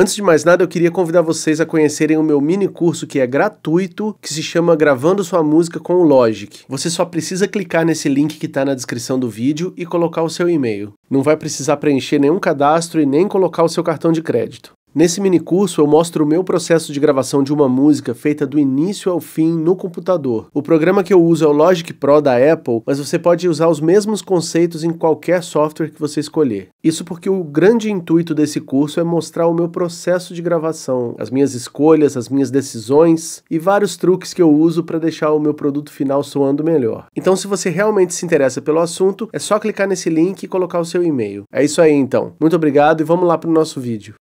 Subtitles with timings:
[0.00, 3.18] Antes de mais nada, eu queria convidar vocês a conhecerem o meu mini curso que
[3.18, 6.60] é gratuito, que se chama Gravando Sua Música com o Logic.
[6.68, 10.30] Você só precisa clicar nesse link que está na descrição do vídeo e colocar o
[10.30, 10.92] seu e-mail.
[11.10, 14.77] Não vai precisar preencher nenhum cadastro e nem colocar o seu cartão de crédito.
[14.94, 18.58] Nesse mini curso eu mostro o meu processo de gravação de uma música feita do
[18.58, 20.48] início ao fim no computador.
[20.52, 23.68] O programa que eu uso é o Logic Pro da Apple, mas você pode usar
[23.68, 26.70] os mesmos conceitos em qualquer software que você escolher.
[26.82, 31.30] Isso porque o grande intuito desse curso é mostrar o meu processo de gravação, as
[31.30, 35.52] minhas escolhas, as minhas decisões e vários truques que eu uso para deixar o meu
[35.52, 37.06] produto final soando melhor.
[37.14, 40.80] Então, se você realmente se interessa pelo assunto, é só clicar nesse link e colocar
[40.80, 41.44] o seu e-mail.
[41.52, 42.32] É isso aí então.
[42.40, 44.14] Muito obrigado e vamos lá para o nosso vídeo.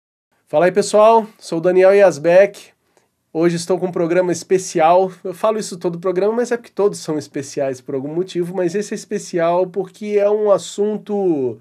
[0.50, 2.70] Fala aí pessoal, sou o Daniel Yasbeck.
[3.34, 5.12] Hoje estou com um programa especial.
[5.22, 8.56] Eu falo isso todo o programa, mas é porque todos são especiais por algum motivo,
[8.56, 11.60] mas esse é especial porque é um assunto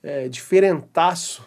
[0.00, 1.44] é, diferentaço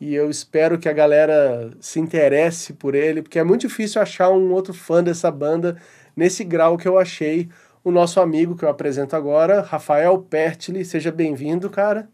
[0.00, 4.30] e eu espero que a galera se interesse por ele, porque é muito difícil achar
[4.30, 5.76] um outro fã dessa banda
[6.16, 7.50] nesse grau que eu achei
[7.84, 10.86] o nosso amigo que eu apresento agora, Rafael Pertli.
[10.86, 12.08] Seja bem-vindo, cara.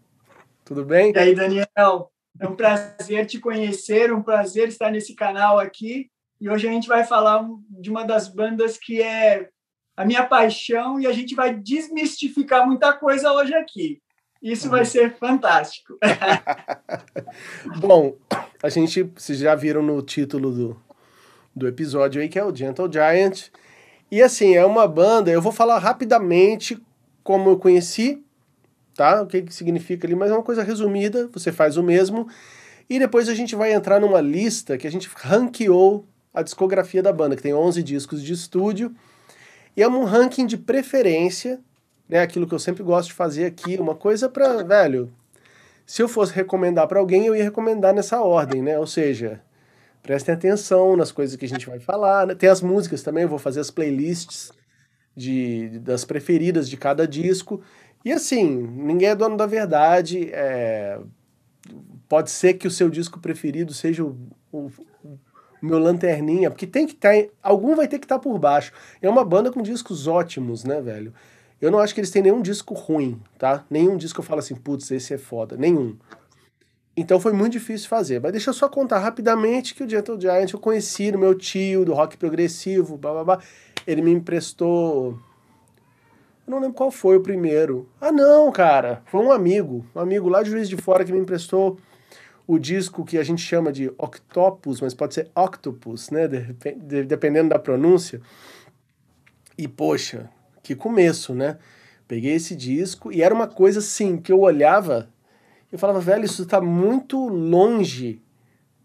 [0.64, 1.12] Tudo bem?
[1.14, 2.10] E aí, Daniel?
[2.38, 6.10] É um prazer te conhecer, um prazer estar nesse canal aqui.
[6.40, 9.48] E hoje a gente vai falar de uma das bandas que é
[9.96, 14.00] a minha paixão e a gente vai desmistificar muita coisa hoje aqui.
[14.42, 15.98] Isso vai ser fantástico.
[17.78, 18.16] Bom,
[18.62, 20.82] a gente, vocês já viram no título do,
[21.54, 23.48] do episódio aí, que é o Gentle Giant.
[24.10, 26.80] E assim, é uma banda, eu vou falar rapidamente
[27.22, 28.24] como eu conheci
[29.00, 29.22] tá?
[29.22, 32.28] O que, que significa ali, mas é uma coisa resumida, você faz o mesmo.
[32.88, 37.10] E depois a gente vai entrar numa lista que a gente ranqueou a discografia da
[37.10, 38.94] banda, que tem 11 discos de estúdio.
[39.74, 41.60] E é um ranking de preferência,
[42.06, 42.20] né?
[42.20, 45.10] Aquilo que eu sempre gosto de fazer aqui, uma coisa para, velho,
[45.86, 48.78] se eu fosse recomendar para alguém, eu ia recomendar nessa ordem, né?
[48.78, 49.40] Ou seja,
[50.02, 52.26] prestem atenção nas coisas que a gente vai falar.
[52.26, 52.34] Né?
[52.34, 54.52] Tem as músicas também, eu vou fazer as playlists
[55.16, 57.62] de, das preferidas de cada disco.
[58.04, 60.30] E assim, ninguém é dono da verdade.
[60.32, 60.98] É...
[62.08, 64.16] Pode ser que o seu disco preferido seja o,
[64.50, 64.70] o,
[65.04, 65.18] o
[65.62, 67.14] meu lanterninha, porque tem que estar.
[67.14, 68.72] Tá, algum vai ter que estar tá por baixo.
[69.00, 71.12] É uma banda com discos ótimos, né, velho?
[71.60, 73.64] Eu não acho que eles têm nenhum disco ruim, tá?
[73.68, 75.56] Nenhum disco eu falo assim, putz, esse é foda.
[75.56, 75.96] Nenhum.
[76.96, 78.18] Então foi muito difícil fazer.
[78.20, 81.84] Mas deixa eu só contar rapidamente que o Gentle Giant eu conheci no meu tio,
[81.84, 83.38] do rock progressivo, blá blá blá.
[83.86, 85.18] Ele me emprestou
[86.50, 87.88] não lembro qual foi o primeiro.
[88.00, 89.02] Ah, não, cara.
[89.06, 89.86] Foi um amigo.
[89.94, 91.78] Um amigo lá de Juiz de Fora que me emprestou
[92.46, 96.26] o disco que a gente chama de Octopus, mas pode ser Octopus, né?
[97.06, 98.20] dependendo da pronúncia.
[99.56, 100.28] E, poxa,
[100.62, 101.58] que começo, né?
[102.08, 105.08] Peguei esse disco e era uma coisa assim que eu olhava
[105.72, 108.20] e falava, velho, isso tá muito longe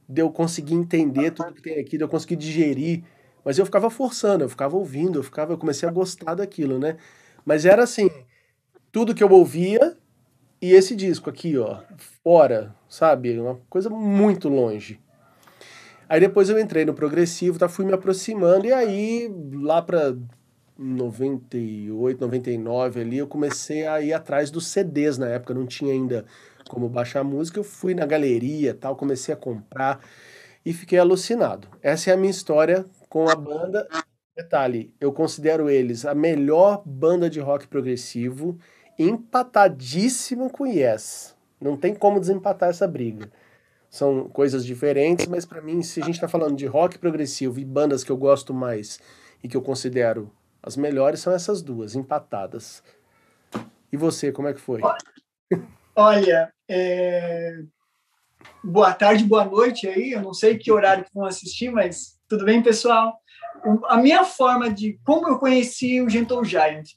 [0.08, 3.04] de eu conseguir entender tudo que tem aqui, de eu conseguir digerir.
[3.44, 6.98] Mas eu ficava forçando, eu ficava ouvindo, eu ficava, eu comecei a gostar daquilo, né?
[7.46, 8.10] Mas era assim,
[8.92, 9.96] tudo que eu ouvia
[10.62, 11.82] e esse disco aqui, ó,
[12.24, 13.38] fora, sabe?
[13.40, 15.00] Uma coisa muito longe.
[16.10, 20.16] Aí depois eu entrei no progressivo, tá, fui me aproximando e aí lá para
[20.78, 26.26] 98, 99 ali, eu comecei a ir atrás dos CDs na época, não tinha ainda
[26.70, 30.00] como baixar música, eu fui na galeria, tal, comecei a comprar
[30.66, 31.68] e fiquei alucinado.
[31.82, 33.88] Essa é a minha história com a banda
[34.36, 38.60] Detalhe, eu considero eles a melhor banda de rock progressivo,
[39.00, 41.36] empatadíssima com Yes.
[41.60, 43.32] Não tem como desempatar essa briga.
[43.90, 47.66] São coisas diferentes, mas para mim, se a gente está falando de rock progressivo e
[47.66, 49.00] bandas que eu gosto mais
[49.42, 50.30] e que eu considero
[50.62, 52.84] as melhores, são essas duas, empatadas.
[53.90, 54.82] E você, como é que foi?
[55.96, 57.60] Olha, é...
[58.62, 60.12] boa tarde, boa noite aí.
[60.12, 63.18] Eu não sei que horário que vão assistir, mas tudo bem, pessoal?
[63.88, 66.90] A minha forma de como eu conheci o Gentle Giant.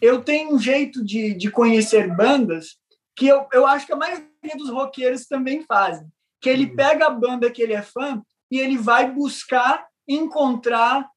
[0.00, 2.76] Eu tenho um jeito de, de conhecer bandas
[3.14, 6.06] que eu, eu acho que a maioria dos roqueiros também fazem.
[6.40, 6.76] Que ele uhum.
[6.76, 11.08] pega a banda que ele é fã e ele vai buscar encontrar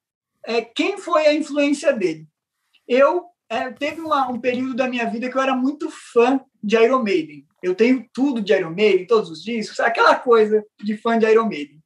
[0.45, 2.25] é, quem foi a influência dele.
[2.87, 6.77] Eu é, teve uma, um período da minha vida que eu era muito fã de
[6.77, 7.45] Iron Maiden.
[7.61, 11.47] Eu tenho tudo de Iron Maiden, todos os discos, aquela coisa de fã de Iron
[11.47, 11.79] Maiden.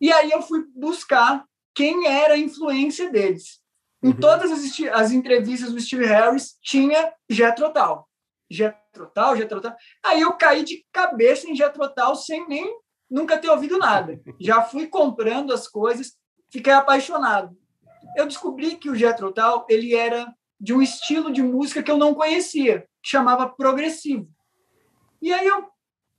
[0.00, 1.44] E aí eu fui buscar
[1.80, 3.58] quem era a influência deles.
[4.02, 4.20] Em uhum.
[4.20, 8.04] todas as, as, entrevistas do Steve Harris tinha Tull,
[8.50, 9.10] Jethro
[9.62, 9.72] Tull.
[10.04, 12.70] Aí eu caí de cabeça em Jethro Tull sem nem
[13.10, 14.20] nunca ter ouvido nada.
[14.38, 16.12] Já fui comprando as coisas,
[16.52, 17.56] fiquei apaixonado.
[18.14, 20.30] Eu descobri que o Jethro Tull, ele era
[20.60, 24.28] de um estilo de música que eu não conhecia, que chamava progressivo.
[25.22, 25.66] E aí eu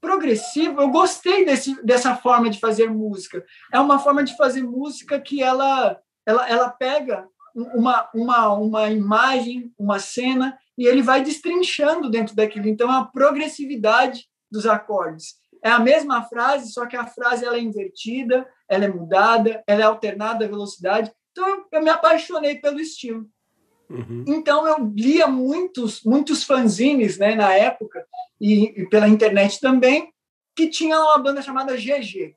[0.02, 3.46] progressivo, eu gostei desse, dessa forma de fazer música.
[3.72, 9.72] É uma forma de fazer música que ela, ela, ela pega uma, uma, uma imagem,
[9.78, 12.68] uma cena, e ele vai destrinchando dentro daquilo.
[12.68, 15.36] Então, é a progressividade dos acordes.
[15.64, 19.82] É a mesma frase, só que a frase ela é invertida, ela é mudada, ela
[19.82, 21.12] é alternada a velocidade.
[21.32, 23.30] Então, eu, eu me apaixonei pelo estilo.
[23.92, 24.24] Uhum.
[24.28, 28.06] Então, eu lia muitos, muitos fanzines né, na época,
[28.40, 30.12] e, e pela internet também,
[30.56, 32.36] que tinha uma banda chamada GG.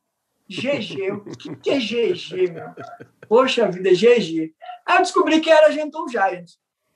[0.49, 2.69] GG, o que, que é GG, meu?
[3.29, 4.53] Poxa vida, GG.
[4.85, 6.51] Aí eu descobri que era Gentle Giant.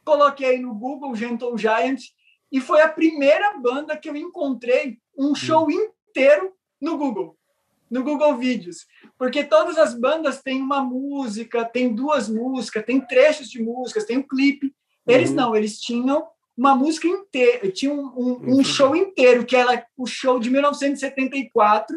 [0.05, 2.01] Coloquei no Google Gentle Giant
[2.53, 5.71] e foi a primeira banda que eu encontrei um show hum.
[5.71, 7.38] inteiro no Google,
[7.91, 8.87] no Google Vídeos.
[9.19, 14.19] Porque todas as bandas têm uma música, tem duas músicas, tem trechos de músicas, tem
[14.19, 14.75] um clipe.
[15.07, 15.37] Eles uhum.
[15.37, 16.27] não, eles tinham
[16.57, 21.97] uma música inteira, tinha um, um, um show inteiro, que era o show de 1974.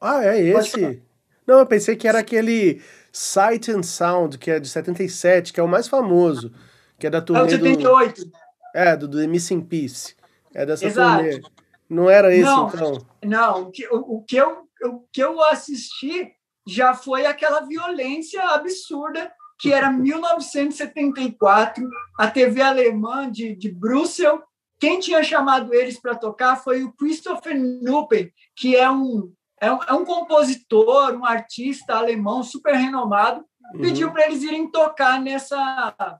[0.00, 1.02] Ah, é esse?
[1.46, 2.80] Não, eu pensei que era aquele
[3.12, 6.52] Sight and Sound, que é de 77, que é o mais famoso,
[6.98, 8.24] que é da turnê é o 78.
[8.24, 8.32] do...
[8.74, 10.14] É, do, do Missing Piece.
[10.54, 11.24] É dessa Exato.
[11.24, 11.40] turnê.
[11.88, 13.06] Não era esse, não, então?
[13.24, 16.32] Não, o que, o, o, que eu, o que eu assisti
[16.66, 21.88] já foi aquela violência absurda que era 1974,
[22.18, 24.42] a TV alemã de, de Bruxelas.
[24.78, 29.82] Quem tinha chamado eles para tocar foi o Christopher Nupen, que é um é um,
[29.84, 33.80] é um compositor, um artista alemão super renomado, uhum.
[33.80, 36.18] pediu para eles irem tocar nessa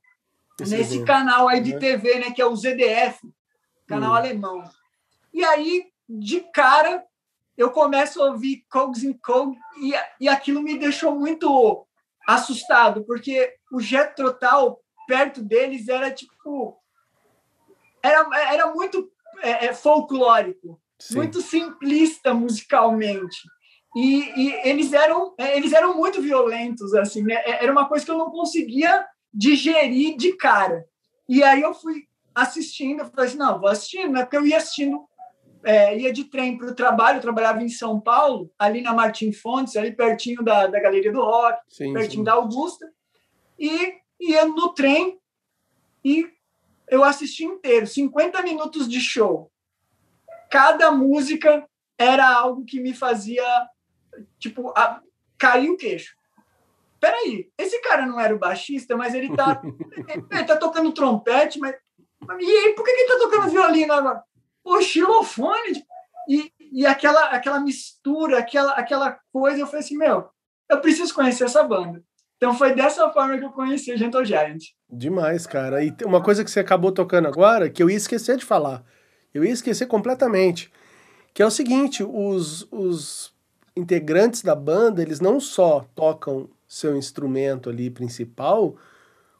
[0.59, 1.79] Esse nesse canal aí de uhum.
[1.79, 3.21] TV, né, que é o ZDF,
[3.87, 4.17] canal uhum.
[4.17, 4.65] alemão.
[5.35, 7.05] E aí, de cara,
[7.57, 11.87] eu começo a ouvir Cogs and Cog e, e aquilo me deixou muito
[12.27, 16.77] assustado, porque o Jet Total perto deles era tipo
[18.03, 19.11] era, era muito
[19.43, 20.81] é, é folclórico.
[20.99, 21.17] Sim.
[21.17, 23.37] muito simplista musicalmente.
[23.95, 27.35] E, e, eles eram é, eles eram muito violentos assim né?
[27.35, 30.85] É, era uma coisa que eu não conseguia digerir de cara
[31.27, 34.59] e aí eu fui assistindo eu falei assim não vou assistindo né porque eu ia
[34.59, 35.07] assistindo
[35.67, 39.77] é, ia de trem para o trabalho trabalhava em São Paulo ali na Martim Fontes
[39.77, 42.25] ali pertinho da, da Galeria do Rock sim, pertinho sim.
[42.25, 42.87] da Augusta
[43.59, 45.19] e ia no trem
[46.05, 46.27] e
[46.89, 49.51] eu assisti inteiro 50 minutos de show
[50.51, 51.69] cada música
[51.99, 53.45] era algo que me fazia,
[54.39, 55.01] tipo, a,
[55.39, 56.15] cair o queixo.
[57.01, 59.61] Peraí, esse cara não era o baixista, mas ele tá,
[60.31, 61.75] ele tá tocando trompete, mas,
[62.41, 64.23] e aí, por que ele tá tocando violino agora?
[64.67, 65.85] O xilofone,
[66.29, 70.29] e, e aquela, aquela mistura, aquela, aquela coisa, eu falei assim, meu,
[70.69, 72.03] eu preciso conhecer essa banda.
[72.37, 74.63] Então foi dessa forma que eu conheci o Gentle Giant.
[74.91, 75.85] Demais, cara.
[75.85, 78.85] E uma coisa que você acabou tocando agora, que eu ia esquecer de falar.
[79.33, 80.71] Eu ia esquecer completamente.
[81.33, 83.33] Que é o seguinte, os, os
[83.77, 88.77] integrantes da banda, eles não só tocam seu instrumento ali principal,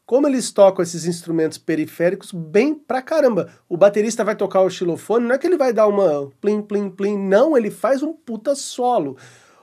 [0.07, 3.49] como eles tocam esses instrumentos periféricos bem pra caramba.
[3.67, 6.89] O baterista vai tocar o xilofone, não é que ele vai dar uma plim, plim,
[6.89, 9.17] plim, não, ele faz um puta solo.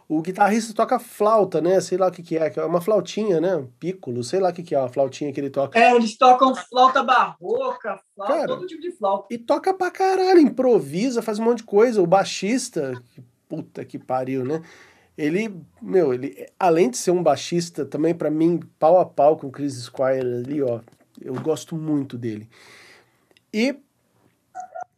[0.07, 1.81] O guitarrista toca flauta, né?
[1.81, 3.57] Sei lá o que, que é, que é uma flautinha, né?
[3.57, 5.79] Um piccolo, sei lá o que, que é a flautinha que ele toca.
[5.79, 9.29] É, eles tocam flauta barroca, flauta, Cara, todo tipo de flauta.
[9.31, 12.03] E toca pra caralho, improvisa, faz um monte de coisa.
[12.03, 12.93] O baixista,
[13.49, 14.61] puta que pariu, né?
[15.17, 19.47] Ele, meu, ele, além de ser um baixista, também para mim, pau a pau com
[19.47, 20.81] o Chris Squire ali, ó.
[21.21, 22.49] Eu gosto muito dele.
[23.53, 23.77] E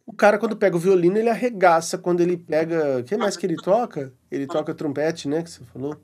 [0.07, 1.97] o cara, quando pega o violino, ele arregaça.
[1.97, 2.99] Quando ele pega.
[2.99, 4.11] O que mais que ele toca?
[4.31, 5.43] Ele toca trompete, né?
[5.43, 5.97] Que você falou.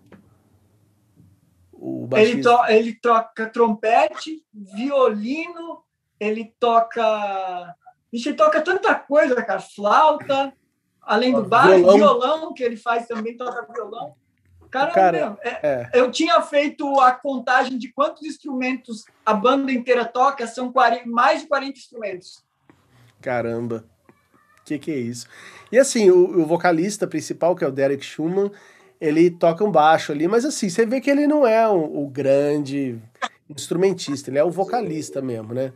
[1.71, 5.83] O ele, to ele toca trompete, violino,
[6.19, 7.75] ele toca.
[8.11, 9.59] Vixe, ele toca tanta coisa, cara.
[9.59, 10.53] Flauta,
[11.05, 11.97] além do baixo, violão.
[11.97, 14.15] violão, que ele faz também, toca violão.
[14.71, 15.89] Caramba, cara, é, é.
[15.93, 21.41] eu tinha feito a contagem de quantos instrumentos a banda inteira toca, são 40, mais
[21.41, 22.43] de 40 instrumentos.
[23.21, 23.85] Caramba
[24.65, 25.27] que que é isso?
[25.71, 28.51] E assim, o, o, vocalista principal, que é o Derek Schumann,
[28.99, 32.07] ele toca um baixo ali, mas assim, você vê que ele não é o, o
[32.07, 32.99] grande
[33.49, 35.73] instrumentista, ele é o vocalista mesmo, né?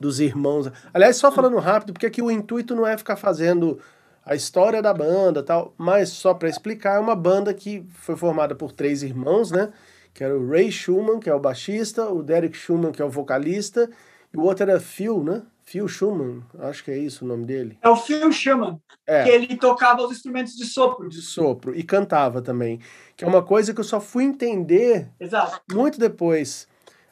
[0.00, 0.70] Dos irmãos.
[0.92, 3.78] Aliás, só falando rápido, porque aqui o intuito não é ficar fazendo
[4.24, 8.54] a história da banda tal, mas só para explicar, é uma banda que foi formada
[8.54, 9.72] por três irmãos, né?
[10.14, 13.10] Que era o Ray Schumann, que é o baixista, o Derek Schumann, que é o
[13.10, 13.90] vocalista,
[14.32, 15.42] e o outro era Phil, né?
[15.64, 17.78] Phil Schumann, acho que é isso o nome dele.
[17.80, 19.24] É o Phil Schumann, é.
[19.24, 21.08] que ele tocava os instrumentos de sopro.
[21.08, 22.80] De sopro, e cantava também.
[23.16, 25.60] Que é uma coisa que eu só fui entender Exato.
[25.72, 26.68] muito depois.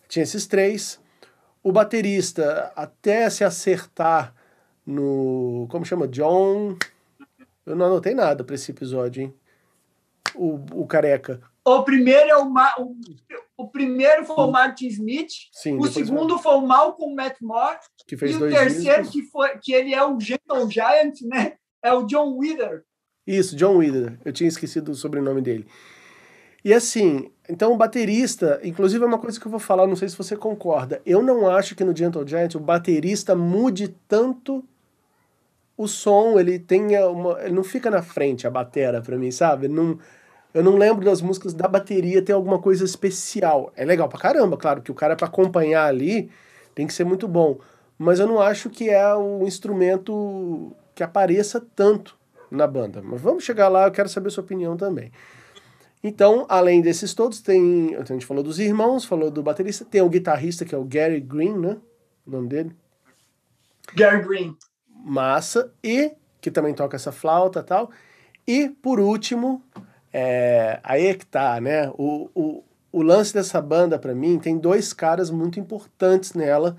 [0.08, 1.00] Tinha esses três.
[1.62, 4.34] O baterista, até se acertar
[4.84, 5.66] no.
[5.70, 6.08] Como chama?
[6.08, 6.76] John.
[7.66, 9.34] Eu não anotei nada para esse episódio, hein?
[10.34, 11.40] O, o careca.
[11.64, 12.96] O primeiro é o, Ma o,
[13.56, 18.32] o primeiro foi o Martin Smith, Sim, o segundo foi o Malcolm Matmore, que fez
[18.32, 19.20] e o dois terceiro discos.
[19.20, 21.54] que foi que ele é o Gentle Giant, né?
[21.82, 22.84] É o John Wither.
[23.26, 24.18] Isso, John Wither.
[24.24, 25.66] Eu tinha esquecido o sobrenome dele.
[26.64, 30.08] E assim, então o baterista, inclusive é uma coisa que eu vou falar, não sei
[30.08, 31.00] se você concorda.
[31.06, 34.62] Eu não acho que no Gentle Giant o baterista mude tanto
[35.80, 39.66] o som, ele tenha uma, ele não fica na frente a batera para mim, sabe?
[39.66, 39.98] Não,
[40.52, 43.72] eu não lembro das músicas da bateria ter alguma coisa especial.
[43.74, 46.30] É legal pra caramba, claro que o cara para acompanhar ali
[46.74, 47.58] tem que ser muito bom,
[47.96, 52.14] mas eu não acho que é um instrumento que apareça tanto
[52.50, 53.00] na banda.
[53.02, 55.10] Mas vamos chegar lá, eu quero saber a sua opinião também.
[56.04, 57.94] Então, além desses todos, tem.
[57.96, 61.20] A gente falou dos irmãos, falou do baterista, tem o guitarrista, que é o Gary
[61.20, 61.78] Green, né?
[62.26, 62.76] O nome dele.
[63.94, 64.56] Gary Green.
[65.04, 67.90] Massa, e que também toca essa flauta e tal.
[68.46, 69.62] E, por último,
[70.12, 71.90] é, aí é que tá, né?
[71.90, 76.76] O, o, o lance dessa banda, para mim, tem dois caras muito importantes nela,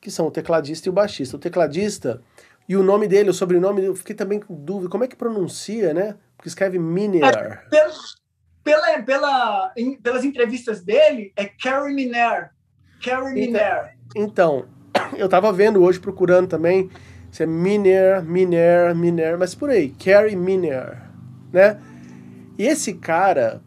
[0.00, 1.36] que são o tecladista e o baixista.
[1.36, 2.22] O tecladista,
[2.68, 5.92] e o nome dele, o sobrenome, eu fiquei também com dúvida, como é que pronuncia,
[5.94, 6.16] né?
[6.36, 7.66] Porque escreve Minier.
[7.68, 7.92] Pela,
[8.62, 12.50] pela, pela, em- pelas entrevistas dele, é Carrie Miner.
[13.02, 13.96] Carrie Miner.
[14.14, 14.66] Então,
[15.16, 16.90] eu tava vendo hoje, procurando também,
[17.30, 21.02] se é Miner, Miner, Miner, mas por aí, Carrie Miner,
[21.52, 21.80] né?
[22.58, 23.62] E esse cara,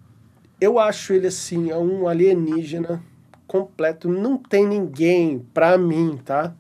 [0.60, 3.04] eu acho ele assim, é um alienígena
[3.48, 4.08] completo.
[4.10, 6.56] Não tem ninguém, pra mim, tá?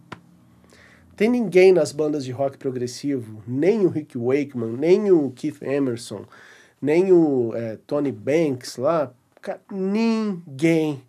[1.16, 6.26] Tem ninguém nas bandas de rock progressivo, nem o Rick Wakeman, nem o Keith Emerson,
[6.82, 9.14] nem o é, Tony Banks lá.
[9.40, 11.04] Cara, ninguém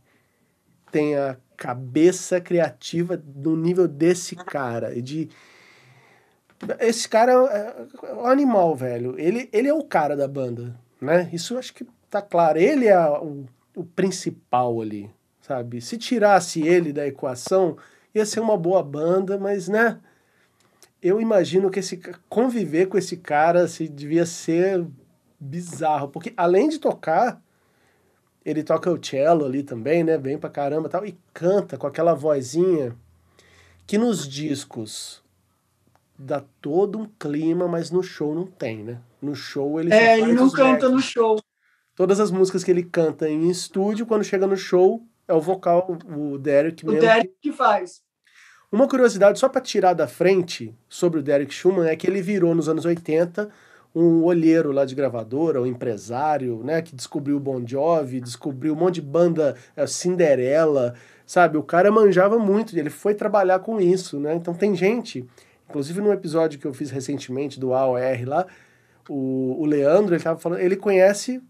[0.90, 5.00] tem a cabeça criativa do nível desse cara.
[5.00, 5.30] De.
[6.78, 9.19] Esse cara é é um animal, velho.
[9.19, 11.28] Ele, ele é o cara da banda, né?
[11.33, 12.59] Isso acho que tá claro.
[12.59, 15.81] Ele é o, o principal ali, sabe?
[15.81, 17.76] Se tirasse ele da equação,
[18.14, 19.99] ia ser uma boa banda, mas, né?
[21.02, 24.87] Eu imagino que esse conviver com esse cara se devia ser
[25.38, 27.42] bizarro, porque além de tocar,
[28.45, 30.16] ele toca o cello ali também, né?
[30.16, 31.04] Bem pra caramba tal.
[31.04, 32.95] E canta com aquela vozinha
[33.85, 35.22] que nos discos
[36.23, 39.00] dá todo um clima, mas no show não tem, né?
[39.21, 41.41] No show ele É, ele não canta no show.
[41.95, 45.99] Todas as músicas que ele canta em estúdio, quando chega no show, é o vocal,
[46.09, 47.00] o Derek O mesmo.
[47.00, 48.02] Derek que faz.
[48.71, 52.55] Uma curiosidade só para tirar da frente sobre o Derek Schumann é que ele virou
[52.55, 53.50] nos anos 80
[53.95, 58.76] um olheiro lá de gravadora, um empresário, né, que descobriu o Bon Jovi, descobriu um
[58.76, 60.95] monte de banda é, Cinderela,
[61.26, 61.59] sabe?
[61.59, 64.35] O cara manjava muito, ele foi trabalhar com isso, né?
[64.35, 65.26] Então tem gente,
[65.73, 68.47] inclusive num episódio que eu fiz recentemente do AOR lá,
[69.09, 71.43] o, o Leandro, ele tava falando, ele conhece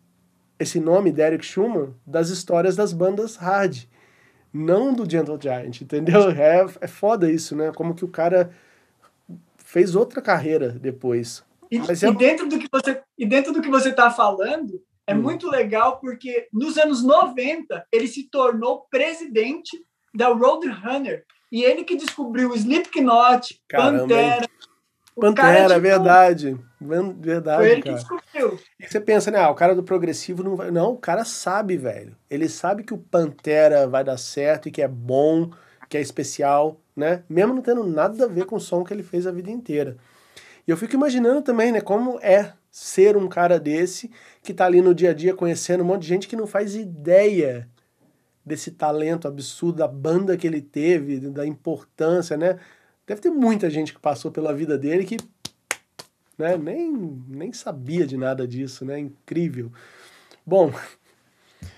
[0.59, 3.85] esse nome Derek Schumann das histórias das bandas hard
[4.55, 6.31] não do Gentle Giant, entendeu?
[6.31, 7.73] É, é foda isso, né?
[7.75, 8.51] Como que o cara
[9.57, 11.43] fez outra carreira depois.
[11.71, 14.81] E, Mas e é- dentro do que você e dentro do que você está falando
[15.07, 15.23] é Hum.
[15.23, 19.83] muito legal porque nos anos 90 ele se tornou presidente
[20.15, 24.31] da Roadrunner e ele que descobriu o Slipknot, Caramba, Pantera.
[24.37, 24.49] cara,
[25.15, 26.61] Pantera, tipo, verdade.
[26.81, 27.97] Ver- Verdade, Foi ele que cara.
[27.97, 28.59] descobriu.
[28.81, 29.39] E você pensa, né?
[29.39, 30.71] Ah, o cara do progressivo não vai.
[30.71, 32.17] Não, o cara sabe, velho.
[32.31, 35.51] Ele sabe que o Pantera vai dar certo e que é bom,
[35.89, 37.23] que é especial, né?
[37.29, 39.97] Mesmo não tendo nada a ver com o som que ele fez a vida inteira.
[40.67, 44.11] E eu fico imaginando também, né, como é ser um cara desse
[44.43, 46.75] que tá ali no dia a dia conhecendo um monte de gente que não faz
[46.75, 47.69] ideia
[48.45, 52.59] desse talento absurdo, da banda que ele teve, da importância, né?
[53.07, 55.17] Deve ter muita gente que passou pela vida dele que
[56.39, 56.91] né, nem,
[57.29, 58.99] nem sabia de nada disso, né?
[58.99, 59.71] Incrível.
[60.45, 60.73] Bom,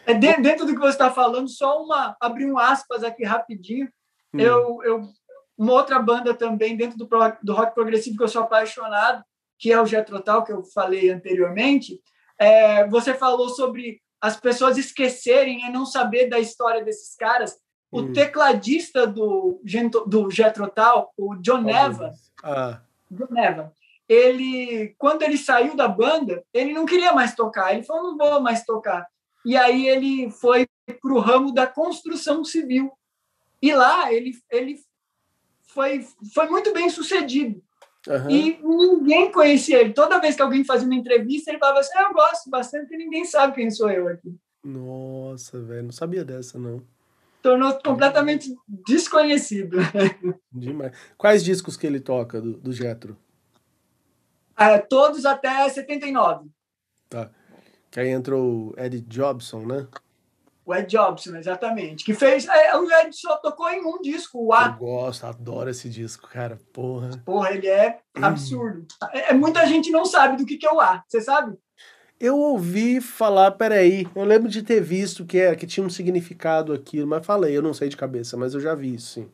[0.06, 3.88] É de- dentro do que você está falando, só uma abrir um aspas aqui rapidinho.
[4.32, 5.02] hum, Eu, eu
[5.56, 7.08] uma outra banda também dentro do,
[7.42, 9.22] do rock progressivo que eu sou apaixonado,
[9.58, 12.00] que é o Jethro Tull, que eu falei anteriormente.
[12.38, 17.58] É, você falou sobre as pessoas esquecerem e não saber da história desses caras.
[17.92, 18.12] O Hum.
[18.14, 19.60] tecladista do,
[20.06, 22.10] do Jethro Tull, o John Neva,
[22.42, 23.74] Ah, John Neva,
[24.08, 27.74] ele, quando ele saiu da banda, ele não queria mais tocar.
[27.74, 29.06] Ele falou, não vou mais tocar.
[29.44, 32.90] E aí ele foi para o ramo da construção civil.
[33.60, 34.80] E lá ele, ele
[35.66, 37.62] foi, foi muito bem sucedido.
[38.08, 38.30] Aham.
[38.30, 39.92] E ninguém conhecia ele.
[39.92, 42.96] Toda vez que alguém fazia uma entrevista, ele falava assim, "Ah, eu gosto bastante, porque
[42.96, 44.34] ninguém sabe quem sou eu aqui.
[44.64, 46.82] Nossa, velho, não sabia dessa, não.
[47.42, 48.54] Tornou completamente
[48.88, 49.76] desconhecido.
[50.50, 50.92] Demais.
[51.18, 53.16] Quais discos que ele toca do, do Jetro?
[54.56, 56.48] É, todos até 79.
[57.10, 57.30] Tá.
[57.90, 59.86] Que aí entrou o Ed Jobson, né?
[60.66, 62.04] O Ed Jobson, exatamente.
[62.04, 62.48] Que fez.
[62.48, 64.66] É, o Ed só tocou em um disco, o A.
[64.68, 66.58] Eu gosto, adoro esse disco, cara.
[66.72, 67.10] Porra.
[67.24, 68.86] Porra, ele é absurdo.
[69.12, 71.04] É, é, muita gente não sabe do que, que é o A.
[71.06, 71.58] Você sabe?
[72.18, 76.72] Eu ouvi falar, peraí, eu lembro de ter visto que, era, que tinha um significado
[76.72, 79.30] aquilo, mas falei, eu não sei de cabeça, mas eu já vi isso, sim.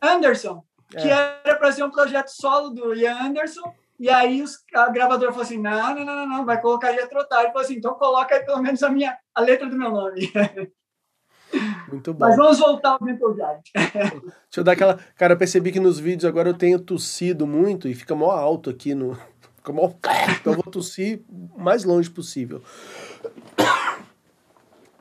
[0.00, 1.02] Anderson, é.
[1.02, 5.30] que era para ser um projeto solo do Ian Anderson, e aí os, a gravadora
[5.30, 7.40] falou assim: não, não, não, não, vai colocar Jethro Tull.
[7.40, 10.32] Ele falou assim: então coloca aí pelo menos a, minha, a letra do meu nome.
[11.86, 12.20] Muito bom.
[12.20, 13.60] Mas vamos voltar ao Mental Giant.
[13.74, 14.98] Deixa eu dar aquela.
[15.16, 18.70] Cara, eu percebi que nos vídeos agora eu tenho tossido muito e fica mó alto
[18.70, 19.14] aqui no.
[19.60, 19.92] Fica mó.
[20.40, 22.62] Então eu vou tossir o mais longe possível.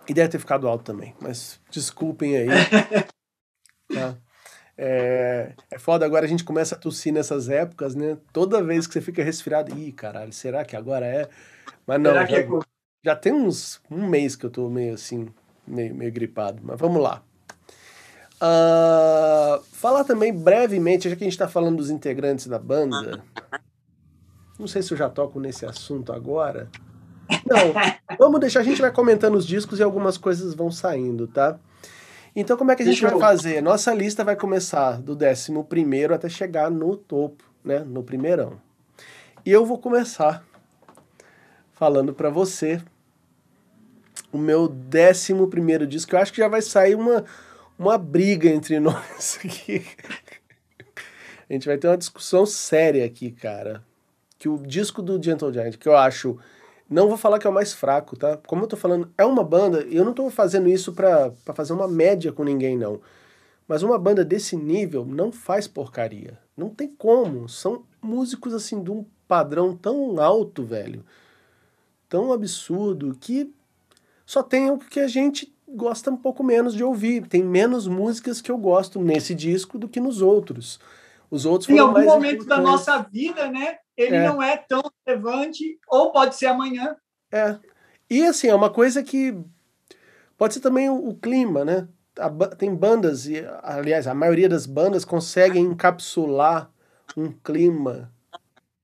[0.08, 2.48] E deve ter ficado alto também, mas desculpem aí.
[3.94, 4.18] Tá?
[4.82, 8.18] É, é foda, agora a gente começa a tossir nessas épocas, né?
[8.32, 11.28] Toda vez que você fica resfriado, ih, caralho, será que agora é?
[11.86, 12.48] Mas não, já, é...
[13.04, 15.28] já, tem uns um mês que eu tô meio assim,
[15.68, 17.22] meio, meio gripado, mas vamos lá.
[18.42, 23.22] Uh, falar também brevemente, já que a gente está falando dos integrantes da banda,
[24.58, 26.70] não sei se eu já toco nesse assunto agora.
[27.46, 31.60] Não, vamos deixar, a gente vai comentando os discos e algumas coisas vão saindo, tá?
[32.40, 33.62] Então, como é que a gente vai fazer?
[33.62, 37.80] Nossa lista vai começar do 11 até chegar no topo, né?
[37.80, 38.62] No primeirão.
[39.46, 40.42] E eu vou começar
[41.74, 42.82] falando para você
[44.32, 46.16] o meu 11 disco.
[46.16, 47.26] Eu acho que já vai sair uma,
[47.78, 49.86] uma briga entre nós aqui.
[51.50, 53.84] a gente vai ter uma discussão séria aqui, cara.
[54.38, 56.40] Que o disco do Gentle Giant, que eu acho
[56.90, 58.38] não vou falar que é o mais fraco, tá?
[58.48, 61.54] Como eu tô falando, é uma banda, e eu não tô fazendo isso pra, pra
[61.54, 63.00] fazer uma média com ninguém, não.
[63.68, 66.40] Mas uma banda desse nível não faz porcaria.
[66.58, 67.48] Não tem como.
[67.48, 71.06] São músicos, assim, de um padrão tão alto, velho.
[72.10, 73.54] Tão absurdo, que
[74.26, 77.28] só tem o que a gente gosta um pouco menos de ouvir.
[77.28, 80.80] Tem menos músicas que eu gosto nesse disco do que nos outros.
[81.30, 83.78] Os outros Em algum momento da nossa vida, né?
[84.02, 84.28] Ele é.
[84.28, 86.96] não é tão relevante, ou pode ser amanhã.
[87.32, 87.58] É.
[88.10, 89.38] E assim, é uma coisa que
[90.38, 91.88] pode ser também o, o clima, né?
[92.18, 96.72] A, tem bandas, e aliás, a maioria das bandas conseguem encapsular
[97.16, 98.12] um clima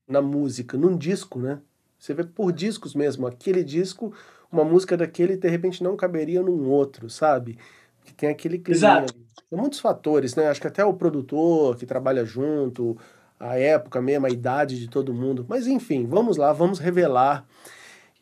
[0.06, 1.60] na música, num disco, né?
[1.98, 4.14] Você vê por discos mesmo, aquele disco,
[4.52, 7.58] uma música daquele, de repente não caberia num outro, sabe?
[8.04, 8.76] Que tem aquele clima.
[8.76, 9.14] Exato.
[9.14, 10.48] Tem muitos fatores, né?
[10.48, 12.96] Acho que até o produtor que trabalha junto,
[13.38, 15.44] a época a idade de todo mundo.
[15.48, 17.46] Mas enfim, vamos lá, vamos revelar.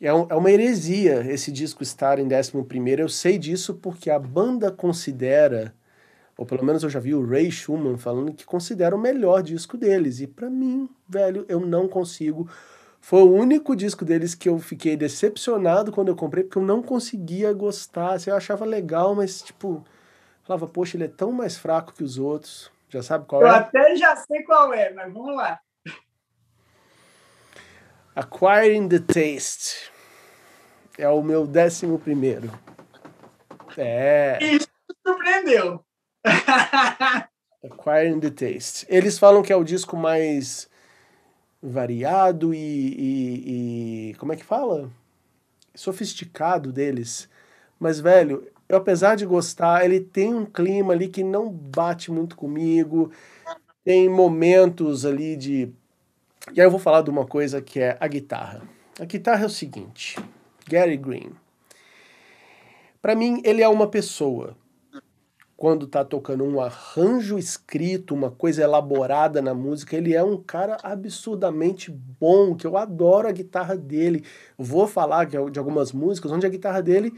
[0.01, 2.51] É, um, é uma heresia esse disco estar em 11.
[2.99, 5.73] Eu sei disso porque a banda considera,
[6.37, 9.77] ou pelo menos eu já vi o Ray Schumann falando que considera o melhor disco
[9.77, 10.19] deles.
[10.19, 12.49] E para mim, velho, eu não consigo.
[12.99, 16.81] Foi o único disco deles que eu fiquei decepcionado quando eu comprei, porque eu não
[16.81, 18.13] conseguia gostar.
[18.13, 19.85] Assim, eu achava legal, mas tipo,
[20.43, 22.74] falava, poxa, ele é tão mais fraco que os outros.
[22.89, 23.51] Já sabe qual Eu é?
[23.51, 25.59] Eu até já sei qual é, mas vamos lá.
[28.15, 29.91] Acquiring the Taste.
[30.97, 32.49] É o meu décimo primeiro.
[33.77, 34.37] É.
[34.41, 34.69] Isso
[35.05, 35.83] surpreendeu.
[37.63, 38.85] Acquiring the Taste.
[38.87, 40.69] Eles falam que é o disco mais
[41.61, 44.89] variado e, e, e, como é que fala?
[45.73, 47.27] Sofisticado deles.
[47.77, 52.35] Mas, velho, eu apesar de gostar, ele tem um clima ali que não bate muito
[52.35, 53.11] comigo.
[53.83, 55.71] Tem momentos ali de.
[56.53, 58.63] E aí eu vou falar de uma coisa que é a guitarra.
[58.99, 60.17] A guitarra é o seguinte:
[60.67, 61.31] Gary Green.
[63.01, 64.57] Para mim, ele é uma pessoa.
[65.55, 70.77] Quando tá tocando um arranjo escrito, uma coisa elaborada na música, ele é um cara
[70.83, 74.25] absurdamente bom, que eu adoro a guitarra dele.
[74.57, 77.13] vou falar de algumas músicas onde a guitarra dele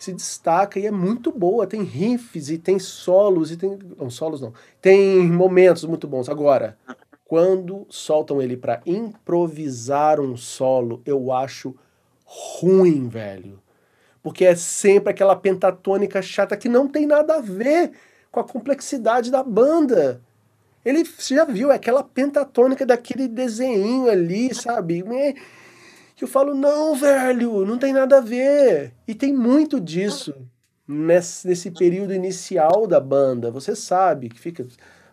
[0.00, 1.66] se destaca e é muito boa.
[1.66, 3.78] Tem riffs e tem solos e tem.
[3.98, 4.54] Não, solos não.
[4.80, 6.30] Tem momentos muito bons.
[6.30, 6.78] Agora,
[7.26, 11.76] quando soltam ele para improvisar um solo, eu acho
[12.24, 13.60] ruim, velho.
[14.22, 17.92] Porque é sempre aquela pentatônica chata que não tem nada a ver
[18.32, 20.22] com a complexidade da banda.
[20.82, 25.04] Ele, você já viu, é aquela pentatônica daquele desenho ali, sabe?
[26.20, 28.92] Que eu falo, não, velho, não tem nada a ver.
[29.08, 30.34] E tem muito disso
[30.86, 33.50] nesse, nesse período inicial da banda.
[33.50, 34.66] Você sabe que fica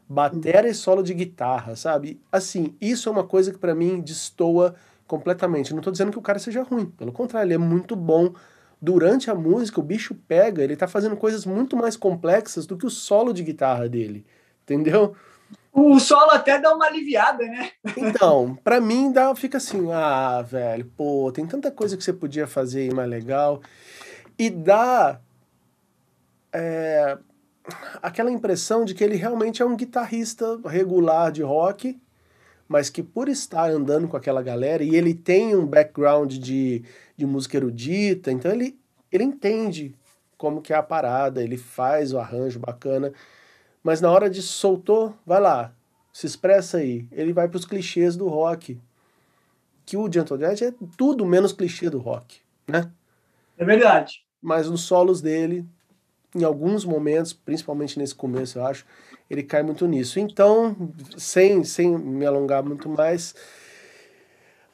[0.09, 2.21] batera e solo de guitarra, sabe?
[2.29, 4.75] Assim, isso é uma coisa que para mim destoa
[5.07, 5.73] completamente.
[5.73, 8.33] Não tô dizendo que o cara seja ruim, pelo contrário, ele é muito bom.
[8.81, 12.85] Durante a música, o bicho pega, ele tá fazendo coisas muito mais complexas do que
[12.85, 14.25] o solo de guitarra dele,
[14.63, 15.15] entendeu?
[15.79, 17.69] O solo até dá uma aliviada, né?
[17.95, 22.47] Então, para mim dá, fica assim, ah, velho, pô, tem tanta coisa que você podia
[22.47, 23.61] fazer aí mais legal.
[24.39, 25.21] E dá
[26.51, 27.15] é,
[28.01, 32.01] aquela impressão de que ele realmente é um guitarrista regular de rock,
[32.67, 36.83] mas que por estar andando com aquela galera, e ele tem um background de,
[37.15, 38.79] de música erudita, então ele,
[39.11, 39.93] ele entende
[40.39, 43.13] como que é a parada, ele faz o arranjo bacana,
[43.87, 45.73] mas na hora de soltou, vai lá,
[46.11, 48.77] se expressa aí, ele vai para os clichês do rock,
[49.85, 52.91] que o Gentle Giant é tudo menos clichê do rock, né?
[53.57, 54.25] É verdade.
[54.41, 55.65] Mas nos solos dele,
[56.35, 58.85] em alguns momentos, principalmente nesse começo, eu acho,
[59.29, 60.19] ele cai muito nisso.
[60.19, 60.75] Então,
[61.15, 63.33] sem, sem me alongar muito mais,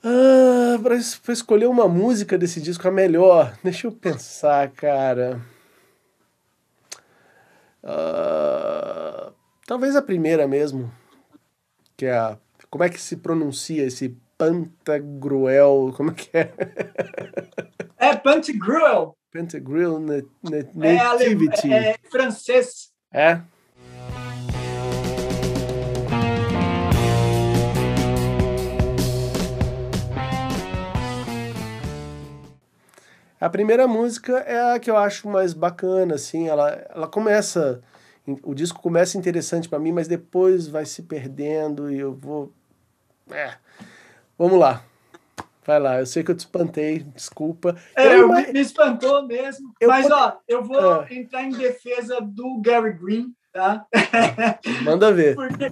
[0.03, 0.95] ah, para
[1.31, 5.39] escolher uma música desse disco a melhor, deixa eu pensar, cara.
[7.83, 9.33] Uh,
[9.67, 10.91] talvez a primeira mesmo,
[11.97, 12.37] que é a.
[12.69, 15.93] Como é que se pronuncia esse Pantagruel?
[15.95, 16.53] Como é que é?
[17.97, 19.15] É Pantagruel.
[19.31, 21.71] Pantagruel Nativity.
[21.71, 22.91] É, é, é francês.
[23.11, 23.41] É?
[33.43, 37.81] A primeira música é a que eu acho mais bacana, assim, ela, ela começa,
[38.41, 42.53] o disco começa interessante para mim, mas depois vai se perdendo e eu vou...
[43.29, 43.55] É.
[44.37, 44.81] Vamos lá.
[45.65, 47.75] Vai lá, eu sei que eu te espantei, desculpa.
[47.97, 49.73] É, eu, me, me espantou mesmo.
[49.77, 51.07] Eu mas, ó, eu vou ah.
[51.11, 53.85] entrar em defesa do Gary Green, tá?
[54.83, 55.35] Manda ver.
[55.35, 55.71] porque,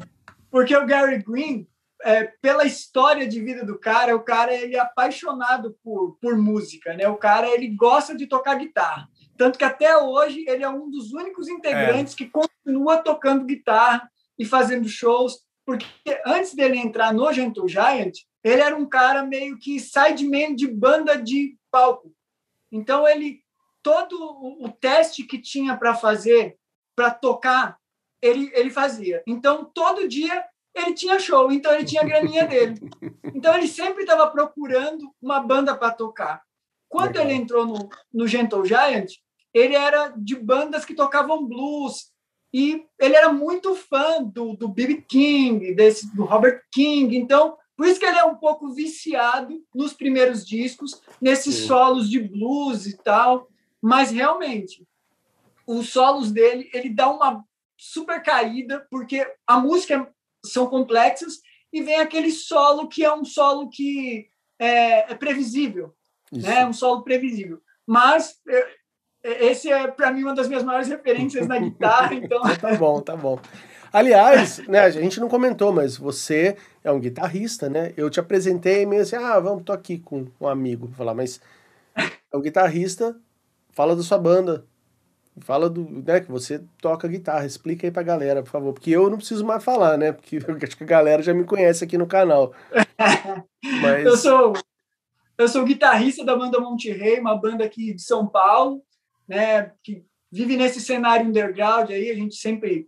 [0.51, 1.65] porque o Gary Green,
[2.03, 6.93] é, pela história de vida do cara, o cara ele é apaixonado por, por música,
[6.93, 7.07] né?
[7.07, 9.07] O cara ele gosta de tocar guitarra.
[9.37, 12.17] Tanto que até hoje ele é um dos únicos integrantes é.
[12.17, 15.85] que continua tocando guitarra e fazendo shows, porque
[16.25, 21.15] antes dele entrar no Gentle Giant, ele era um cara meio que sideman de banda
[21.15, 22.13] de palco.
[22.71, 23.41] Então ele
[23.83, 26.57] todo o, o teste que tinha para fazer
[26.95, 27.77] para tocar,
[28.21, 29.23] ele ele fazia.
[29.27, 32.79] Então todo dia ele tinha show, então ele tinha a graninha dele.
[33.33, 36.43] Então ele sempre estava procurando uma banda para tocar.
[36.87, 37.23] Quando Legal.
[37.23, 39.13] ele entrou no, no Gentle Giant,
[39.53, 42.11] ele era de bandas que tocavam blues
[42.53, 45.05] e ele era muito fã do, do B.B.
[45.07, 47.15] King, desse, do Robert King.
[47.15, 51.67] Então, por isso que ele é um pouco viciado nos primeiros discos, nesses Sim.
[51.67, 53.47] solos de blues e tal.
[53.81, 54.85] Mas realmente,
[55.65, 57.43] os solos dele, ele dá uma
[57.77, 60.13] super caída, porque a música
[60.45, 61.39] são complexas
[61.71, 64.27] e vem aquele solo que é um solo que
[64.59, 65.93] é, é previsível,
[66.31, 66.47] Isso.
[66.47, 66.65] né?
[66.65, 67.61] Um solo previsível.
[67.87, 68.67] Mas é,
[69.23, 72.41] é esse é para mim uma das minhas maiores referências na guitarra, então.
[72.41, 73.39] tá bom, tá bom.
[73.93, 77.93] Aliás, né, a gente não comentou, mas você é um guitarrista, né?
[77.97, 81.41] Eu te apresentei meio assim, ah, vamos, tô aqui com um amigo, falar, mas
[81.97, 83.19] é um guitarrista,
[83.71, 84.65] fala da sua banda,
[85.41, 89.09] Fala do, né, que você toca guitarra, explica aí pra galera, por favor, porque eu
[89.09, 90.11] não preciso mais falar, né?
[90.11, 92.53] Porque eu acho que a galera já me conhece aqui no canal.
[93.81, 94.05] Mas...
[94.05, 94.53] eu sou
[95.37, 98.83] eu sou guitarrista da banda Monte Rei, uma banda aqui de São Paulo,
[99.27, 102.87] né, que vive nesse cenário underground aí, a gente sempre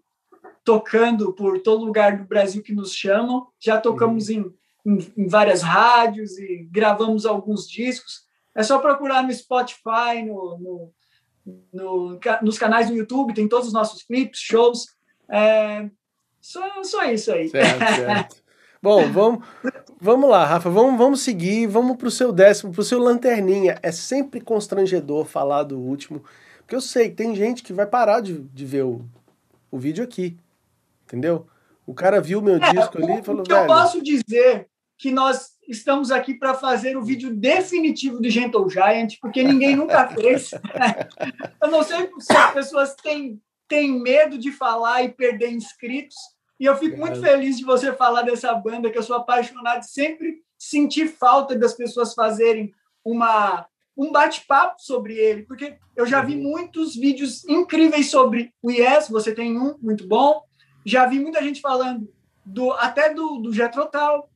[0.63, 3.47] tocando por todo lugar do Brasil que nos chamam.
[3.59, 4.53] Já tocamos uhum.
[4.85, 8.21] em, em, em várias rádios e gravamos alguns discos.
[8.55, 10.93] É só procurar no Spotify, no, no
[11.73, 14.85] no, nos canais do YouTube, tem todos os nossos clipes, shows.
[15.29, 15.89] É,
[16.41, 17.49] só, só isso aí.
[17.49, 18.43] Certo, certo.
[18.81, 19.45] Bom, vamos,
[19.99, 23.79] vamos lá, Rafa, vamos, vamos seguir, vamos para o seu décimo, para o seu lanterninha.
[23.81, 26.21] É sempre constrangedor falar do último,
[26.57, 29.05] porque eu sei que tem gente que vai parar de, de ver o,
[29.71, 30.37] o vídeo aqui,
[31.05, 31.47] entendeu?
[31.87, 35.11] O cara viu meu é, disco ali e falou, o que eu posso dizer que
[35.11, 40.51] nós estamos aqui para fazer o vídeo definitivo do Gentle Giant, porque ninguém nunca fez.
[41.61, 46.15] Eu não sei se as pessoas têm, têm medo de falar e perder inscritos,
[46.59, 50.41] e eu fico muito feliz de você falar dessa banda, que eu sou apaixonado, sempre
[50.57, 52.73] senti falta das pessoas fazerem
[53.03, 56.41] uma um bate-papo sobre ele, porque eu já vi uhum.
[56.41, 60.41] muitos vídeos incríveis sobre o Yes, você tem um muito bom,
[60.85, 62.11] já vi muita gente falando
[62.43, 64.27] do até do, do Jetrotal,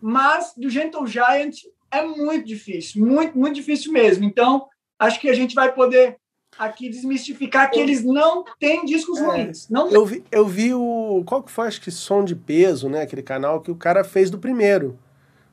[0.00, 1.54] mas do Gentle Giant
[1.90, 4.24] é muito difícil, muito, muito difícil mesmo.
[4.24, 4.66] Então,
[4.98, 6.16] acho que a gente vai poder
[6.58, 9.68] aqui desmistificar que eles não têm discos é, ruins.
[9.68, 11.22] Não eu, vi, eu vi o.
[11.26, 11.66] Qual que foi?
[11.66, 13.02] Acho que Som de Peso, né?
[13.02, 14.98] Aquele canal que o cara fez do primeiro.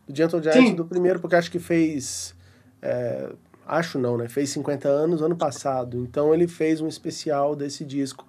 [0.08, 0.76] Do Gentle Giant Sim.
[0.76, 2.36] do primeiro, porque acho que fez.
[2.82, 3.30] É,
[3.66, 4.28] acho não, né?
[4.28, 5.98] Fez 50 anos ano passado.
[6.00, 8.28] Então ele fez um especial desse disco.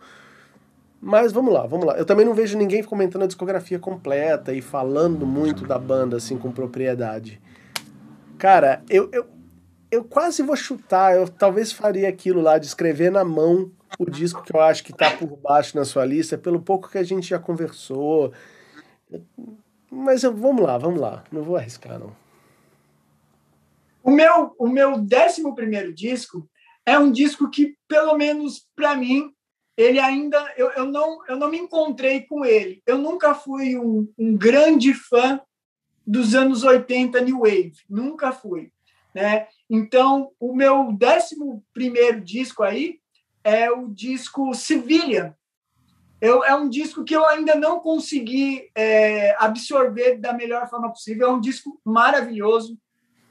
[1.00, 1.94] Mas vamos lá, vamos lá.
[1.94, 6.38] Eu também não vejo ninguém comentando a discografia completa e falando muito da banda, assim,
[6.38, 7.40] com propriedade.
[8.38, 9.26] Cara, eu, eu,
[9.90, 14.42] eu quase vou chutar, eu talvez faria aquilo lá de escrever na mão o disco
[14.42, 17.28] que eu acho que tá por baixo na sua lista, pelo pouco que a gente
[17.28, 18.33] já conversou.
[19.90, 21.22] Mas eu, vamos lá, vamos lá.
[21.30, 22.14] Não vou arriscar, não.
[24.02, 26.48] O meu, o meu décimo primeiro disco
[26.85, 29.33] é um disco que, pelo menos para mim,
[29.76, 32.82] ele ainda eu, eu, não, eu não me encontrei com ele.
[32.87, 35.40] Eu nunca fui um, um grande fã
[36.06, 38.70] dos anos 80 New Wave, nunca fui.
[39.14, 39.46] Né?
[39.70, 42.98] Então, o meu décimo primeiro disco aí
[43.42, 45.34] é o disco Civilian.
[46.20, 51.28] Eu, é um disco que eu ainda não consegui é, absorver da melhor forma possível.
[51.28, 52.78] É um disco maravilhoso.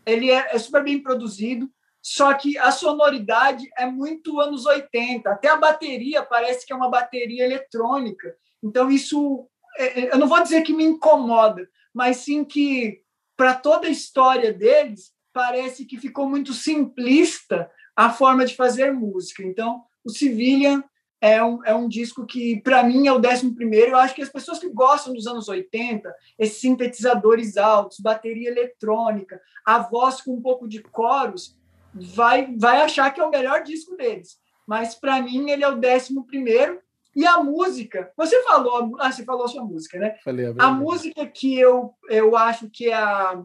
[0.05, 1.69] Ele é, é super bem produzido,
[2.03, 5.29] só que a sonoridade é muito anos 80.
[5.29, 8.35] Até a bateria parece que é uma bateria eletrônica.
[8.61, 13.01] Então, isso, é, é, eu não vou dizer que me incomoda, mas sim que,
[13.37, 19.41] para toda a história deles, parece que ficou muito simplista a forma de fazer música.
[19.41, 20.83] Então, o Civilian
[21.21, 23.91] é um, é um disco que, para mim, é o décimo primeiro.
[23.91, 29.41] Eu acho que as pessoas que gostam dos anos 80, esses sintetizadores altos, bateria eletrônica,
[29.65, 31.57] a voz com um pouco de coros,
[31.93, 34.37] vai, vai achar que é o melhor disco deles.
[34.65, 36.81] Mas, para mim, ele é o décimo primeiro.
[37.15, 40.15] E a música, você falou, ah, você falou a sua música, né?
[40.23, 43.43] Falei, a música que eu, eu acho que é a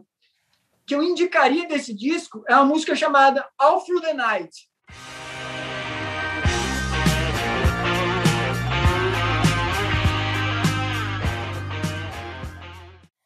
[0.87, 4.67] que eu indicaria desse disco é uma música chamada All Through the Night.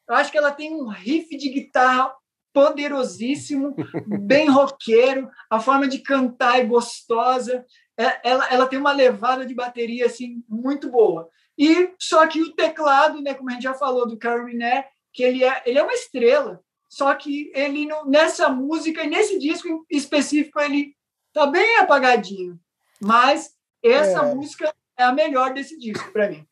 [0.06, 2.14] Eu acho que ela tem um riff de guitarra
[2.54, 3.74] poderosíssimo,
[4.06, 7.66] bem roqueiro, a forma de cantar é gostosa,
[7.98, 11.28] é, ela, ela tem uma levada de bateria assim muito boa.
[11.58, 15.44] E só que o teclado, né, como a gente já falou do Carolina, que ele
[15.44, 20.94] é, ele é uma estrela, só que ele nessa música e nesse disco específico ele
[21.32, 22.58] tá bem apagadinho.
[23.00, 24.34] Mas essa é.
[24.34, 26.46] música é a melhor desse disco para mim.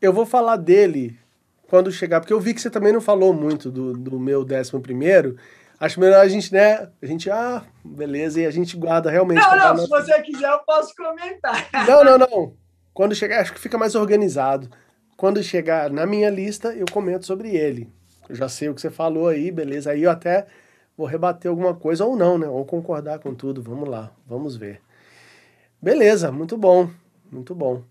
[0.00, 1.18] Eu vou falar dele
[1.72, 4.82] quando chegar, porque eu vi que você também não falou muito do, do meu décimo
[4.82, 5.38] primeiro.
[5.80, 6.86] Acho melhor a gente, né?
[7.00, 9.40] A gente, ah, beleza, e a gente guarda realmente.
[9.40, 11.68] Não, não, se você quiser, eu posso comentar.
[11.88, 12.56] Não, não, não.
[12.92, 14.68] Quando chegar, acho que fica mais organizado.
[15.16, 17.90] Quando chegar na minha lista, eu comento sobre ele
[18.28, 19.90] eu já sei o que você falou aí, beleza.
[19.90, 20.46] Aí eu até
[20.96, 22.46] vou rebater alguma coisa ou não, né?
[22.48, 23.62] Ou concordar com tudo.
[23.62, 24.80] Vamos lá, vamos ver.
[25.80, 26.90] Beleza, muito bom,
[27.30, 27.82] muito bom.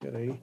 [0.00, 0.40] Peraí.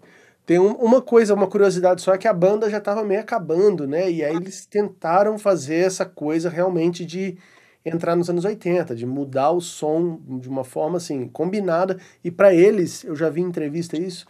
[0.50, 3.86] Tem um, uma coisa, uma curiosidade só, é que a banda já estava meio acabando,
[3.86, 4.10] né?
[4.10, 7.38] E aí eles tentaram fazer essa coisa realmente de
[7.86, 12.00] entrar nos anos 80, de mudar o som de uma forma assim, combinada.
[12.24, 14.26] E para eles, eu já vi em entrevista isso,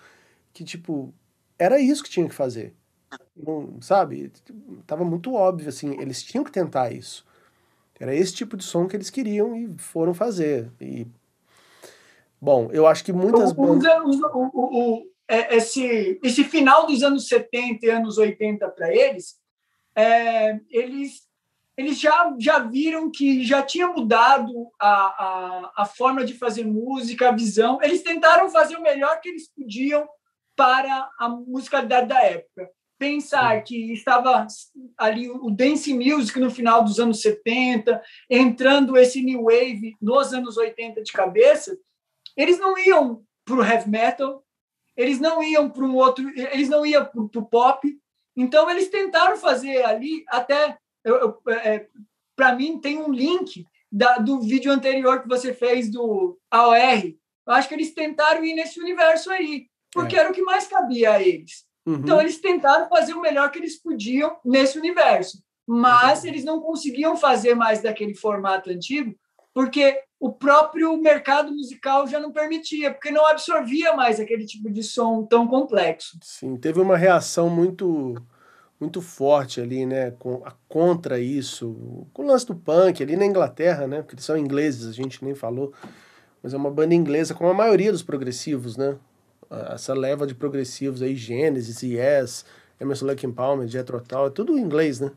[0.52, 1.14] que tipo,
[1.58, 2.74] era isso que tinha que fazer.
[3.34, 4.30] Não, sabe?
[4.86, 7.26] Tava muito óbvio, assim, eles tinham que tentar isso.
[7.98, 10.70] Era esse tipo de som que eles queriam e foram fazer.
[10.82, 11.08] E,
[12.42, 13.90] bom, eu acho que muitas bandas...
[14.34, 19.36] O, o, o, é, esse, esse final dos anos 70 e anos 80 para eles,
[19.96, 21.28] é, eles,
[21.78, 27.30] eles já, já viram que já tinha mudado a, a, a forma de fazer música,
[27.30, 27.80] a visão.
[27.82, 30.08] Eles tentaram fazer o melhor que eles podiam
[30.56, 34.46] para a musicalidade da época pensar que estava
[34.98, 40.58] ali o dance music no final dos anos 70, entrando esse new wave nos anos
[40.58, 41.78] 80 de cabeça,
[42.36, 44.44] eles não iam para o heavy metal,
[45.00, 47.98] eles não iam para um outro, eles não iam para o pop.
[48.36, 50.78] Então eles tentaram fazer ali até
[51.48, 51.88] é,
[52.36, 57.14] para mim tem um link da, do vídeo anterior que você fez do AOR.
[57.48, 60.20] Eu acho que eles tentaram ir nesse universo aí, porque é.
[60.20, 61.66] era o que mais cabia a eles.
[61.86, 61.96] Uhum.
[61.96, 66.30] Então, eles tentaram fazer o melhor que eles podiam nesse universo, mas uhum.
[66.30, 69.16] eles não conseguiam fazer mais daquele formato antigo,
[69.54, 74.84] porque o próprio mercado musical já não permitia, porque não absorvia mais aquele tipo de
[74.84, 76.18] som tão complexo.
[76.22, 78.16] Sim, teve uma reação muito
[78.80, 80.14] muito forte ali, né,
[80.70, 84.88] contra isso, com o lance do punk ali na Inglaterra, né, porque eles são ingleses,
[84.88, 85.74] a gente nem falou,
[86.42, 88.96] mas é uma banda inglesa, como a maioria dos progressivos, né,
[89.74, 92.46] essa leva de progressivos aí, Genesis, Yes,
[92.80, 95.12] Emerson Lake Palmer, Jethro Tull, é tudo em inglês, né?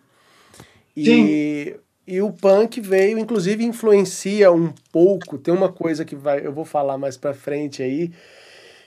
[0.97, 1.81] E, Sim.
[2.07, 6.65] E o punk veio, inclusive influencia um pouco, tem uma coisa que vai, eu vou
[6.65, 8.13] falar mais pra frente aí,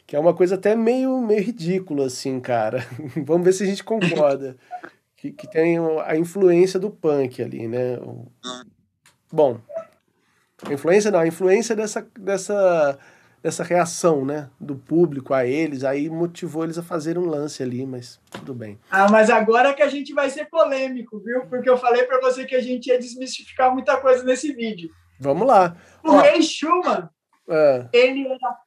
[0.05, 2.85] que é uma coisa até meio, meio ridícula, assim, cara.
[3.25, 4.55] Vamos ver se a gente concorda.
[5.17, 7.97] que, que tem a influência do punk ali, né?
[9.31, 9.59] Bom,
[10.63, 12.97] a influência não, a influência dessa, dessa
[13.45, 17.85] nessa reação, né, do público a eles, aí motivou eles a fazer um lance ali,
[17.85, 18.79] mas tudo bem.
[18.89, 21.45] Ah, mas agora que a gente vai ser polêmico, viu?
[21.45, 24.89] Porque eu falei para você que a gente ia desmistificar muita coisa nesse vídeo.
[25.19, 25.77] Vamos lá.
[26.03, 27.07] O Ó, Ray Schumann,
[27.47, 27.87] é.
[27.93, 28.57] ele era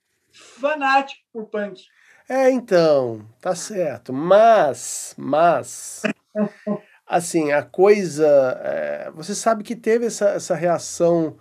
[0.61, 1.83] fanático por punk.
[2.29, 4.13] É, então, tá certo.
[4.13, 6.03] Mas, mas,
[7.05, 8.29] assim, a coisa.
[8.63, 11.37] É, você sabe que teve essa, essa reação.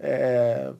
[0.00, 0.72] É,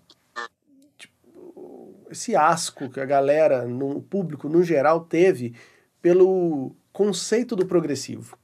[2.11, 5.55] esse asco que a galera, no público no geral, teve
[6.01, 8.37] pelo conceito do progressivo.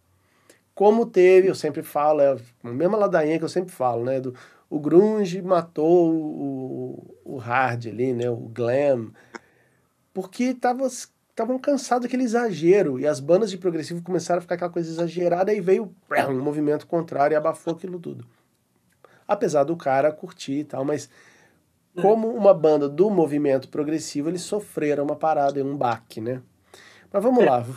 [0.74, 4.20] Como teve, eu sempre falo, é a mesma ladainha que eu sempre falo, né?
[4.20, 4.34] Do,
[4.68, 8.28] o grunge matou o, o hard ali, né?
[8.28, 9.12] O glam
[10.14, 14.88] porque estavam cansados daquele exagero e as bandas de progressivo começaram a ficar aquela coisa
[14.88, 15.92] exagerada e veio
[16.30, 18.24] um movimento contrário e abafou aquilo tudo.
[19.26, 21.10] Apesar do cara curtir e tal, mas
[22.00, 26.42] como uma banda do movimento progressivo, eles sofreram uma parada, um baque, né?
[27.12, 27.50] Mas vamos é.
[27.50, 27.60] lá.
[27.60, 27.74] V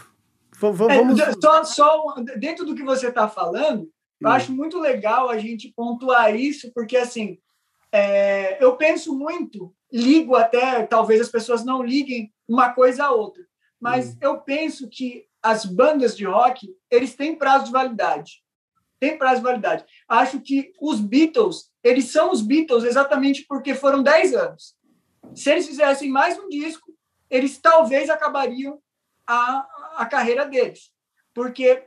[0.59, 1.19] vamos...
[1.19, 4.31] É, só, só dentro do que você está falando, eu hum.
[4.31, 7.37] acho muito legal a gente pontuar isso, porque assim,
[7.91, 13.43] é, eu penso muito ligo até, talvez as pessoas não liguem uma coisa a outra,
[13.79, 14.17] mas uhum.
[14.21, 18.43] eu penso que as bandas de rock, eles têm prazo de validade.
[18.99, 19.85] Tem prazo de validade.
[20.07, 24.75] Acho que os Beatles, eles são os Beatles exatamente porque foram 10 anos.
[25.33, 26.93] Se eles fizessem mais um disco,
[27.29, 28.79] eles talvez acabariam
[29.25, 30.91] a, a carreira deles.
[31.33, 31.85] Porque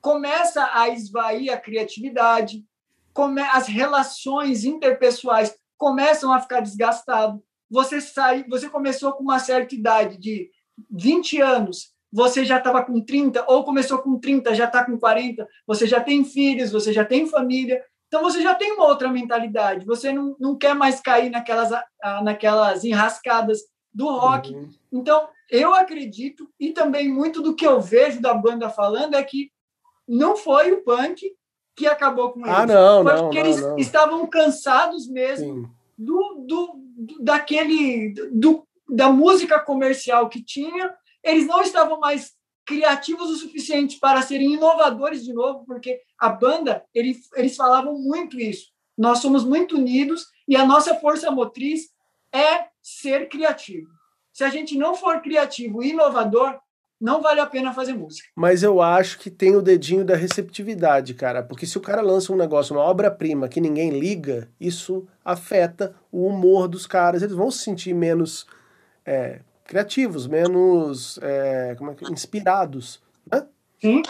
[0.00, 2.64] começa a esvair a criatividade,
[3.12, 7.40] come, as relações interpessoais começam a ficar desgastados.
[7.70, 10.50] Você sai, você começou com uma certa idade de
[10.90, 15.46] 20 anos, você já estava com 30, ou começou com 30, já está com 40,
[15.64, 19.86] você já tem filhos, você já tem família, então você já tem uma outra mentalidade,
[19.86, 21.70] você não, não quer mais cair naquelas,
[22.24, 23.60] naquelas enrascadas
[23.94, 24.52] do rock.
[24.52, 24.68] Uhum.
[24.92, 29.52] Então, eu acredito, e também muito do que eu vejo da banda falando, é que
[30.08, 31.32] não foi o punk
[31.76, 32.58] que acabou com ah, eles.
[32.58, 33.76] Ah, não, Foi não, porque não, eles não.
[33.78, 40.92] estavam cansados mesmo do, do, do, daquele do, da música comercial que tinha.
[41.22, 42.32] Eles não estavam mais
[42.70, 48.38] criativos o suficiente para serem inovadores de novo, porque a banda, eles, eles falavam muito
[48.38, 48.68] isso.
[48.96, 51.88] Nós somos muito unidos e a nossa força motriz
[52.32, 53.88] é ser criativo.
[54.32, 56.60] Se a gente não for criativo e inovador,
[57.00, 58.28] não vale a pena fazer música.
[58.36, 61.42] Mas eu acho que tem o dedinho da receptividade, cara.
[61.42, 66.24] Porque se o cara lança um negócio, uma obra-prima que ninguém liga, isso afeta o
[66.24, 67.22] humor dos caras.
[67.22, 68.46] Eles vão se sentir menos
[69.04, 73.00] é, criativos, menos é, como é que, inspirados.
[73.30, 73.46] Né?
[73.80, 74.02] Sim.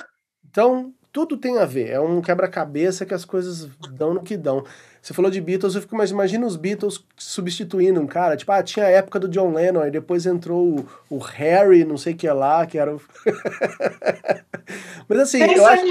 [0.49, 1.91] Então, tudo tem a ver.
[1.91, 4.65] É um quebra-cabeça que as coisas dão no que dão.
[5.03, 8.63] Você falou de Beatles, eu fico mais imagina os Beatles substituindo um cara, tipo, ah,
[8.63, 12.17] tinha a época do John Lennon, e depois entrou o, o Harry, não sei o
[12.17, 13.01] que lá, que era o...
[15.09, 15.85] Mas assim, eu acho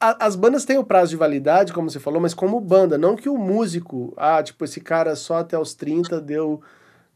[0.00, 3.16] a, as bandas têm o prazo de validade, como você falou, mas como banda, não
[3.16, 6.62] que o músico, ah, tipo, esse cara só até os 30 deu,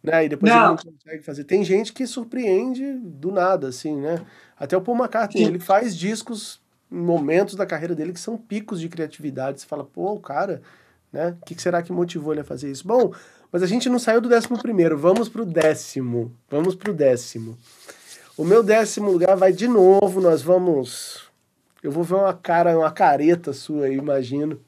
[0.02, 0.58] né, e depois não.
[0.58, 1.44] ele não consegue fazer.
[1.44, 4.24] Tem gente que surpreende do nada, assim, né?
[4.56, 5.50] Até o Paul McCartney, Sim.
[5.50, 9.60] ele faz discos momentos da carreira dele que são picos de criatividade.
[9.60, 10.62] Você fala, pô, o cara
[11.12, 11.36] né?
[11.40, 12.86] O que será que motivou ele a fazer isso?
[12.86, 13.12] Bom,
[13.50, 16.32] mas a gente não saiu do décimo primeiro, vamos pro décimo.
[16.50, 17.56] Vamos pro décimo.
[18.36, 21.28] O meu décimo lugar vai de novo, nós vamos.
[21.82, 24.60] Eu vou ver uma cara, uma careta sua aí, imagino.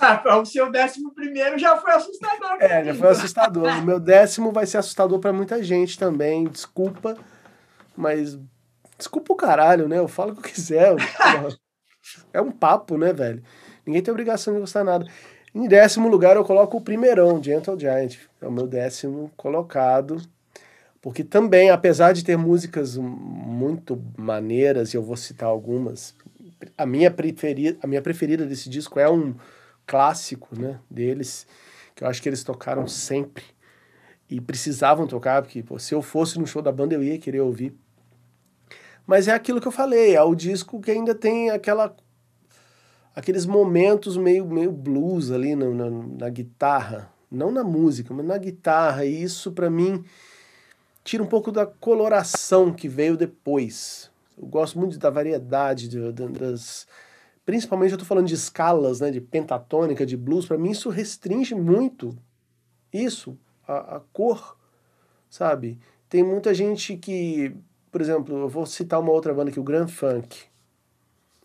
[0.00, 2.56] Ah, o seu décimo primeiro já foi assustador.
[2.60, 3.78] É, já foi assustador.
[3.78, 6.44] O meu décimo vai ser assustador para muita gente também.
[6.44, 7.16] Desculpa,
[7.96, 8.38] mas.
[8.96, 9.98] Desculpa o caralho, né?
[9.98, 10.94] Eu falo o que eu quiser.
[12.32, 13.42] é um papo, né, velho?
[13.86, 15.06] Ninguém tem obrigação de gostar nada.
[15.54, 18.16] Em décimo lugar, eu coloco o primeirão, Gentle Giant.
[18.40, 20.20] É o meu décimo colocado.
[21.00, 26.14] Porque também, apesar de ter músicas muito maneiras, e eu vou citar algumas,
[26.78, 29.34] a minha preferida, a minha preferida desse disco é um
[29.86, 31.46] clássico né, deles,
[31.94, 33.44] que eu acho que eles tocaram sempre.
[34.28, 37.40] E precisavam tocar, porque pô, se eu fosse no show da banda eu ia querer
[37.40, 37.74] ouvir.
[39.06, 41.94] Mas é aquilo que eu falei, é o disco que ainda tem aquela
[43.14, 48.38] aqueles momentos meio, meio blues ali na, na, na guitarra, não na música, mas na
[48.38, 50.04] guitarra, e isso para mim
[51.04, 54.10] tira um pouco da coloração que veio depois.
[54.36, 56.86] Eu gosto muito da variedade de, de, das
[57.44, 61.54] principalmente eu estou falando de escalas, né, de pentatônica, de blues, para mim isso restringe
[61.54, 62.16] muito
[62.92, 63.36] isso,
[63.66, 64.56] a, a, cor,
[65.28, 65.78] sabe?
[66.08, 67.54] Tem muita gente que,
[67.90, 70.44] por exemplo, eu vou citar uma outra banda que o Grand Funk,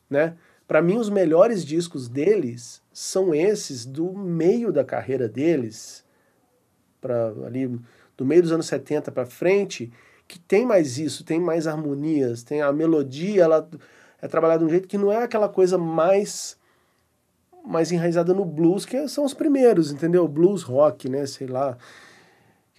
[0.10, 0.38] né?
[0.68, 6.06] Para mim, os melhores discos deles são esses do meio da carreira deles,
[7.02, 7.80] para ali
[8.16, 9.92] do meio dos anos 70 para frente,
[10.28, 13.68] que tem mais isso, tem mais harmonias, tem a melodia, ela
[14.22, 16.58] é trabalhada de um jeito que não é aquela coisa mais
[17.66, 20.28] mais enraizada no blues, que são os primeiros, entendeu?
[20.28, 21.78] Blues rock, né, sei lá.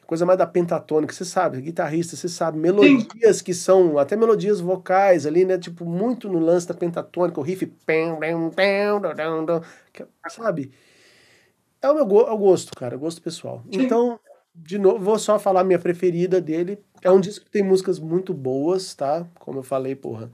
[0.06, 3.44] Coisa mais da pentatônica, você sabe, guitarrista, você sabe, melodias Sim.
[3.44, 7.72] que são até melodias vocais ali, né, tipo muito no lance da pentatônica, o riff,
[10.28, 10.72] sabe?
[11.80, 13.62] É o meu go é o gosto, cara, gosto pessoal.
[13.72, 13.82] Sim.
[13.82, 14.18] Então,
[14.54, 16.78] de novo, vou só falar minha preferida dele.
[17.02, 19.26] É um disco que tem músicas muito boas, tá?
[19.38, 20.30] Como eu falei, porra.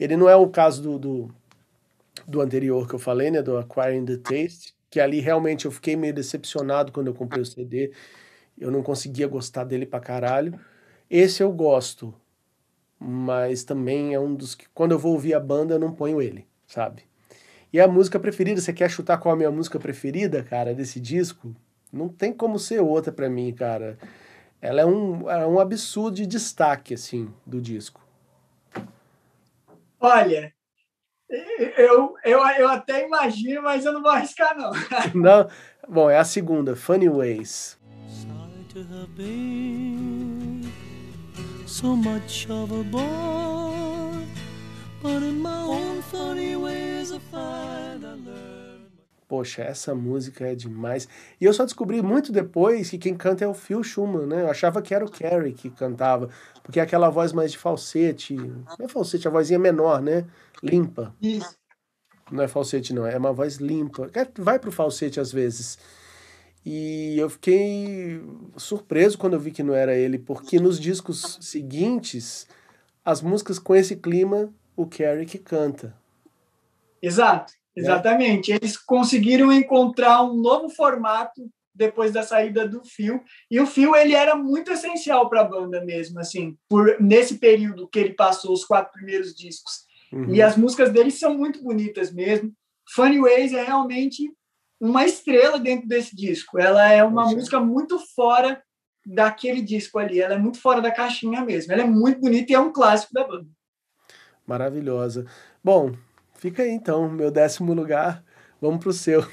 [0.00, 1.34] Ele não é o caso do, do
[2.26, 5.96] do anterior que eu falei, né, do Acquiring the Taste, que ali realmente eu fiquei
[5.96, 7.92] meio decepcionado quando eu comprei o CD.
[8.58, 10.58] Eu não conseguia gostar dele pra caralho.
[11.08, 12.14] Esse eu gosto,
[12.98, 16.20] mas também é um dos que quando eu vou ouvir a banda eu não ponho
[16.20, 17.02] ele, sabe?
[17.72, 21.00] E a música preferida, você quer chutar qual é a minha música preferida, cara, desse
[21.00, 21.54] disco?
[21.92, 23.96] Não tem como ser outra para mim, cara.
[24.60, 28.00] Ela é um, é um absurdo de destaque, assim, do disco.
[30.00, 30.52] Olha,
[31.76, 34.72] eu, eu, eu até imagino, mas eu não vou arriscar, não.
[35.14, 35.50] não?
[35.88, 37.78] Bom, é a segunda, Funny Ways.
[41.66, 44.26] So much of a boy,
[45.02, 48.49] but in my own funny ways I find I learn.
[49.30, 51.06] Poxa, essa música é demais.
[51.40, 54.42] E eu só descobri muito depois que quem canta é o Phil Schumann, né?
[54.42, 56.28] Eu achava que era o Carrie que cantava,
[56.64, 58.34] porque é aquela voz mais de falsete.
[58.34, 60.26] Não é falsete, a vozinha menor, né?
[60.60, 61.14] limpa.
[61.22, 61.56] Isso.
[62.28, 64.10] Não é falsete, não, é uma voz limpa.
[64.36, 65.78] Vai pro falsete às vezes.
[66.66, 68.20] E eu fiquei
[68.56, 72.48] surpreso quando eu vi que não era ele, porque nos discos seguintes,
[73.04, 75.96] as músicas com esse clima, o Carrie que canta.
[77.00, 77.59] Exato?
[77.76, 78.52] Exatamente.
[78.52, 78.56] É?
[78.56, 83.22] Eles conseguiram encontrar um novo formato depois da saída do Phil.
[83.50, 87.88] E o Phil ele era muito essencial para a banda mesmo, assim, por nesse período
[87.88, 89.84] que ele passou os quatro primeiros discos.
[90.12, 90.34] Uhum.
[90.34, 92.52] E as músicas dele são muito bonitas mesmo.
[92.94, 94.30] Funny Ways é realmente
[94.80, 96.58] uma estrela dentro desse disco.
[96.58, 98.62] Ela é uma música muito fora
[99.06, 100.20] daquele disco ali.
[100.20, 101.72] Ela é muito fora da caixinha mesmo.
[101.72, 103.48] Ela é muito bonita e é um clássico da banda.
[104.46, 105.26] Maravilhosa.
[105.62, 105.94] Bom,
[106.40, 108.24] fica aí então, meu décimo lugar.
[108.60, 109.24] Vamos pro seu.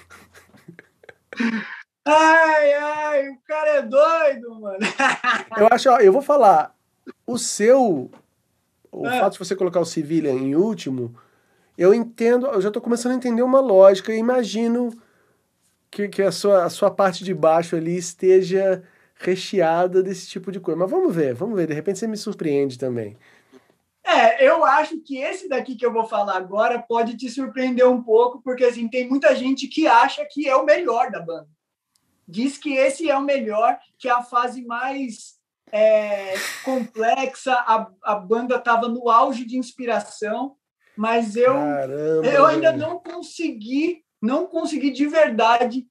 [2.10, 4.78] Ai, ai, o cara é doido, mano.
[5.58, 6.74] eu acho, ó, eu vou falar.
[7.26, 8.10] O seu
[8.92, 9.20] o é.
[9.20, 11.14] fato de você colocar o Civilian em último,
[11.78, 14.90] eu entendo, eu já estou começando a entender uma lógica e imagino
[15.92, 18.84] que, que a, sua, a sua parte de baixo ali esteja
[19.16, 20.80] recheada desse tipo de coisa.
[20.80, 23.18] Mas vamos ver, vamos ver, de repente você me surpreende também.
[24.08, 28.02] É, eu acho que esse daqui que eu vou falar agora pode te surpreender um
[28.02, 31.50] pouco, porque assim, tem muita gente que acha que é o melhor da banda.
[32.26, 35.38] Diz que esse é o melhor, que é a fase mais
[35.74, 40.56] é, complexa, a, a banda estava no auge de inspiração,
[40.96, 45.86] mas eu, Caramba, eu ainda não consegui, não consegui de verdade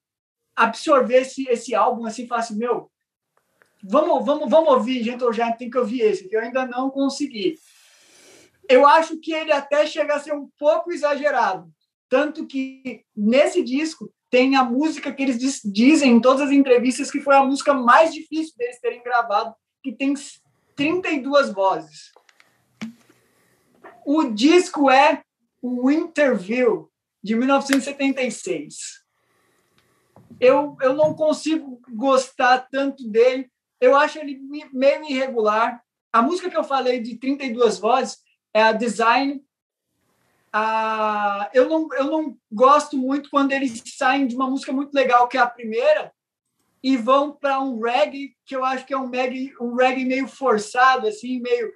[0.55, 2.91] absorver esse, esse álbum assim, falar assim, meu,
[3.83, 6.89] vamos, vamos, vamos ouvir, gente, eu já tem que ouvir esse, que eu ainda não
[6.89, 7.57] consegui.
[8.69, 11.71] Eu acho que ele até chega a ser um pouco exagerado,
[12.09, 17.21] tanto que nesse disco tem a música que eles dizem em todas as entrevistas que
[17.21, 20.15] foi a música mais difícil deles terem gravado, que tem
[20.75, 22.13] 32 vozes.
[24.05, 25.23] O disco é
[25.63, 26.91] o Interview,
[27.27, 29.05] de 1976.
[30.39, 33.51] Eu, eu não consigo gostar tanto dele.
[33.81, 34.39] Eu acho ele
[34.73, 35.83] meio irregular.
[36.13, 38.19] A música que eu falei de 32 vozes
[38.57, 39.45] é Design.
[40.51, 45.29] Ah, eu, não, eu não gosto muito quando eles saem de uma música muito legal,
[45.29, 46.11] que é a primeira,
[46.83, 50.27] e vão para um reggae que eu acho que é um reggae, um reggae meio
[50.27, 51.71] forçado, assim, meio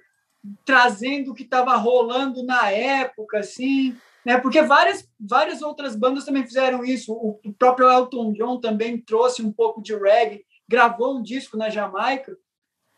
[0.65, 4.39] trazendo o que estava rolando na época, assim, né?
[4.39, 7.13] Porque várias, várias outras bandas também fizeram isso.
[7.13, 11.69] O, o próprio Elton John também trouxe um pouco de reggae, gravou um disco na
[11.69, 12.35] Jamaica.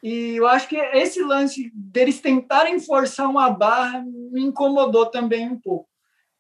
[0.04, 5.60] E eu acho que esse lance deles tentarem forçar uma barra me incomodou também um
[5.60, 5.90] pouco.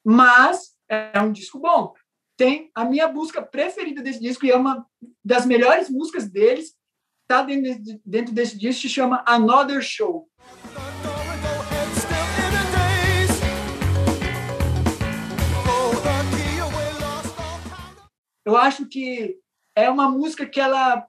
[0.05, 1.93] Mas é um disco bom
[2.35, 4.85] tem a minha música preferida desse disco e é uma
[5.23, 6.73] das melhores músicas deles.
[7.27, 10.27] Tá dentro, de, dentro desse disco, se chama Another Show.
[18.45, 19.37] Eu acho que
[19.75, 21.07] é uma música que ela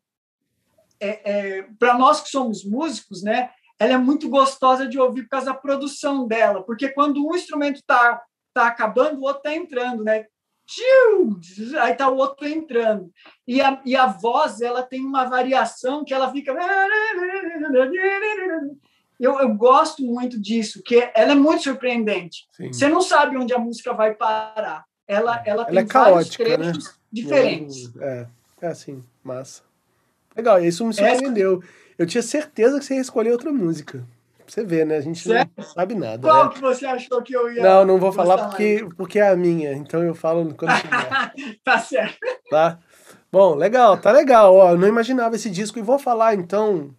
[1.04, 3.50] é, é, para nós que somos músicos, né?
[3.78, 7.76] Ela é muito gostosa de ouvir por causa da produção dela, porque quando um instrumento
[7.76, 8.22] está
[8.54, 10.26] tá acabando, o outro está entrando, né?
[11.82, 13.10] aí tá o outro entrando.
[13.46, 16.54] E a, e a voz, ela tem uma variação que ela fica.
[19.20, 22.48] Eu, eu gosto muito disso, que ela é muito surpreendente.
[22.52, 22.72] Sim.
[22.72, 24.84] Você não sabe onde a música vai parar.
[25.06, 26.72] Ela, ela, ela tem é caótica, vários né?
[26.72, 26.92] trechos né?
[27.12, 27.96] diferentes.
[27.96, 28.26] É,
[28.62, 29.63] é assim, massa.
[30.36, 31.62] Legal, isso me surpreendeu.
[31.98, 34.04] Eu tinha certeza que você ia escolher outra música.
[34.46, 34.96] Você vê, né?
[34.96, 35.50] A gente certo?
[35.56, 36.20] não sabe nada.
[36.20, 36.50] Qual né?
[36.52, 37.62] que você achou que eu ia.
[37.62, 39.72] Não, não vou falar porque, porque é a minha.
[39.72, 41.32] Então eu falo quando chegar.
[41.64, 42.18] tá certo.
[42.50, 42.78] Tá?
[43.32, 44.54] Bom, legal, tá legal.
[44.54, 46.94] Ó, eu não imaginava esse disco e vou falar então.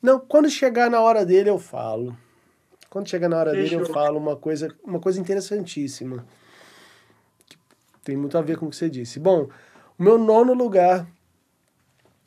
[0.00, 2.16] Não, quando chegar na hora dele eu falo.
[2.90, 6.26] Quando chegar na hora dele eu falo uma coisa, uma coisa interessantíssima.
[7.46, 7.56] Que
[8.02, 9.20] tem muito a ver com o que você disse.
[9.20, 9.48] Bom,
[9.96, 11.06] o meu nono lugar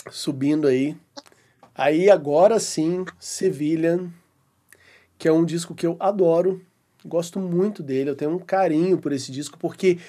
[0.09, 0.95] subindo aí
[1.77, 4.09] Aí agora sim, Civilian,
[5.17, 6.61] que é um disco que eu adoro,
[7.03, 9.99] gosto muito dele, eu tenho um carinho por esse disco, porque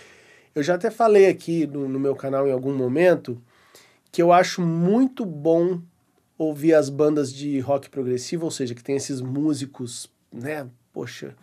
[0.55, 3.43] eu já até falei aqui no, no meu canal em algum momento
[4.13, 5.81] que eu acho muito bom
[6.39, 11.35] ouvir as bandas de rock progressivo, ou seja, que tem esses músicos, né, poxa,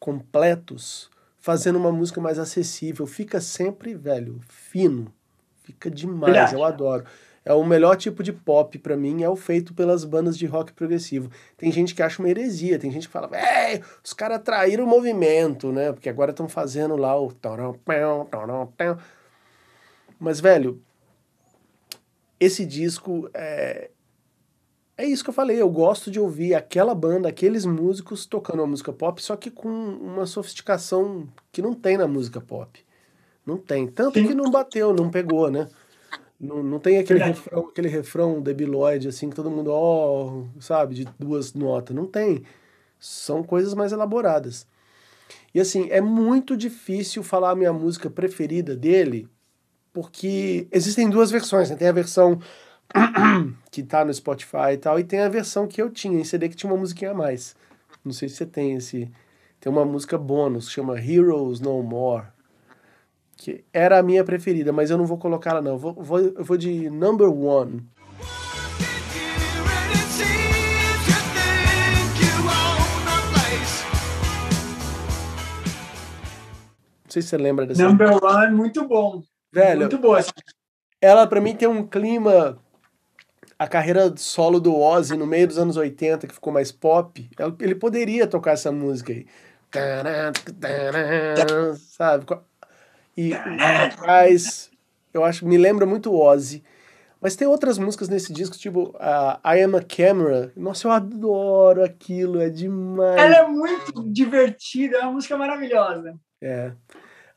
[0.00, 3.06] completos, fazendo uma música mais acessível.
[3.06, 5.12] Fica sempre, velho, fino.
[5.62, 6.54] Fica demais, Verdade.
[6.54, 7.04] eu adoro
[7.44, 10.72] é o melhor tipo de pop para mim é o feito pelas bandas de rock
[10.72, 11.30] progressivo.
[11.56, 13.30] Tem gente que acha uma heresia, tem gente que fala,
[14.02, 15.92] os caras traíram o movimento, né?
[15.92, 17.32] Porque agora estão fazendo lá o
[20.18, 20.82] mas velho,
[22.38, 23.90] esse disco é
[25.00, 28.66] é isso que eu falei, eu gosto de ouvir aquela banda, aqueles músicos tocando uma
[28.66, 32.84] música pop, só que com uma sofisticação que não tem na música pop.
[33.46, 35.68] Não tem, tanto que não bateu, não pegou, né?
[36.40, 40.94] Não, não tem aquele refrão, aquele refrão debilóide, assim, que todo mundo, ó, oh, sabe,
[40.94, 41.94] de duas notas.
[41.94, 42.44] Não tem.
[42.98, 44.66] São coisas mais elaboradas.
[45.54, 49.28] E assim, é muito difícil falar a minha música preferida dele,
[49.92, 51.76] porque existem duas versões, né?
[51.76, 52.40] Tem a versão
[53.70, 56.48] que tá no Spotify e tal, e tem a versão que eu tinha em CD
[56.48, 57.54] que tinha uma musiquinha a mais.
[58.02, 59.10] Não sei se você tem esse.
[59.60, 62.28] Tem uma música bônus, chama Heroes No More
[63.40, 65.72] que era a minha preferida, mas eu não vou colocar ela não.
[65.72, 67.82] Eu vou, vou, eu vou de number one.
[77.02, 77.82] Não sei se você lembra dessa.
[77.82, 79.22] Number one, muito bom.
[79.50, 80.20] Velho, muito boa.
[81.00, 82.58] Ela, para mim, tem um clima.
[83.58, 87.28] A carreira solo do Ozzy no meio dos anos 80, que ficou mais pop,
[87.58, 89.26] ele poderia tocar essa música aí.
[91.76, 92.26] Sabe?
[93.16, 94.70] E atrás,
[95.12, 96.62] eu acho, me lembra muito Ozzy.
[97.20, 100.50] Mas tem outras músicas nesse disco, tipo uh, I Am a Camera.
[100.56, 103.20] Nossa, eu adoro aquilo, é demais.
[103.20, 106.14] Ela é muito divertida, é uma música maravilhosa.
[106.40, 106.72] É.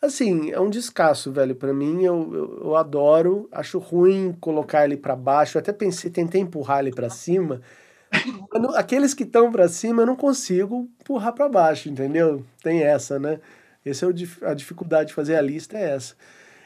[0.02, 1.56] Assim, é um descasso, velho.
[1.56, 3.50] Para mim, eu, eu, eu, adoro.
[3.52, 5.58] Acho ruim colocar ele para baixo.
[5.58, 7.62] Eu até pensei, tentei empurrar ele para cima.
[8.76, 12.46] Aqueles que estão para cima, eu não consigo empurrar para baixo, entendeu?
[12.62, 13.40] Tem essa, né?
[13.86, 16.16] Essa é a dificuldade de fazer a lista, é essa.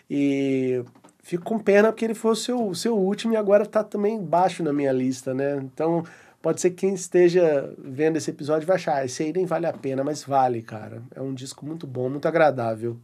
[0.10, 0.84] E
[1.24, 4.64] fico com pena porque ele foi o seu, seu último e agora está também baixo
[4.64, 5.58] na minha lista, né?
[5.58, 6.04] Então,
[6.42, 9.66] pode ser que quem esteja vendo esse episódio vai achar, ah, esse aí nem vale
[9.66, 11.04] a pena, mas vale, cara.
[11.14, 12.98] É um disco muito bom, muito agradável.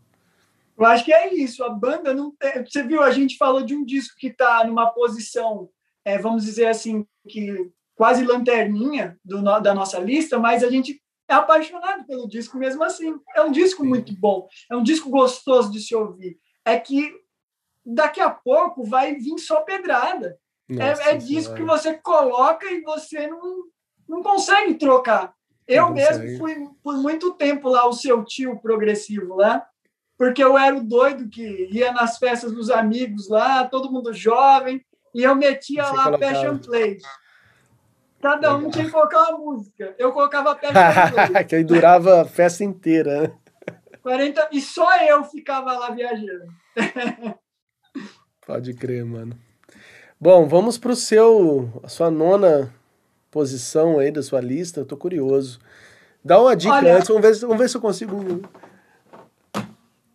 [0.77, 1.63] Eu acho que é isso.
[1.63, 2.65] A banda não tem.
[2.65, 5.69] Você viu, a gente falou de um disco que está numa posição,
[6.05, 11.33] é, vamos dizer assim, que quase lanterninha do, da nossa lista, mas a gente é
[11.33, 13.15] apaixonado pelo disco mesmo assim.
[13.35, 16.37] É um disco muito bom, é um disco gostoso de se ouvir.
[16.65, 17.13] É que
[17.85, 20.37] daqui a pouco vai vir só pedrada.
[20.69, 23.63] Nossa, é, é disco que você coloca e você não,
[24.07, 25.33] não consegue trocar.
[25.67, 26.37] Eu não mesmo consegue.
[26.37, 29.65] fui por muito tempo lá o seu tio progressivo lá,
[30.17, 34.83] porque eu era o doido que ia nas festas dos amigos lá, todo mundo jovem,
[35.13, 36.33] e eu metia você lá colocava.
[36.33, 36.97] Passion Play.
[38.23, 39.93] Cada um tinha que colocar uma música.
[39.97, 41.43] Eu colocava a peça.
[41.43, 43.33] que aí durava a festa inteira.
[44.01, 44.47] 40, né?
[44.53, 46.47] e só eu ficava lá viajando.
[48.47, 49.37] Pode crer, mano.
[50.17, 52.73] Bom, vamos pro seu, a sua nona
[53.29, 54.79] posição aí da sua lista.
[54.79, 55.59] Eu tô curioso.
[56.23, 58.41] Dá uma dica Olha, antes, vamos ver, vamos ver se eu consigo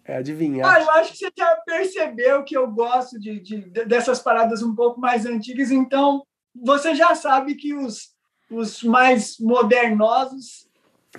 [0.02, 0.66] é, adivinhar.
[0.66, 4.74] Ah, eu acho que você já percebeu que eu gosto de, de, dessas paradas um
[4.74, 6.22] pouco mais antigas, então
[6.62, 8.14] você já sabe que os,
[8.50, 10.68] os mais modernosos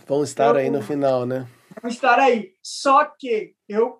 [0.05, 1.47] vão estar eu, aí no final, né?
[1.81, 2.53] Vão estar aí.
[2.61, 3.99] Só que eu,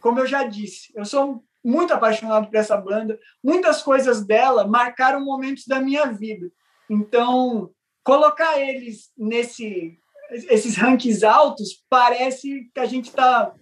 [0.00, 3.18] como eu já disse, eu sou muito apaixonado por essa banda.
[3.42, 6.50] Muitas coisas dela marcaram momentos da minha vida.
[6.88, 7.70] Então,
[8.02, 9.98] colocar eles nesse
[10.30, 13.52] esses rankings altos parece que a gente está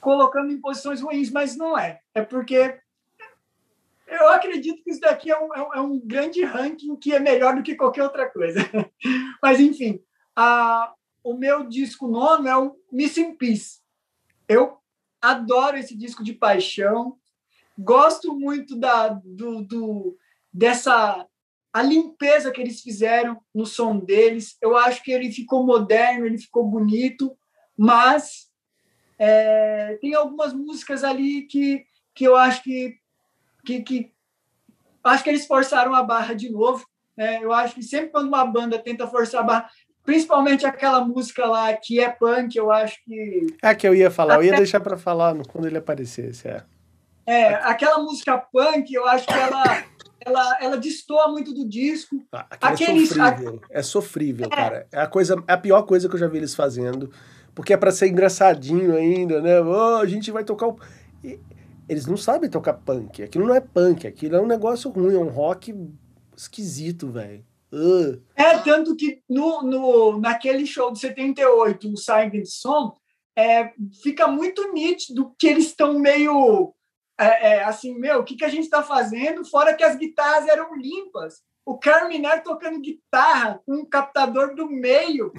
[0.00, 2.00] colocando em posições ruins, mas não é.
[2.14, 2.78] É porque
[4.10, 7.54] eu acredito que isso daqui é um, é um é grande ranking que é melhor
[7.54, 8.58] do que qualquer outra coisa.
[9.42, 10.00] Mas, enfim,
[10.34, 10.92] a,
[11.22, 13.80] o meu disco nono é o Missing Peace.
[14.48, 14.78] Eu
[15.20, 17.16] adoro esse disco de paixão.
[17.78, 20.16] Gosto muito da, do, do,
[20.52, 21.26] dessa
[21.72, 24.56] a limpeza que eles fizeram no som deles.
[24.60, 27.36] Eu acho que ele ficou moderno, ele ficou bonito,
[27.76, 28.50] mas
[29.18, 31.84] é, tem algumas músicas ali que,
[32.14, 32.99] que eu acho que
[33.70, 34.12] que, que
[35.04, 36.84] acho que eles forçaram a barra de novo.
[37.16, 37.38] Né?
[37.42, 39.70] Eu acho que sempre quando uma banda tenta forçar a barra,
[40.04, 43.46] principalmente aquela música lá que é punk, eu acho que.
[43.62, 44.42] É que eu ia falar, Até...
[44.42, 46.48] eu ia deixar para falar quando ele aparecesse.
[46.48, 46.62] É.
[47.26, 49.84] é, aquela música punk, eu acho que ela.
[50.22, 52.22] Ela, ela destoa muito do disco.
[52.30, 53.78] Ah, Aquele, é sofrível, a...
[53.78, 54.54] é sofrível é.
[54.54, 54.86] cara.
[54.92, 57.10] É a, coisa, é a pior coisa que eu já vi eles fazendo.
[57.54, 59.62] Porque é para ser engraçadinho ainda, né?
[59.62, 60.78] Oh, a gente vai tocar o.
[61.90, 63.22] Eles não sabem tocar punk.
[63.22, 65.74] Aquilo não é punk, aquilo é um negócio ruim, é um rock
[66.36, 67.44] esquisito, velho.
[67.72, 68.22] Uh.
[68.36, 72.94] É, tanto que no, no, naquele show de 78, o Silent Song,
[73.36, 73.72] é,
[74.02, 76.72] fica muito nítido que eles estão meio
[77.20, 79.44] é, é, assim, meu, o que, que a gente está fazendo?
[79.44, 81.42] Fora que as guitarras eram limpas.
[81.66, 85.30] O Carminer tocando guitarra com um captador do meio,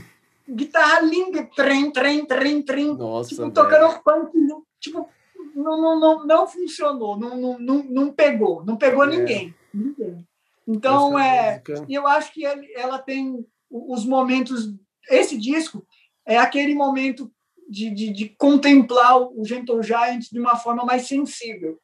[0.48, 2.96] guitarra limpa, trem, trem, trem, trem.
[2.96, 4.32] Nossa, tipo, tocando punk,
[4.80, 5.10] tipo,
[5.56, 9.08] não, não, não, não funcionou, não, não, não, não pegou, não pegou é.
[9.08, 10.28] ninguém, ninguém.
[10.68, 14.74] Então, é, eu acho que ela tem os momentos.
[15.10, 15.86] Esse disco
[16.26, 17.32] é aquele momento
[17.70, 21.80] de, de, de, contemplar o Gentle Giant de uma forma mais sensível.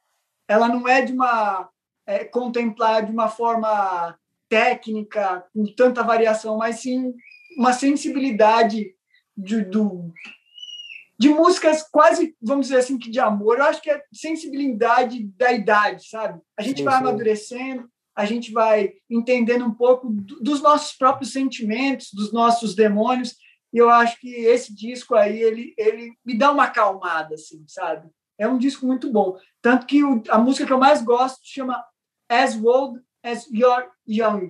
[0.48, 1.70] Ela não é de uma.
[2.06, 7.14] É, contemplar de uma forma técnica, com tanta variação, mas sim
[7.58, 8.96] uma sensibilidade
[9.36, 10.14] de, do,
[11.20, 13.58] de músicas quase, vamos dizer assim, que de amor.
[13.58, 16.40] Eu acho que é sensibilidade da idade, sabe?
[16.58, 17.00] A gente sim, vai sim.
[17.00, 23.36] amadurecendo, a gente vai entendendo um pouco dos nossos próprios sentimentos, dos nossos demônios.
[23.74, 28.10] E eu acho que esse disco aí, ele, ele me dá uma acalmada, assim, sabe?
[28.38, 29.38] É um disco muito bom.
[29.62, 31.84] Tanto que o, a música que eu mais gosto chama
[32.30, 34.48] As Old as You're Young.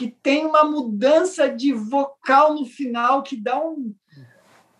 [0.00, 3.94] Que tem uma mudança de vocal no final que dá um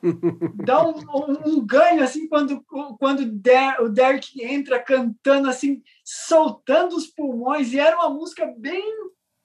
[0.64, 2.64] dá um, um, um, ganho assim quando
[2.98, 8.82] quando Der, o Derek entra cantando assim soltando os pulmões e era uma música bem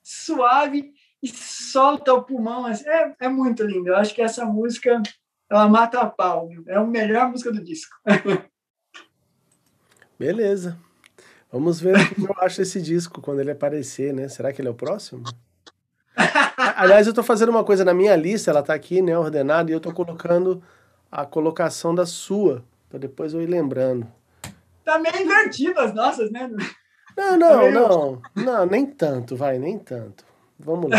[0.01, 3.89] suave e solta o pulmão assim, é, é muito lindo.
[3.89, 5.03] Eu acho que essa música
[5.51, 7.93] ela mata a pau é a melhor música do disco.
[10.17, 10.79] Beleza.
[11.51, 14.29] Vamos ver o que eu acho desse disco quando ele aparecer né?
[14.29, 15.25] Será que ele é o próximo
[16.75, 19.73] Aliás, eu estou fazendo uma coisa na minha lista, ela está aqui, né, ordenada, e
[19.73, 20.61] eu estou colocando
[21.11, 24.07] a colocação da sua, para depois eu ir lembrando.
[24.83, 26.49] Tá meio invertido as nossas, né?
[27.17, 28.21] Não, não, tá não.
[28.35, 30.25] Não, nem tanto, vai, nem tanto.
[30.59, 30.97] Vamos lá.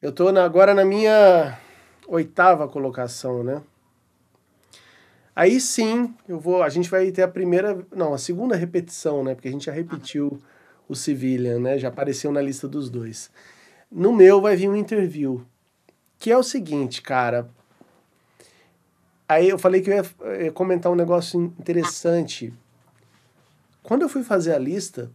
[0.00, 1.58] Eu estou agora na minha
[2.06, 3.62] oitava colocação, né?
[5.34, 9.34] Aí sim, eu vou, a gente vai ter a primeira, não, a segunda repetição, né?
[9.34, 10.38] Porque a gente já repetiu
[10.88, 11.78] o Civilian, né?
[11.78, 13.30] Já apareceu na lista dos dois.
[13.90, 15.44] No meu vai vir um interview,
[16.18, 17.50] que é o seguinte, cara.
[19.28, 20.04] Aí eu falei que eu
[20.42, 22.52] ia comentar um negócio interessante.
[23.82, 25.10] Quando eu fui fazer a lista,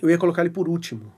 [0.00, 1.12] eu ia colocar ele por último.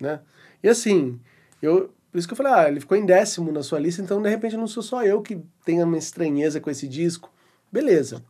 [0.00, 0.20] Né?
[0.62, 1.20] E assim,
[1.62, 4.20] eu, por isso que eu falei, ah, ele ficou em décimo na sua lista, então
[4.20, 7.30] de repente não sou só eu que tenho uma estranheza com esse disco.
[7.72, 8.22] Beleza.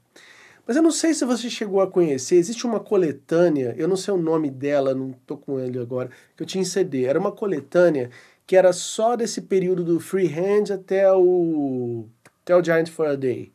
[0.66, 4.14] Mas eu não sei se você chegou a conhecer, existe uma coletânea, eu não sei
[4.14, 7.04] o nome dela, não tô com ele agora, que eu tinha em CD.
[7.04, 8.10] Era uma coletânea
[8.46, 12.06] que era só desse período do Freehand até o,
[12.42, 13.52] até o Giant for a Day.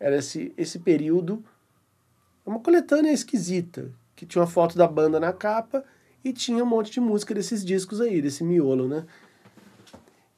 [0.00, 1.44] Era esse, esse período,
[2.46, 5.84] uma coletânea esquisita, que tinha uma foto da banda na capa
[6.24, 9.04] e tinha um monte de música desses discos aí, desse miolo, né?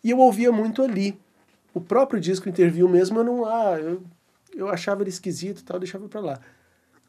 [0.02, 1.18] E eu ouvia muito ali.
[1.72, 3.44] O próprio disco Interview mesmo, eu não...
[3.44, 4.02] Ah, eu
[4.54, 6.40] eu achava ele esquisito e tal, deixava para lá.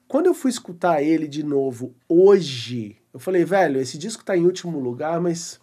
[0.07, 4.45] Quando eu fui escutar ele de novo hoje, eu falei, velho, esse disco tá em
[4.45, 5.59] último lugar, mas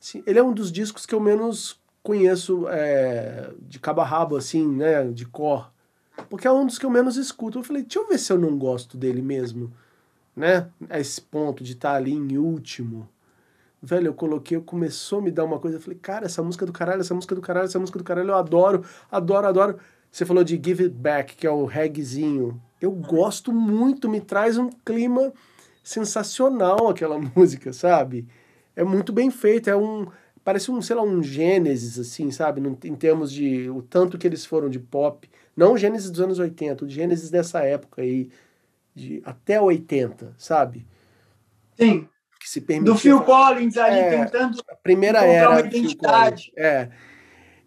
[0.00, 4.36] assim, ele é um dos discos que eu menos conheço é, de cabo a rabo,
[4.36, 5.72] assim, né, de cor.
[6.30, 7.58] Porque é um dos que eu menos escuto.
[7.58, 9.72] Eu falei, deixa eu ver se eu não gosto dele mesmo,
[10.34, 10.68] né?
[10.88, 13.08] A esse ponto de estar tá ali em último.
[13.82, 15.76] Velho, eu coloquei, começou a me dar uma coisa.
[15.76, 17.98] Eu falei, cara, essa música é do caralho, essa música é do caralho, essa música
[17.98, 19.78] é do caralho, eu adoro, adoro, adoro.
[20.10, 22.60] Você falou de Give It Back, que é o reggaezinho.
[22.80, 25.32] Eu gosto muito, me traz um clima
[25.82, 28.26] sensacional aquela música, sabe?
[28.74, 30.06] É muito bem feita, é um
[30.46, 34.46] parece um, sei lá, um Gênesis assim, sabe, em termos de o tanto que eles
[34.46, 38.30] foram de pop, não o Gênesis dos anos 80, o Gênesis dessa época aí
[38.94, 40.86] de até 80, sabe?
[41.76, 42.08] Sim.
[42.38, 46.52] Que se permitiu, Do Phil Collins aí é, tentando a primeira era uma identidade.
[46.56, 46.90] É.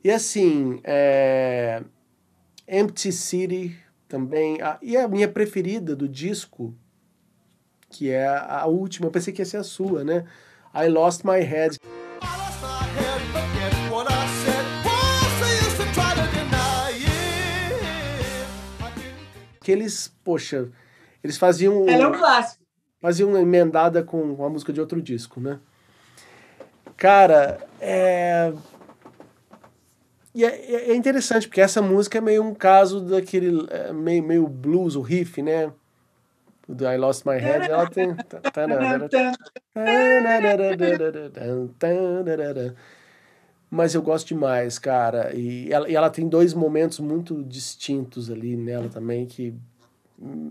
[0.02, 1.84] E assim, é,
[2.70, 3.76] Empty City
[4.08, 4.62] também.
[4.62, 6.76] A, e a minha preferida do disco,
[7.90, 10.26] que é a, a última, eu pensei que ia ser a sua, né?
[10.74, 11.80] I Lost My Head.
[19.62, 20.70] Que eles, poxa,
[21.24, 21.88] eles faziam.
[21.90, 22.64] Ela é um clássico.
[23.02, 25.60] Faziam uma emendada com uma música de outro disco, né?
[26.96, 28.54] Cara, é.
[30.34, 33.68] E é, é, interessante, porque essa música é meio um caso daquele.
[33.70, 35.72] É, meio, meio blues, o riff, né?
[36.68, 38.16] Do I Lost My Head, ela tem.
[43.72, 45.36] Mas eu gosto demais, cara.
[45.36, 49.56] E ela, e ela tem dois momentos muito distintos ali nela também, que.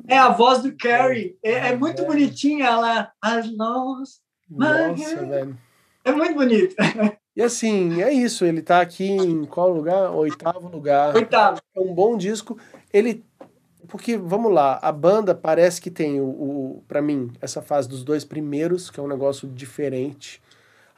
[0.09, 1.37] É a voz do Carrie.
[1.43, 2.05] É, é muito é.
[2.05, 3.13] bonitinha ela.
[3.25, 4.21] I lost
[4.51, 5.57] Nossa, velho.
[6.05, 6.75] É muito bonito.
[7.39, 8.45] E assim, é isso.
[8.45, 10.11] Ele tá aqui em qual lugar?
[10.11, 11.15] Oitavo lugar.
[11.15, 11.61] Oitavo.
[11.73, 12.59] É um bom disco.
[12.93, 13.25] Ele.
[13.87, 18.03] Porque, vamos lá, a banda parece que tem o, o para mim, essa fase dos
[18.03, 20.43] dois primeiros, que é um negócio diferente.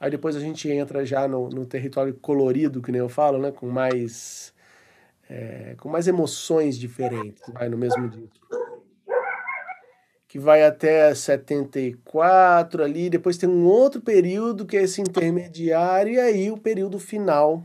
[0.01, 3.53] Aí depois a gente entra já no, no território colorido, que nem eu falo, né?
[3.53, 4.55] Com mais.
[5.28, 8.60] É, com mais emoções diferentes, vai no mesmo disco
[10.31, 16.20] que vai até 74 ali, depois tem um outro período que é esse intermediário e
[16.20, 17.64] aí o período final,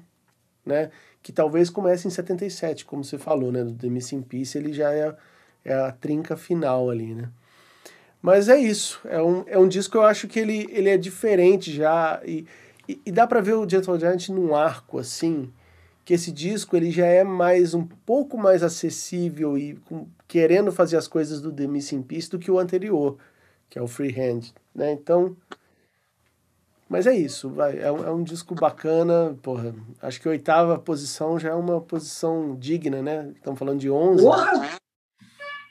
[0.66, 0.90] né,
[1.22, 4.92] que talvez comece em 77, como você falou, né, do The Missing Piece, ele já
[4.92, 5.16] é,
[5.64, 7.30] é a trinca final ali, né.
[8.20, 10.98] Mas é isso, é um, é um disco que eu acho que ele, ele é
[10.98, 12.48] diferente já e,
[12.90, 15.54] e, e dá para ver o Gentle Giant num arco assim,
[16.04, 20.98] que esse disco ele já é mais um pouco mais acessível e com, querendo fazer
[20.98, 23.18] as coisas do The Missing Piece do que o anterior,
[23.70, 24.92] que é o Freehand, né?
[24.92, 25.36] Então,
[26.88, 30.78] mas é isso, vai, é, um, é um disco bacana, porra, acho que a oitava
[30.78, 33.32] posição já é uma posição digna, né?
[33.36, 34.24] Estamos falando de 11.
[34.24, 34.78] Porra!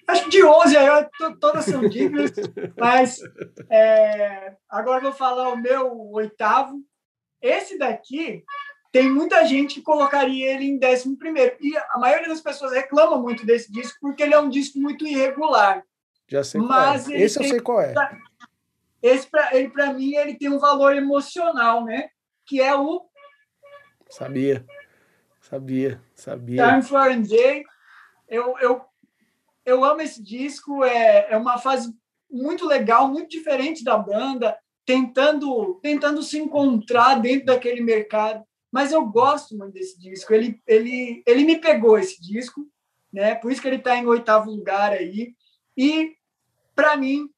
[0.07, 1.09] Acho que de 11 aí
[1.41, 2.31] todas são dignas,
[2.79, 3.21] mas
[3.71, 6.83] é, agora eu vou falar o meu oitavo.
[7.41, 8.45] Esse daqui,
[8.95, 11.57] tem muita gente que colocaria ele em décimo primeiro.
[11.61, 15.05] E a maioria das pessoas reclama muito desse disco porque ele é um disco muito
[15.05, 15.85] irregular.
[16.29, 17.21] Já sei Mas qual é.
[17.21, 17.95] Esse eu sei qual é.
[19.03, 22.09] Esse, pra, ele, para mim, ele tem um valor emocional, né?
[22.47, 23.05] Que é o...
[24.09, 24.65] Sabia.
[25.41, 26.01] Sabia.
[26.15, 26.65] Sabia.
[26.65, 27.65] Time for a Day.
[28.29, 28.81] Eu, eu,
[29.67, 30.85] eu amo esse disco.
[30.85, 31.93] É, é uma fase
[32.31, 39.07] muito legal, muito diferente da banda, tentando, tentando se encontrar dentro daquele mercado mas eu
[39.07, 40.35] gosto muito desse disco.
[40.35, 42.61] Ele, ele, ele me pegou esse disco,
[43.13, 43.37] né?
[43.37, 45.33] Por isso que ele está em oitavo lugar aí.
[45.77, 46.17] E
[46.75, 47.29] para mim,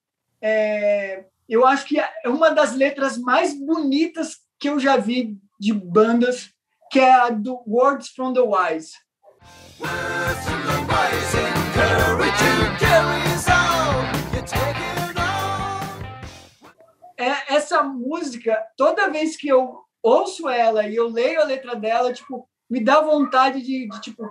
[0.40, 5.74] é, eu acho que é uma das letras mais bonitas que eu já vi de
[5.74, 6.54] bandas,
[6.90, 8.94] que é a do Words from the Wise.
[17.18, 22.12] É, essa música, toda vez que eu ouço ela e eu leio a letra dela,
[22.12, 24.30] tipo, me dá vontade de, de tipo,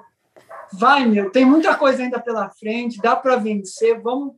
[0.71, 4.35] vai, meu, tem muita coisa ainda pela frente, dá para vencer, vamos,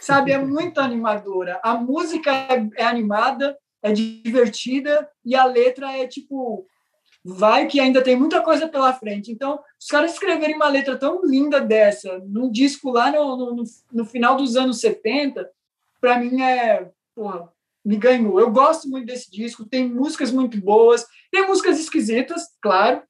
[0.00, 1.60] sabe, é muito animadora.
[1.62, 6.66] A música é, é animada, é divertida e a letra é tipo,
[7.22, 9.30] vai que ainda tem muita coisa pela frente.
[9.30, 14.04] Então, os caras escreverem uma letra tão linda dessa, num disco lá no, no, no
[14.06, 15.48] final dos anos 70,
[16.00, 17.52] para mim é, porra,
[17.88, 18.38] me ganhou.
[18.38, 23.02] Eu gosto muito desse disco, tem músicas muito boas, tem músicas esquisitas, claro.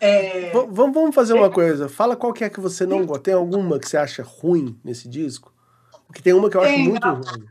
[0.00, 0.50] É...
[0.52, 1.50] Vamos, vamos fazer uma é...
[1.50, 1.86] coisa.
[1.86, 3.24] Fala qual que é que você não gosta.
[3.24, 5.54] Tem alguma que você acha ruim nesse disco?
[6.06, 7.10] Porque tem uma que eu acho tem, muito a...
[7.10, 7.46] ruim.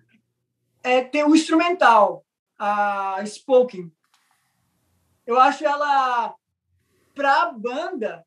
[0.81, 2.25] É, tem o instrumental,
[2.57, 3.91] a Spoken.
[5.27, 6.33] Eu acho ela,
[7.13, 8.25] para a banda,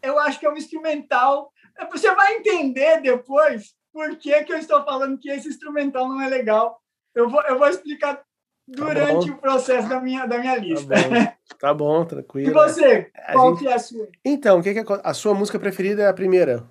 [0.00, 1.52] eu acho que é um instrumental.
[1.90, 6.28] Você vai entender depois por que, que eu estou falando que esse instrumental não é
[6.28, 6.79] legal.
[7.14, 8.24] Eu vou, eu vou explicar tá
[8.66, 10.94] durante tá o processo da minha, da minha lista.
[10.94, 12.50] Tá bom, tá bom tranquilo.
[12.50, 13.10] E você?
[13.14, 13.58] A qual gente...
[13.60, 14.08] que é a sua?
[14.24, 15.00] Então, que que é...
[15.02, 16.64] a sua música preferida é a primeira?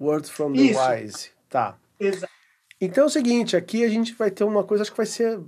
[0.00, 0.80] Words from the Isso.
[0.80, 1.30] Wise.
[1.48, 1.76] Tá.
[1.98, 2.32] Exato.
[2.80, 5.40] Então é o seguinte, aqui a gente vai ter uma coisa, acho que vai ser.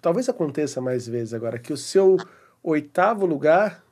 [0.00, 2.16] Talvez aconteça mais vezes agora, que o seu
[2.62, 3.84] oitavo lugar,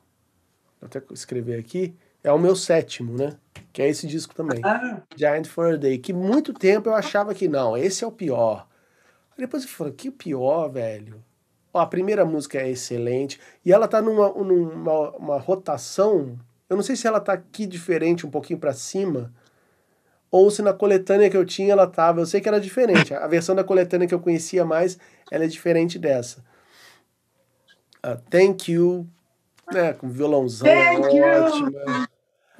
[0.79, 3.37] vou até escrever aqui, é o meu sétimo, né?
[3.73, 4.61] Que é esse disco também.
[4.63, 5.01] Ah.
[5.15, 5.97] Giant for a Day.
[5.97, 8.67] Que muito tempo eu achava que não, esse é o pior.
[9.37, 11.23] Depois eu falei, que pior, velho.
[11.73, 13.39] Ó, a primeira música é excelente.
[13.63, 16.37] E ela tá numa, numa uma rotação.
[16.69, 19.31] Eu não sei se ela tá aqui diferente, um pouquinho para cima.
[20.29, 22.19] Ou se na coletânea que eu tinha ela tava.
[22.19, 23.13] Eu sei que era diferente.
[23.13, 24.97] A versão da coletânea que eu conhecia mais,
[25.31, 26.43] ela é diferente dessa.
[28.05, 29.07] Uh, thank you.
[29.71, 30.67] Né, com violãozão.
[30.67, 32.07] Thank you.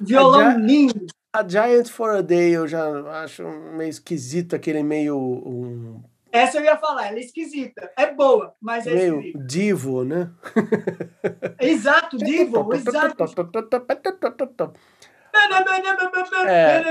[0.00, 1.06] Violão lindo.
[1.32, 2.88] A Giant for a Day eu já
[3.22, 3.42] acho
[3.76, 5.16] meio esquisito, aquele meio.
[5.16, 6.02] Um...
[6.30, 7.90] Essa eu ia falar, ela é esquisita.
[7.96, 9.44] É boa, mas é meio esquisita.
[9.44, 10.30] divo, né?
[11.60, 13.24] Exato, divo, exato.
[16.46, 16.82] É.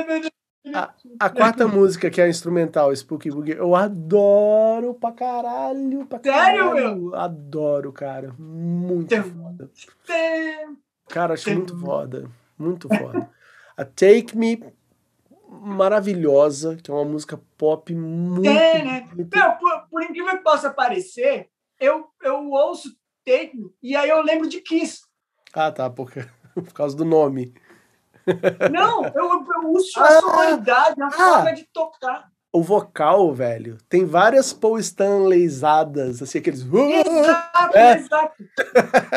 [0.73, 6.05] A, a, quarta música, que é a instrumental, Spooky Boogie, eu adoro pra caralho.
[6.05, 6.95] Pra Sério, caralho.
[6.95, 7.15] meu?
[7.15, 8.33] Adoro, cara.
[8.38, 9.71] Muito foda.
[11.07, 12.29] Cara, acho muito foda.
[12.57, 13.29] Muito foda.
[13.77, 14.61] A Take Me,
[15.62, 18.47] maravilhosa, que é uma música pop muito.
[18.49, 19.10] É, né?
[19.14, 19.30] muito-
[19.60, 21.49] por, por incrível que possa parecer,
[21.80, 22.89] eu, eu ouço
[23.26, 25.01] Take Me e aí eu lembro de Kiss.
[25.53, 27.53] Ah, tá, porque, por causa do nome.
[28.72, 31.12] Não, eu, eu uso Ah, a sonoridade, a ah.
[31.12, 32.30] forma de tocar.
[32.51, 36.62] O vocal, velho, tem várias Paul Stanleyzadas, assim, aqueles.
[36.62, 37.93] Exato, É.
[37.97, 38.43] exato.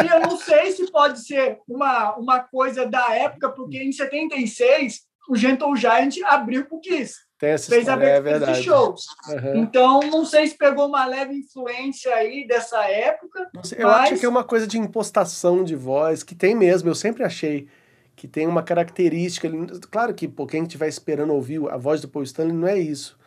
[0.05, 5.03] E eu não sei se pode ser uma, uma coisa da época, porque em 76
[5.29, 7.15] o Gentle Giant abriu pro Kiss.
[7.39, 8.63] Fez história, é abertura de verdade.
[8.63, 9.07] shows.
[9.31, 9.57] Aham.
[9.57, 13.49] Então, não sei se pegou uma leve influência aí dessa época.
[13.63, 16.91] Sei, eu Mas- acho que é uma coisa de impostação de voz, que tem mesmo,
[16.91, 17.67] eu sempre achei
[18.15, 19.49] que tem uma característica.
[19.91, 23.19] Claro que pô, quem estiver esperando ouvir a voz do Paul Stanley não é isso.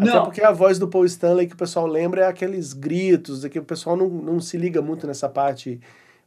[0.00, 0.22] Até Não.
[0.22, 3.58] porque a voz do Paul Stanley que o pessoal lembra é aqueles gritos, é que
[3.58, 5.80] o pessoal não, não se liga muito nessa parte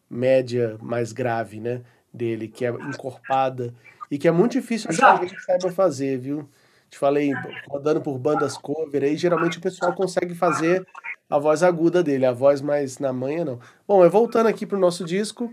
[0.10, 1.82] média mais grave, né?
[2.14, 3.74] Dele, que é encorpada
[4.14, 5.22] e que é muito difícil achar Exato.
[5.22, 6.48] alguém que saiba fazer, viu?
[6.88, 7.32] Te falei,
[7.68, 10.86] rodando por bandas cover, aí geralmente o pessoal consegue fazer
[11.28, 13.60] a voz aguda dele, a voz mais na manha não.
[13.88, 15.52] Bom, é voltando aqui pro nosso disco.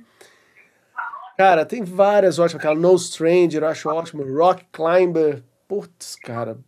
[1.39, 6.59] Cara, tem várias ótimas, aquela No Stranger, eu acho ótimo, Rock Climber, putz, cara,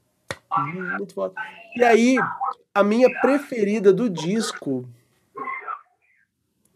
[0.96, 1.34] muito foda.
[1.76, 2.16] E aí,
[2.74, 4.88] a minha preferida do disco,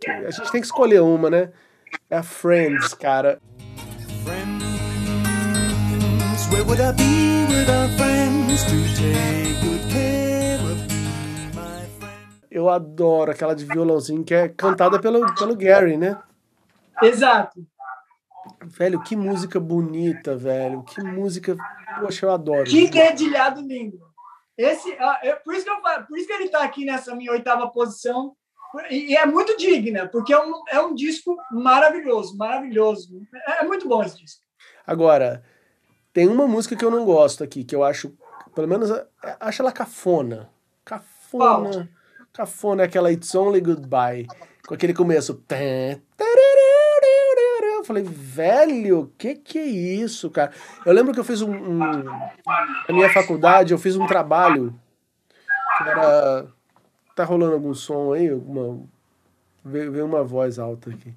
[0.06, 1.50] a gente tem que escolher uma, né?
[2.10, 3.40] É a Friends, cara.
[4.22, 4.55] friends.
[6.50, 12.46] Where would I be without friends to take good care of me, my friend?
[12.50, 16.16] Eu adoro aquela de violãozinho que é cantada pelo, pelo Gary, né?
[17.02, 17.66] Exato.
[18.64, 20.84] Velho, que música bonita, velho.
[20.84, 21.56] Que música.
[22.00, 22.64] Poxa, eu adoro.
[22.64, 23.98] Que dedilhado lindo.
[24.56, 27.32] Esse, ah, é por, isso que eu, por isso que ele está aqui nessa minha
[27.32, 28.36] oitava posição.
[28.88, 33.20] E, e é muito digna, porque é um, é um disco maravilhoso, maravilhoso.
[33.48, 34.42] É, é muito bom esse disco.
[34.86, 35.42] Agora,
[36.16, 38.10] tem uma música que eu não gosto aqui, que eu acho,
[38.54, 39.06] pelo menos, é-
[39.38, 40.48] acho ela cafona.
[40.82, 41.90] Cafona.
[42.32, 44.26] Cafona é aquela It's Only Goodbye.
[44.66, 45.44] Com aquele começo.
[47.60, 50.52] Eu falei, velho, que que é isso, cara?
[50.86, 51.52] Eu lembro que eu fiz um.
[51.52, 52.32] um na
[52.88, 54.74] minha faculdade, eu fiz um trabalho
[55.76, 56.46] que era.
[57.14, 58.30] Tá rolando algum som aí?
[58.30, 58.82] Alguma,
[59.62, 61.12] veio, veio uma voz alta aqui.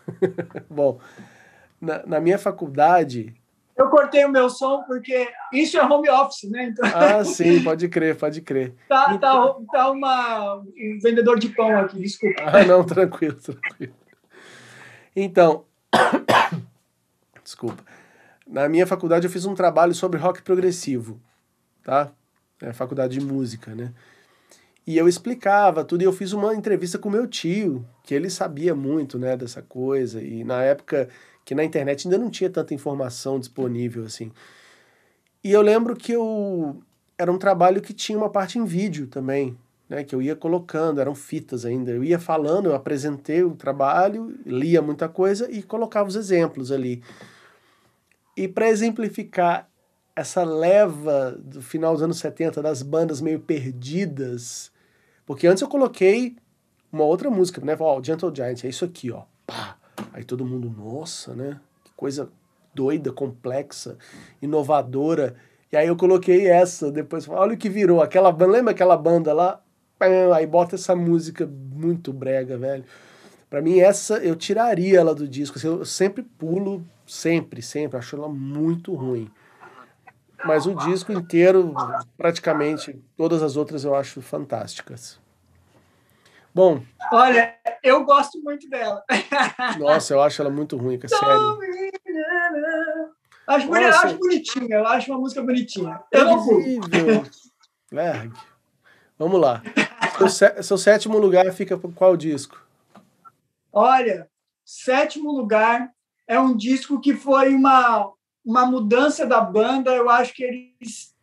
[0.70, 0.98] Bom,
[1.78, 3.37] na, na minha faculdade.
[3.78, 6.64] Eu cortei o meu som porque isso é home office, né?
[6.64, 8.74] Então Ah, sim, pode crer, pode crer.
[8.88, 12.42] tá, tá, tá uma, um vendedor de pão aqui, desculpa.
[12.42, 13.94] Ah, não, tranquilo, tranquilo.
[15.14, 15.64] Então,
[17.44, 17.84] desculpa.
[18.46, 21.20] Na minha faculdade eu fiz um trabalho sobre rock progressivo,
[21.84, 22.10] tá?
[22.60, 23.92] É a faculdade de música, né?
[24.84, 28.74] E eu explicava tudo e eu fiz uma entrevista com meu tio, que ele sabia
[28.74, 30.20] muito, né, dessa coisa.
[30.22, 31.10] E na época
[31.48, 34.30] que na internet ainda não tinha tanta informação disponível assim.
[35.42, 36.82] E eu lembro que eu
[37.16, 39.56] era um trabalho que tinha uma parte em vídeo também,
[39.88, 41.90] né, que eu ia colocando, eram fitas ainda.
[41.90, 47.02] Eu ia falando, eu apresentei o trabalho, lia muita coisa e colocava os exemplos ali.
[48.36, 49.70] E para exemplificar
[50.14, 54.70] essa leva do final dos anos 70 das bandas meio perdidas,
[55.24, 56.36] porque antes eu coloquei
[56.92, 57.74] uma outra música, né?
[57.80, 59.22] Ó, Gentle Giant, é isso aqui, ó.
[59.46, 59.78] Pá.
[60.12, 61.60] Aí todo mundo, nossa, né?
[61.84, 62.30] Que coisa
[62.74, 63.96] doida, complexa,
[64.40, 65.34] inovadora.
[65.70, 68.00] E aí eu coloquei essa, depois, olha o que virou.
[68.00, 69.60] Aquela banda, lembra aquela banda lá?
[70.34, 72.84] Aí bota essa música muito brega, velho.
[73.50, 75.58] Pra mim, essa eu tiraria ela do disco.
[75.58, 77.98] assim, Eu sempre pulo, sempre, sempre.
[77.98, 79.30] Acho ela muito ruim.
[80.44, 81.74] Mas o disco inteiro,
[82.16, 85.18] praticamente, todas as outras eu acho fantásticas.
[86.54, 86.82] Bom,
[87.12, 89.02] Olha, eu gosto muito dela.
[89.78, 91.58] nossa, eu acho ela muito ruim, que é sério.
[93.46, 96.02] Acho, acho bonitinha, eu acho uma música bonitinha.
[96.12, 96.44] Eu não.
[97.90, 98.32] Verg.
[99.18, 99.62] Vamos lá.
[100.28, 102.60] Seu, seu sétimo lugar fica por qual disco?
[103.72, 104.28] Olha,
[104.64, 105.90] sétimo lugar
[106.26, 108.12] é um disco que foi uma,
[108.44, 109.94] uma mudança da banda.
[109.94, 111.14] Eu acho que eles.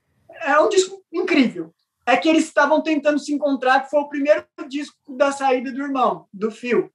[0.42, 1.72] É um disco incrível.
[2.06, 5.82] É que eles estavam tentando se encontrar, que foi o primeiro disco da saída do
[5.82, 6.92] irmão, do Phil,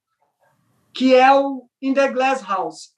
[0.93, 2.95] que é o In the Glass House.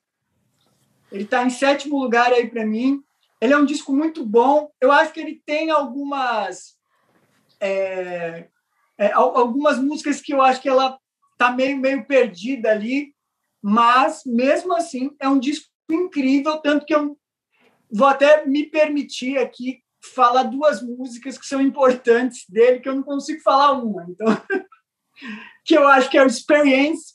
[1.11, 3.03] Ele está em sétimo lugar aí para mim.
[3.41, 4.71] Ele é um disco muito bom.
[4.79, 6.77] Eu acho que ele tem algumas.
[7.59, 8.47] é,
[8.97, 10.99] é, al- algumas músicas que eu acho que ela
[11.37, 13.13] tá meio meio perdida ali,
[13.61, 17.17] mas mesmo assim é um disco incrível, tanto que eu
[17.91, 19.82] vou até me permitir aqui
[20.13, 24.27] falar duas músicas que são importantes dele, que eu não consigo falar uma, então
[25.63, 27.13] que eu acho que é o Experience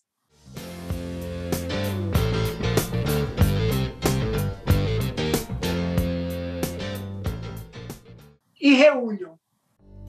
[8.61, 9.37] e Reunion.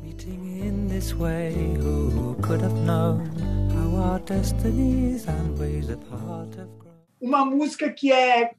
[0.02, 3.28] Meeting in this way, who could have known
[3.72, 6.90] how our destinies and ways apart have grown?
[7.22, 8.52] uma música que é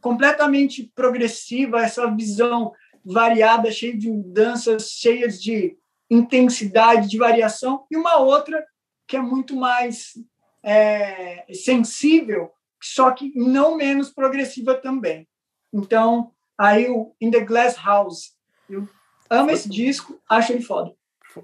[0.00, 2.72] completamente progressiva, essa visão
[3.06, 5.78] variada, cheia de mudanças, cheias de
[6.10, 8.64] intensidade, de variação, e uma outra
[9.06, 10.14] que é muito mais
[10.62, 12.50] é, sensível,
[12.82, 15.28] só que não menos progressiva também.
[15.72, 18.34] Então, aí o In the Glass House,
[18.68, 18.88] eu
[19.30, 20.92] amo esse disco, acho ele foda.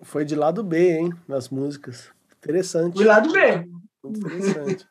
[0.03, 1.13] Foi de lado B, hein?
[1.29, 2.11] Nas músicas.
[2.39, 2.95] Interessante.
[2.95, 3.69] Do lado B.
[4.05, 4.87] Interessante.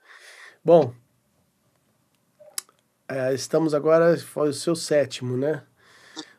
[0.63, 0.93] Bom,
[3.09, 5.65] é, estamos agora, foi o seu sétimo, né?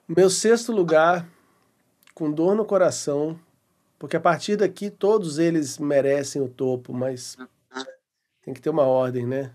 [0.09, 1.27] Meu sexto lugar,
[2.15, 3.39] com dor no coração,
[3.99, 7.37] porque a partir daqui todos eles merecem o topo, mas
[8.43, 9.53] tem que ter uma ordem, né?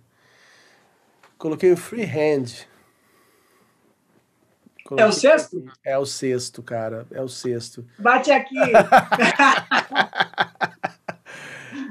[1.37, 2.45] Coloquei o Freehand.
[2.49, 2.65] É
[4.83, 5.65] o Coloquei- sexto?
[5.83, 7.05] É o sexto, cara.
[7.11, 7.85] É o sexto.
[7.99, 8.55] Bate aqui.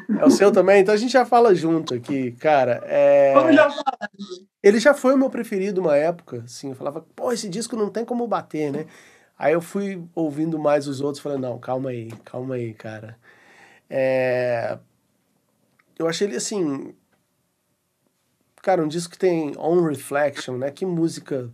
[0.08, 0.80] É o seu também?
[0.80, 2.82] Então a gente já fala junto aqui, cara.
[2.86, 3.34] É...
[3.34, 4.10] Vamos já falar.
[4.62, 7.90] Ele já foi o meu preferido uma época, assim, eu falava, pô, esse disco não
[7.90, 8.86] tem como bater, né?
[9.38, 13.16] Aí eu fui ouvindo mais os outros, falei, não, calma aí, calma aí, cara.
[13.88, 14.78] É...
[15.98, 16.94] Eu achei ele, assim,
[18.62, 20.70] cara, um disco que tem On Reflection, né?
[20.70, 21.50] Que música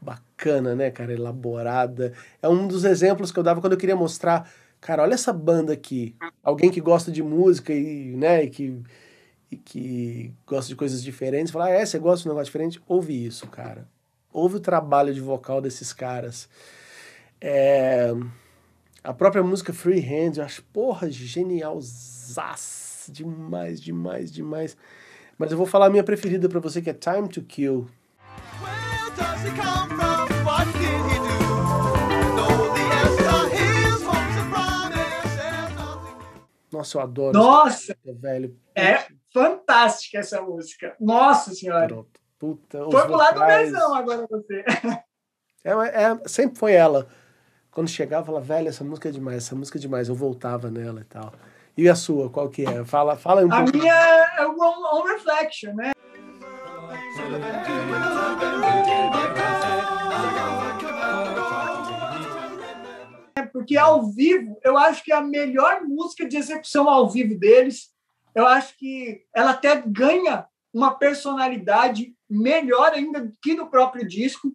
[0.00, 2.12] bacana, né, cara, elaborada.
[2.42, 4.50] É um dos exemplos que eu dava quando eu queria mostrar,
[4.80, 6.14] cara, olha essa banda aqui.
[6.42, 8.82] Alguém que gosta de música e, né, e que
[9.50, 12.82] e que gosta de coisas diferentes, falar, ah, é, você gosta de um negócio diferente?
[12.88, 13.86] Ouve isso, cara.
[14.32, 16.48] Ouve o trabalho de vocal desses caras.
[17.40, 18.12] É,
[19.04, 21.78] A própria música Freehand, eu acho, porra, genial,
[23.08, 24.76] demais, demais, demais.
[25.38, 27.86] Mas eu vou falar a minha preferida pra você, que é Time to Kill.
[28.60, 30.44] Where does he come from?
[30.44, 31.25] What did he do?
[36.72, 37.94] Nossa, eu adoro Nossa!
[37.94, 38.56] música, velho.
[38.74, 40.96] É fantástica essa música.
[41.00, 41.86] Nossa senhora.
[41.86, 42.20] Pronto.
[42.38, 44.64] Puta, Foi pro lado mesão agora você.
[45.64, 47.06] É, é, sempre foi ela.
[47.70, 50.08] Quando chegava, falava, velho, essa música é demais, essa música é demais.
[50.08, 51.32] Eu voltava nela e tal.
[51.76, 52.84] E a sua, qual que é?
[52.84, 53.76] Fala, fala um A pouco.
[53.76, 53.92] minha
[54.38, 55.92] é o On, On Reflection, né?
[63.56, 67.90] Porque ao vivo, eu acho que é a melhor música de execução ao vivo deles.
[68.34, 70.44] Eu acho que ela até ganha
[70.74, 74.52] uma personalidade melhor ainda que no próprio disco.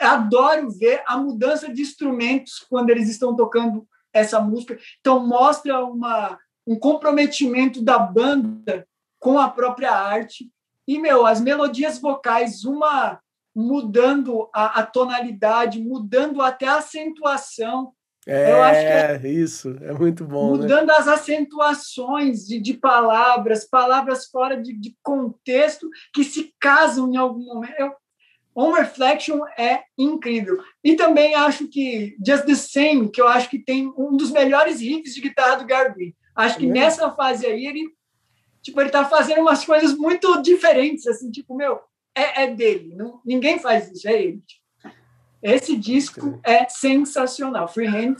[0.00, 4.78] Adoro ver a mudança de instrumentos quando eles estão tocando essa música.
[5.00, 8.88] Então, mostra uma, um comprometimento da banda
[9.18, 10.50] com a própria arte.
[10.88, 13.20] E, meu, as melodias vocais, uma
[13.54, 17.92] mudando a, a tonalidade, mudando até a acentuação,
[18.30, 20.62] É, eu acho isso, é muito bom, né?
[20.62, 27.16] mudando as acentuações de, de palavras, palavras fora de, de contexto que se casam em
[27.16, 27.74] algum momento.
[27.78, 27.92] Eu,
[28.54, 30.58] On Reflection é incrível.
[30.82, 34.80] E também acho que Just the Same, que eu acho que tem um dos melhores
[34.80, 36.68] riffs de guitarra do Gary Acho que É.
[36.68, 37.84] nessa fase aí ele
[38.62, 41.80] tipo ele tá fazendo umas coisas muito diferentes assim, tipo, meu,
[42.14, 44.42] é, é dele, não, ninguém faz isso, é ele.
[45.42, 47.66] Esse disco é sensacional.
[47.68, 48.16] Freehand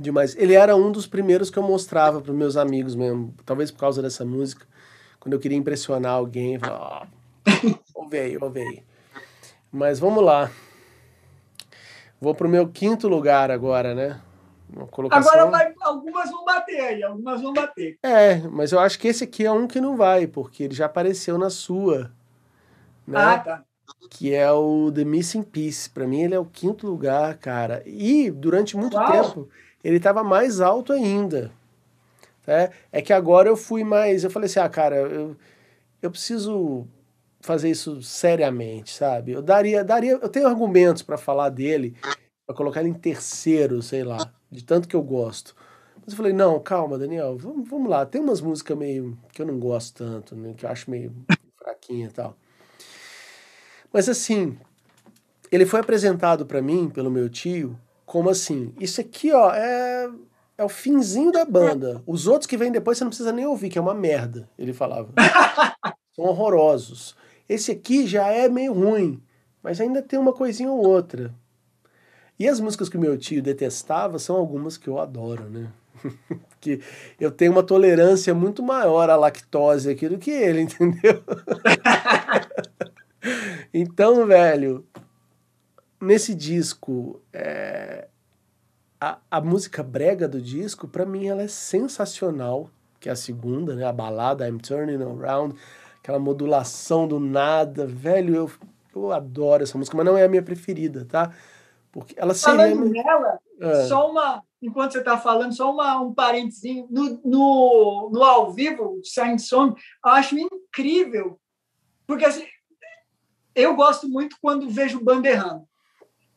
[0.00, 0.34] Demais.
[0.36, 3.34] Ele era um dos primeiros que eu mostrava para meus amigos mesmo.
[3.44, 4.66] Talvez por causa dessa música.
[5.18, 7.06] Quando eu queria impressionar alguém, eu falava, ó,
[7.94, 8.82] ouve aí, ouve aí.
[9.70, 10.50] Mas vamos lá.
[12.18, 14.20] Vou pro meu quinto lugar agora, né?
[14.90, 15.32] Colocação...
[15.32, 17.98] Agora vai, algumas vão bater aí, algumas vão bater.
[18.02, 20.86] É, mas eu acho que esse aqui é um que não vai, porque ele já
[20.86, 22.10] apareceu na sua.
[23.06, 23.20] Né?
[23.20, 23.64] Ah, tá.
[24.08, 25.90] Que é o The Missing Piece.
[25.90, 27.82] Pra mim, ele é o quinto lugar, cara.
[27.86, 29.12] E durante muito Uau!
[29.12, 29.48] tempo,
[29.82, 31.52] ele tava mais alto ainda.
[32.46, 34.24] É, é que agora eu fui mais.
[34.24, 35.36] Eu falei assim, ah, cara, eu,
[36.02, 36.86] eu preciso
[37.40, 39.32] fazer isso seriamente, sabe?
[39.32, 41.94] Eu daria, daria, eu tenho argumentos pra falar dele,
[42.46, 45.54] pra colocar ele em terceiro, sei lá, de tanto que eu gosto.
[45.96, 48.04] Mas eu falei, não, calma, Daniel, vamos, vamos lá.
[48.04, 51.14] Tem umas músicas meio que eu não gosto tanto, né, que eu acho meio
[51.56, 52.36] fraquinha e tal.
[53.92, 54.56] Mas assim,
[55.50, 60.10] ele foi apresentado pra mim pelo meu tio como assim, isso aqui, ó, é
[60.60, 62.02] é o finzinho da banda.
[62.06, 64.74] Os outros que vêm depois você não precisa nem ouvir, que é uma merda, ele
[64.74, 65.08] falava.
[66.14, 67.16] São horrorosos.
[67.48, 69.22] Esse aqui já é meio ruim,
[69.62, 71.34] mas ainda tem uma coisinha ou outra.
[72.38, 75.68] E as músicas que o meu tio detestava são algumas que eu adoro, né?
[76.50, 76.82] Porque
[77.18, 81.22] eu tenho uma tolerância muito maior à lactose aqui do que ele, entendeu?
[83.72, 84.86] Então, velho,
[86.00, 88.08] nesse disco, é,
[89.00, 93.74] a, a música brega do disco, pra mim, ela é sensacional, que é a segunda,
[93.74, 93.84] né?
[93.84, 95.56] A balada I'm Turning Around,
[95.98, 98.50] aquela modulação do nada, velho, eu,
[98.94, 101.32] eu adoro essa música, mas não é a minha preferida, tá?
[101.92, 102.68] Porque ela seria...
[102.68, 103.84] Falando nela, Ah.
[103.86, 104.42] só uma.
[104.62, 106.86] Enquanto você está falando, só uma, um parentezinho.
[106.90, 111.40] No, no, no ao vivo, Sign Song, eu acho incrível.
[112.06, 112.44] Porque assim,
[113.60, 115.64] eu gosto muito quando vejo banda errando.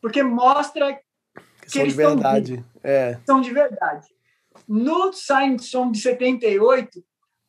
[0.00, 0.94] Porque mostra
[1.62, 2.64] que são de eles tão verdade.
[2.82, 4.06] É, que são de verdade.
[4.68, 7.04] No Sign Song de 78,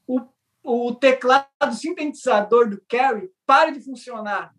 [0.07, 0.21] o,
[0.63, 4.53] o teclado sintetizador do Carrie para de funcionar.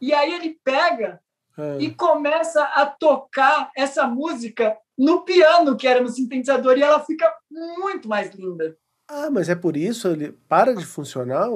[0.00, 1.20] E aí ele pega
[1.58, 1.78] é.
[1.78, 7.30] e começa a tocar essa música no piano, que era no sintetizador, e ela fica
[7.50, 8.76] muito mais linda.
[9.08, 11.48] Ah, mas é por isso ele para de funcionar?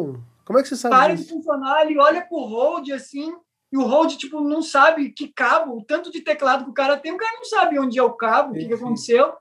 [0.44, 1.34] Como é que você sabe Para de disso?
[1.34, 3.32] funcionar, ele olha pro hold assim,
[3.72, 6.96] e o hold tipo não sabe que cabo, o tanto de teclado que o cara
[6.96, 9.32] tem, o cara não sabe onde é o cabo, o que, que aconteceu.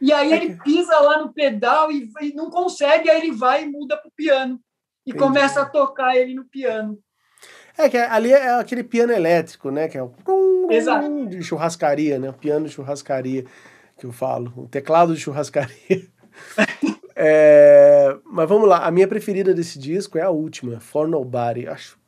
[0.00, 3.64] E aí É ele pisa lá no pedal e, e não consegue, aí ele vai
[3.64, 4.58] e muda pro piano.
[5.06, 5.24] E Entendi.
[5.24, 6.98] começa a tocar ele no piano.
[7.76, 9.88] É que ali é aquele piano elétrico, né?
[9.88, 10.12] Que é o
[10.70, 11.26] Exato.
[11.26, 12.30] de churrascaria, né?
[12.30, 13.44] O piano de churrascaria
[13.98, 14.52] que eu falo.
[14.56, 16.06] O teclado de churrascaria.
[17.14, 21.66] É, mas vamos lá, a minha preferida desse disco é a última, For Nobody.
[21.66, 21.98] Acho.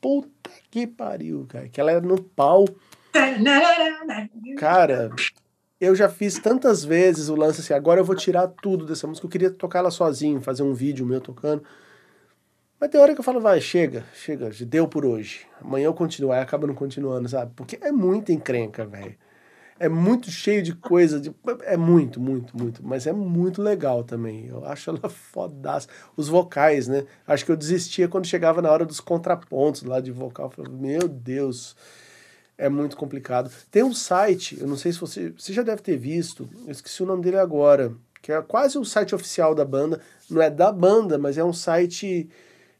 [0.00, 1.68] Puta que pariu, cara.
[1.68, 2.66] Que ela é no pau.
[4.58, 5.10] Cara,
[5.80, 9.26] eu já fiz tantas vezes o lance assim, agora eu vou tirar tudo dessa música.
[9.26, 11.62] Eu queria tocar ela sozinho, fazer um vídeo meu tocando.
[12.84, 15.46] Mas tem hora que eu falo, vai, chega, chega, deu por hoje.
[15.58, 17.50] Amanhã eu continuo, aí acaba não continuando, sabe?
[17.56, 19.14] Porque é muita encrenca, velho.
[19.80, 21.34] É muito cheio de coisa, de...
[21.62, 22.86] é muito, muito, muito.
[22.86, 24.48] Mas é muito legal também.
[24.48, 25.88] Eu acho ela fodaça.
[26.14, 27.06] Os vocais, né?
[27.26, 30.48] Acho que eu desistia quando chegava na hora dos contrapontos lá de vocal.
[30.48, 31.74] Eu falava, meu Deus,
[32.58, 33.50] é muito complicado.
[33.70, 35.30] Tem um site, eu não sei se você.
[35.30, 38.84] Você já deve ter visto, eu esqueci o nome dele agora, que é quase o
[38.84, 40.02] site oficial da banda.
[40.28, 42.28] Não é da banda, mas é um site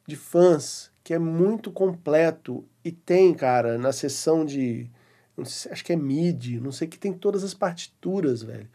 [0.07, 2.65] de fãs que é muito completo.
[2.85, 4.91] E tem, cara, na seção de.
[5.37, 8.69] não sei se- acho que é MIDI, não sei que tem todas as partituras, velho.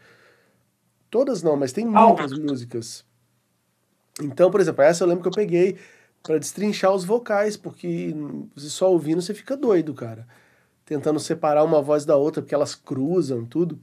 [1.10, 3.04] Todas não, mas tem muitas músicas.
[4.22, 5.78] Então, por exemplo, essa eu lembro que eu peguei
[6.22, 8.14] pra destrinchar os vocais, porque
[8.56, 10.26] só ouvindo você fica doido, cara.
[10.84, 13.78] Tentando separar uma voz da outra, porque elas cruzam, tudo.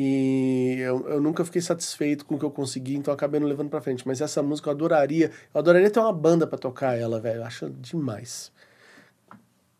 [0.00, 3.68] E eu, eu nunca fiquei satisfeito com o que eu consegui, então acabei não levando
[3.68, 4.06] pra frente.
[4.06, 5.32] Mas essa música eu adoraria.
[5.52, 7.40] Eu adoraria ter uma banda pra tocar ela, velho.
[7.40, 8.52] Eu acho demais.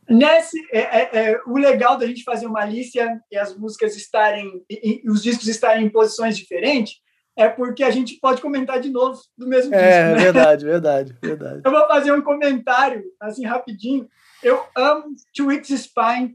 [0.09, 4.65] Nesse, é, é, é, o legal da gente fazer uma lista e as músicas estarem,
[4.69, 6.95] e, e os discos estarem em posições diferentes,
[7.37, 10.17] é porque a gente pode comentar de novo do mesmo É, disco.
[10.17, 10.33] Né?
[10.33, 11.63] verdade, verdade, verdade.
[11.65, 14.09] Eu vou fazer um comentário, assim, rapidinho.
[14.43, 16.35] Eu amo Two Weeks Spine.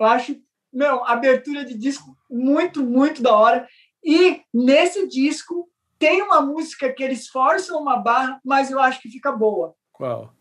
[0.00, 0.34] Eu acho,
[0.72, 3.68] meu, abertura de disco muito, muito da hora.
[4.04, 5.68] E nesse disco
[5.98, 9.74] tem uma música que eles forçam uma barra, mas eu acho que fica boa.
[9.92, 10.32] Qual?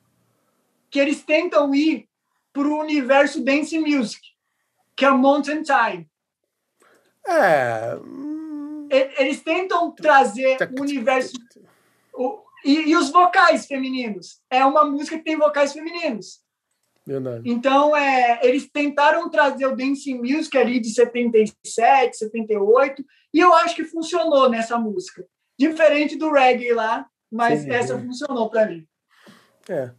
[0.89, 2.07] Que eles tentam ir
[2.53, 4.21] para o universo dance music,
[4.95, 6.09] que é Mountain Time.
[7.27, 7.95] É.
[8.03, 11.33] hum, Eles tentam trazer o universo
[12.13, 14.41] o- e, e os vocais femininos.
[14.49, 16.41] É uma música que tem vocais femininos.
[17.09, 17.49] Verdade.
[17.49, 23.03] Então, é, eles tentaram trazer o Dance Music ali de 77, 78,
[23.33, 25.25] e eu acho que funcionou nessa música.
[25.57, 28.85] Diferente do reggae lá, mas Sim, essa funcionou para mim.
[29.67, 29.89] É.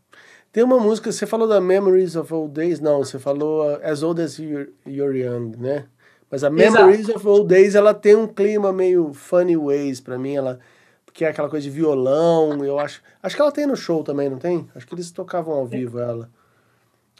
[0.53, 4.05] Tem uma música, você falou da Memories of Old Days, não, você falou uh, As
[4.05, 5.89] Old as You're, You're Young, né?
[6.31, 10.37] Mas a Memories of Old Days, ela tem um clima meio funny ways pra mim,
[10.37, 10.61] ela
[11.05, 13.03] porque é aquela coisa de violão, eu acho.
[13.21, 14.69] Acho que ela tem no show também, não tem?
[14.77, 16.31] Acho que eles tocavam ao vivo ela.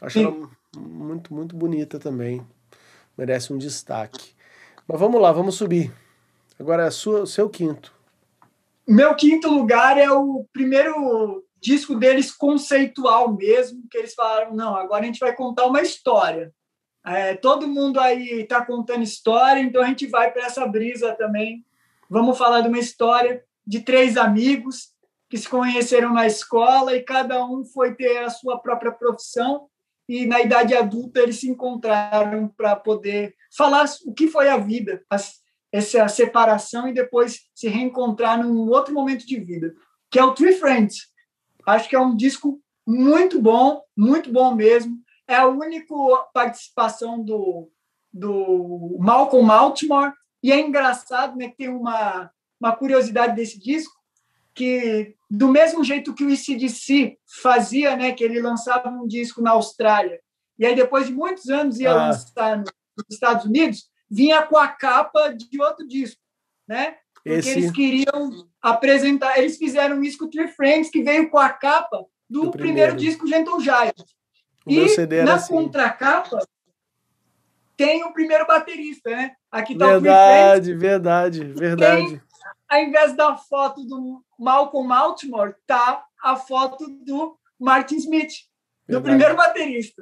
[0.01, 0.25] Acho Sim.
[0.25, 2.45] ela muito, muito bonita também.
[3.17, 4.33] Merece um destaque.
[4.87, 5.93] Mas vamos lá, vamos subir.
[6.59, 7.93] Agora é o seu quinto.
[8.87, 15.03] Meu quinto lugar é o primeiro disco deles conceitual mesmo, que eles falaram, não, agora
[15.03, 16.51] a gente vai contar uma história.
[17.05, 21.63] É, todo mundo aí está contando história, então a gente vai para essa brisa também.
[22.09, 24.91] Vamos falar de uma história de três amigos
[25.29, 29.69] que se conheceram na escola e cada um foi ter a sua própria profissão
[30.11, 35.01] e na idade adulta eles se encontraram para poder falar o que foi a vida,
[35.71, 39.73] essa separação e depois se reencontrar num outro momento de vida,
[40.09, 41.07] que é o Three Friends.
[41.65, 44.97] Acho que é um disco muito bom, muito bom mesmo.
[45.25, 45.95] É a única
[46.33, 47.71] participação do,
[48.11, 50.11] do Malcolm Baltimore
[50.43, 52.29] e é engraçado, né, que tem uma,
[52.59, 53.93] uma curiosidade desse disco,
[54.61, 59.51] que do mesmo jeito que o ICDC fazia, né, que ele lançava um disco na
[59.51, 60.19] Austrália,
[60.59, 62.07] e aí depois de muitos anos ia Ah.
[62.07, 62.71] lançar nos
[63.09, 66.21] Estados Unidos, vinha com a capa de outro disco,
[66.67, 66.97] né?
[67.13, 71.39] Porque Esse eles queriam apresentar, eles fizeram isso com o Three Friends, que veio com
[71.39, 72.93] a capa do, Do primeiro.
[72.93, 72.95] primeiro.
[72.97, 73.95] disco Gentle Giant.
[74.65, 75.53] O E na assim.
[75.53, 76.37] contracapa
[77.75, 79.31] tem o primeiro baterista, né?
[79.51, 82.21] Aqui tá o Three Friends, Verdade, verdade, verdade.
[82.71, 88.31] Ao invés da foto do Malcolm Baltimore, tá a foto do Martin Smith,
[88.87, 89.03] do Verdade.
[89.03, 90.01] primeiro baterista.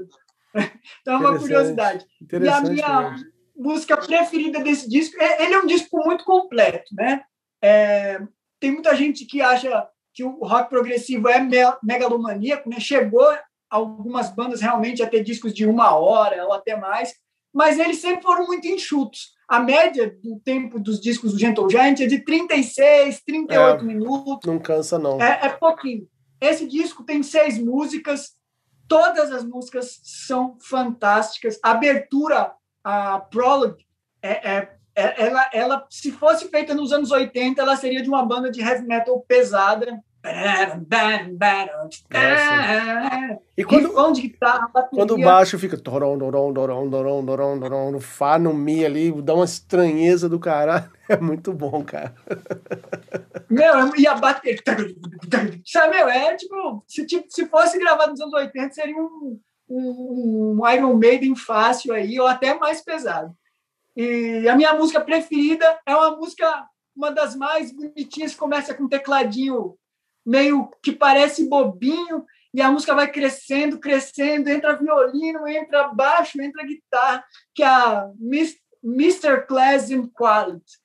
[1.01, 2.05] Então é uma curiosidade.
[2.31, 3.25] E a minha mesmo.
[3.55, 7.23] música preferida desse disco, é- ele é um disco muito completo, né?
[7.61, 8.19] É,
[8.59, 12.79] tem muita gente que acha que o rock progressivo é me- megalomaníaco, né?
[12.79, 13.27] Chegou
[13.69, 17.13] algumas bandas realmente a ter discos de uma hora ou até mais,
[17.53, 19.31] mas eles sempre foram muito enxutos.
[19.49, 23.83] A média do tempo dos discos do Gentle Giant é de 36, 38 É.
[23.83, 24.45] minutos.
[24.47, 25.19] Não cansa, não.
[25.19, 26.07] É, é pouquinho.
[26.39, 28.35] Esse disco tem seis músicas,
[28.87, 31.59] todas as músicas são fantásticas.
[31.63, 32.53] A abertura,
[32.83, 33.83] a prologue,
[34.21, 38.23] é, é- é- ela, ela, se fosse feita nos anos 80, ela seria de uma
[38.25, 39.99] banda de heavy metal pesada.
[43.57, 45.05] E quando, Rifão de guitarra, bateria.
[45.05, 49.11] quando o baixo fica torom, dorom, dorom, dorom, dorom, dorom, no Fá, no Mi ali,
[49.21, 50.89] dá uma estranheza do caralho.
[51.09, 52.13] É muito bom, cara.
[53.49, 54.59] Meu, e a bateria.
[55.65, 60.59] Sabe, meu, é tipo se, tipo, se fosse gravado nos anos 80, seria um, um,
[60.61, 63.33] um Iron Maiden fácil aí, ou até mais pesado.
[63.97, 66.63] E a minha música preferida é uma música,
[66.95, 69.75] uma das mais bonitinhas, começa com um tecladinho
[70.25, 76.65] meio que parece bobinho, e a música vai crescendo, crescendo, entra violino, entra baixo, entra
[76.65, 77.23] guitarra,
[77.53, 78.09] que é a
[78.83, 79.45] Mr.
[79.47, 80.79] Class and Quality.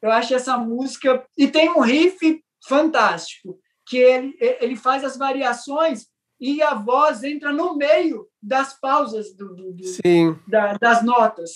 [0.00, 1.24] Eu acho essa música.
[1.36, 6.06] E tem um riff fantástico, que ele, ele faz as variações
[6.40, 10.38] e a voz entra no meio das pausas do, do- do- Sim.
[10.46, 11.50] da- das notas.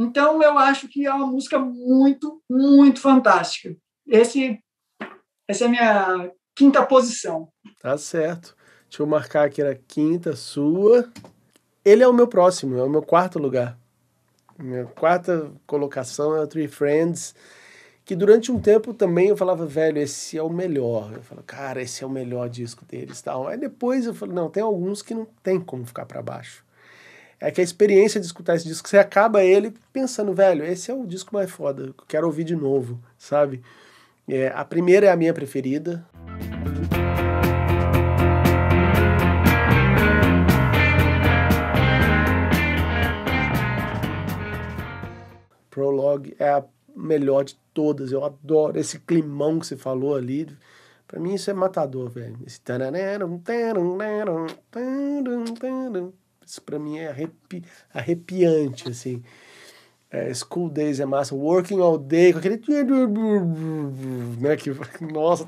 [0.00, 3.76] Então, eu acho que é uma música muito, muito fantástica.
[4.06, 4.56] Esse,
[5.48, 7.48] essa é a minha quinta posição.
[7.80, 8.56] Tá certo.
[8.88, 11.10] Deixa eu marcar aqui na quinta sua.
[11.84, 13.76] Ele é o meu próximo, é o meu quarto lugar.
[14.56, 17.34] Minha quarta colocação é o Three Friends,
[18.04, 21.12] que durante um tempo também eu falava, velho, esse é o melhor.
[21.12, 23.20] Eu falava, cara, esse é o melhor disco deles.
[23.20, 23.48] Tal.
[23.48, 26.64] Aí depois eu falei, não, tem alguns que não tem como ficar para baixo.
[27.40, 30.94] É que a experiência de escutar esse disco, você acaba ele pensando, velho, esse é
[30.94, 33.62] o disco mais foda, eu quero ouvir de novo, sabe?
[34.28, 36.04] É, a primeira é a minha preferida,
[45.70, 46.64] Prologue é a
[46.96, 48.10] melhor de todas.
[48.10, 50.48] Eu adoro esse climão que você falou ali.
[51.06, 52.36] Pra mim isso é matador, velho.
[52.44, 52.60] Esse
[56.48, 57.62] Isso pra mim é arrepi
[57.92, 59.22] arrepiante, assim.
[60.10, 61.34] É, School Days é massa.
[61.34, 62.56] Working All Day, com aquele...
[64.40, 64.70] Né, que,
[65.12, 65.46] nossa...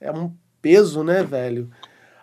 [0.00, 1.70] É um peso, né, velho?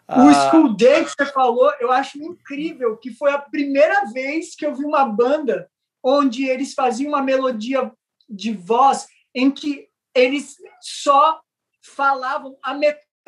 [0.08, 4.56] O Ah, School Day que você falou, eu acho incrível, que foi a primeira vez
[4.56, 5.70] que eu vi uma banda
[6.02, 7.92] onde eles faziam uma melodia
[8.28, 11.40] de voz em que eles só
[11.84, 12.74] falavam a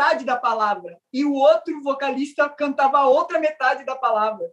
[0.01, 4.45] metade da palavra e o outro vocalista cantava a outra metade da palavra.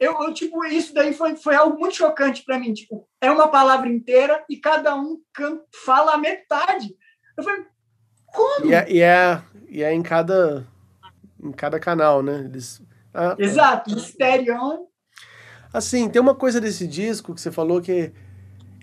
[0.00, 2.72] Eu, eu, tipo, isso daí foi, foi algo muito chocante para mim.
[2.72, 6.96] Tipo, é uma palavra inteira e cada um can, fala a metade.
[7.36, 7.64] Eu falei,
[8.26, 8.66] Como?
[8.66, 10.66] E é, e é, e é em cada
[11.40, 12.44] em cada canal, né?
[12.44, 12.82] Eles,
[13.14, 14.86] ah, Exato, Mysterion.
[15.72, 18.12] Assim, tem uma coisa desse disco que você falou que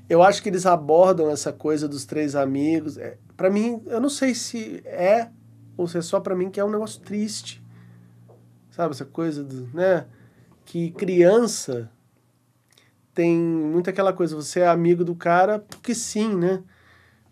[0.07, 2.97] eu acho que eles abordam essa coisa dos três amigos.
[2.97, 5.29] É, para mim, eu não sei se é
[5.77, 7.63] ou se é só pra mim que é um negócio triste.
[8.71, 10.05] Sabe essa coisa do, né,
[10.65, 11.89] que criança
[13.13, 16.61] tem muito aquela coisa, você é amigo do cara porque sim, né?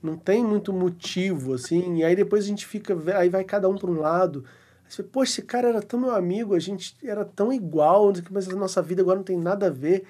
[0.01, 3.75] Não tem muito motivo assim, e aí depois a gente fica, aí vai cada um
[3.75, 4.45] para um lado.
[4.87, 8.55] Você, Poxa, esse cara era tão meu amigo, a gente era tão igual, mas a
[8.55, 10.05] nossa vida agora não tem nada a ver.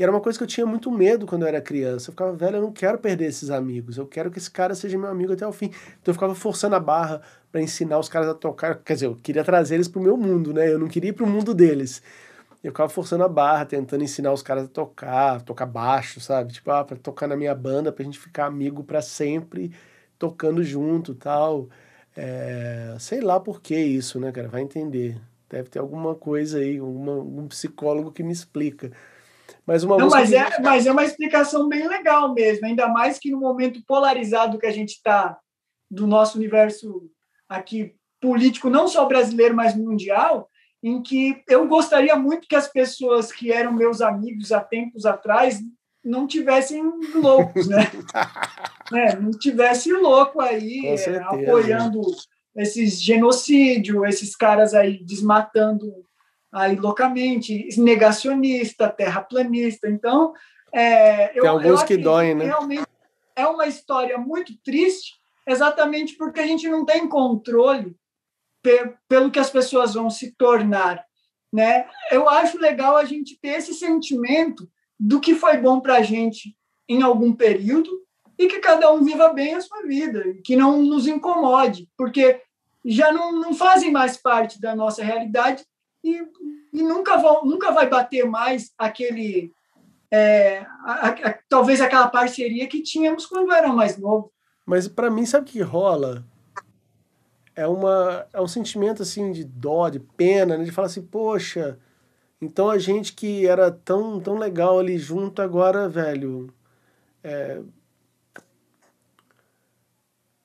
[0.00, 2.08] E era uma coisa que eu tinha muito medo quando eu era criança.
[2.08, 3.98] Eu ficava, velho, eu não quero perder esses amigos.
[3.98, 5.66] Eu quero que esse cara seja meu amigo até o fim.
[5.66, 7.20] Então eu ficava forçando a barra
[7.52, 8.76] para ensinar os caras a tocar.
[8.76, 10.72] Quer dizer, eu queria trazer eles pro meu mundo, né?
[10.72, 12.02] Eu não queria ir pro mundo deles.
[12.64, 16.54] Eu ficava forçando a barra, tentando ensinar os caras a tocar, tocar baixo, sabe?
[16.54, 19.70] Tipo, ah, pra tocar na minha banda, pra gente ficar amigo para sempre,
[20.18, 21.68] tocando junto tal.
[22.16, 24.48] É, sei lá por que isso, né, cara?
[24.48, 25.20] Vai entender.
[25.50, 28.90] Deve ter alguma coisa aí, alguma, algum psicólogo que me explica.
[29.66, 33.18] Mas uma Não, mas que- é, mas é uma explicação bem legal mesmo, ainda mais
[33.18, 35.38] que no momento polarizado que a gente está
[35.90, 37.10] do nosso universo
[37.48, 40.48] aqui político, não só brasileiro, mas mundial,
[40.82, 45.60] em que eu gostaria muito que as pessoas que eram meus amigos há tempos atrás
[46.02, 46.82] não tivessem
[47.14, 47.90] loucos, né?
[48.90, 49.14] né?
[49.20, 52.00] Não tivesse louco aí é, apoiando
[52.56, 55.92] esses genocídio, esses caras aí desmatando
[56.52, 59.88] aí loucamente, negacionista, terraplanista.
[59.88, 60.32] Então,
[60.72, 62.46] é, eu, Tem alguns eu que doem, né?
[62.46, 62.86] Realmente
[63.36, 65.14] é uma história muito triste,
[65.46, 67.96] exatamente porque a gente não tem controle
[68.62, 71.04] pe- pelo que as pessoas vão se tornar,
[71.52, 71.88] né?
[72.10, 74.68] Eu acho legal a gente ter esse sentimento
[74.98, 76.56] do que foi bom para a gente
[76.88, 77.90] em algum período
[78.38, 82.40] e que cada um viva bem a sua vida, e que não nos incomode, porque
[82.84, 85.64] já não, não fazem mais parte da nossa realidade
[86.02, 86.22] e,
[86.72, 89.52] e nunca vão nunca vai bater mais aquele
[90.10, 94.32] é, a- a- talvez aquela parceria que tínhamos quando era mais novo.
[94.66, 96.24] Mas pra mim, sabe o que rola?
[97.54, 100.64] É, uma, é um sentimento assim de dó, de pena, né?
[100.64, 101.78] de falar assim, poxa,
[102.40, 106.52] então a gente que era tão, tão legal ali junto agora, velho.
[107.22, 107.60] é,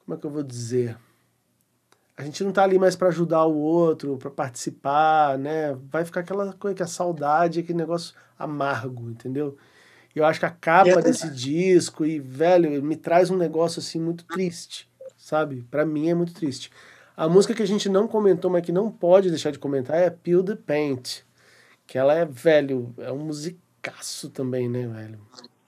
[0.04, 0.98] Como é que eu vou dizer?
[2.18, 5.78] A gente não tá ali mais pra ajudar o outro, pra participar, né?
[5.92, 9.58] Vai ficar aquela coisa que a saudade, aquele negócio amargo, entendeu?
[10.16, 13.80] E eu acho que a capa É desse disco e, velho, me traz um negócio
[13.80, 15.66] assim muito triste, sabe?
[15.70, 16.72] Pra mim é muito triste.
[17.18, 20.10] A música que a gente não comentou, mas que não pode deixar de comentar é
[20.10, 21.22] Peel the Paint.
[21.86, 25.20] Que ela é, velho, é um musicaço também, né, velho?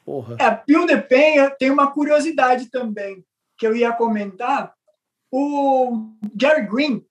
[0.05, 0.37] Porra.
[0.39, 3.23] É, Peel the Pen tem uma curiosidade também
[3.57, 4.73] que eu ia comentar.
[5.31, 7.05] O Gary Green,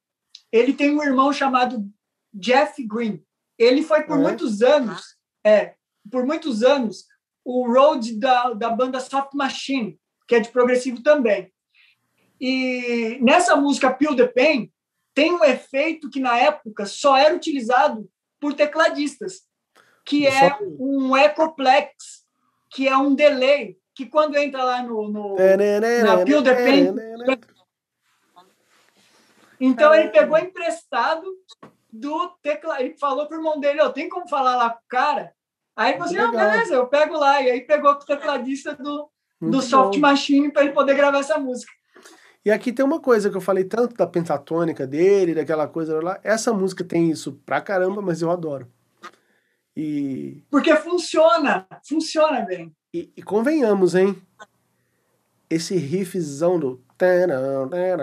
[0.51, 1.85] ele tem um irmão chamado
[2.33, 3.23] Jeff Green.
[3.59, 4.23] Ele foi por é?
[4.23, 5.75] muitos anos, é,
[6.11, 7.07] por muitos anos,
[7.45, 11.53] o road da, da banda Soft Machine, que é de progressivo também.
[12.41, 14.71] E nessa música Peel the Pen
[15.15, 19.43] tem um efeito que na época só era utilizado por tecladistas,
[20.05, 22.27] que é Só- um ecoplex,
[22.71, 25.37] que é um delay, que quando entra lá no, no
[26.03, 26.95] na Peel the Paint.
[29.61, 31.25] Então ele pegou emprestado
[31.93, 32.83] do teclado.
[32.83, 35.33] Ele falou pro irmão dele, eu tem como falar lá com o cara?
[35.75, 37.41] Aí ele falou assim, não, beleza, eu pego lá.
[37.43, 39.09] E aí pegou com o tecladista do,
[39.41, 40.01] do Soft bom.
[40.01, 41.73] Machine para ele poder gravar essa música.
[42.45, 46.21] E aqui tem uma coisa que eu falei tanto da pentatônica dele, daquela coisa lá.
[46.23, 48.71] Essa música tem isso pra caramba, mas eu adoro.
[49.77, 52.75] E, Porque funciona, funciona bem.
[52.95, 54.17] e, e convenhamos, hein?
[55.51, 56.83] Esse riffzão do.
[56.97, 57.95] tarão, né?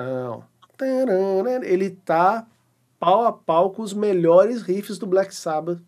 [1.63, 2.47] Ele tá
[2.99, 5.81] pau a pau com os melhores riffs do Black Sabbath,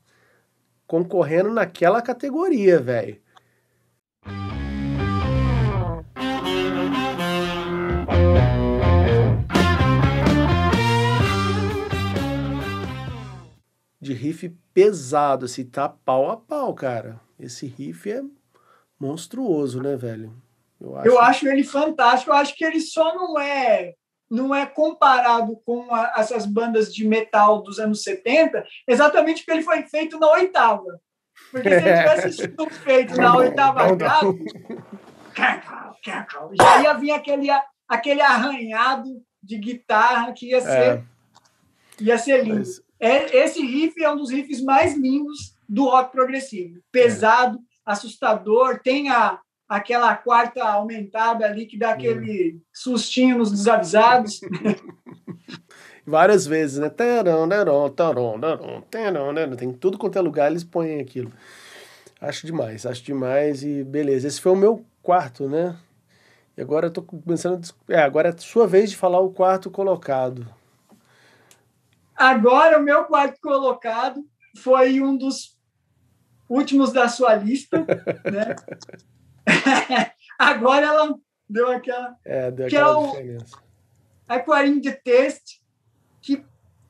[0.86, 3.20] concorrendo naquela categoria, velho.
[14.06, 17.20] de riff pesado, assim, tá pau a pau, cara.
[17.40, 18.22] Esse riff é
[19.00, 20.32] monstruoso, né, velho?
[20.80, 21.08] Eu acho.
[21.08, 22.32] Eu acho ele fantástico.
[22.32, 23.96] Eu acho que ele só não é
[24.30, 29.64] não é comparado com a- essas bandas de metal dos anos 70, exatamente porque ele
[29.64, 31.00] foi feito na oitava.
[31.52, 34.46] Porque se ele tivesse sido feito na oitava grave,
[36.58, 37.48] já ia vir aquele,
[37.88, 41.04] aquele arranhado de guitarra que ia ser, É,
[42.00, 42.60] ia ser lindo.
[42.60, 46.80] mas- É, esse riff é um dos riffs mais lindos do rock progressivo.
[46.92, 49.38] Pesado, assustador, tem a,
[49.68, 54.40] aquela quarta aumentada ali que dá aquele sustinho nos desavisados.
[56.06, 56.90] Várias vezes, né?
[56.90, 59.56] Tarão, tarão, tarão, tarão, tarão, tarão.
[59.56, 61.32] Tem tudo quanto é lugar, eles põem aquilo.
[62.22, 64.28] Acho demais, acho demais e beleza.
[64.28, 65.76] Esse foi o meu quarto, né?
[66.56, 67.94] E agora eu tô começando a...
[67.94, 70.48] É, agora é sua vez de falar o quarto colocado.
[72.16, 74.24] Agora, o meu quarto colocado
[74.58, 75.58] foi um dos
[76.48, 78.56] últimos da sua lista, né?
[80.40, 81.16] Agora ela
[81.50, 83.58] deu aquela É, deu Que aquela é o- diferença.
[84.28, 85.60] Aquarine de Test,
[86.22, 86.44] que,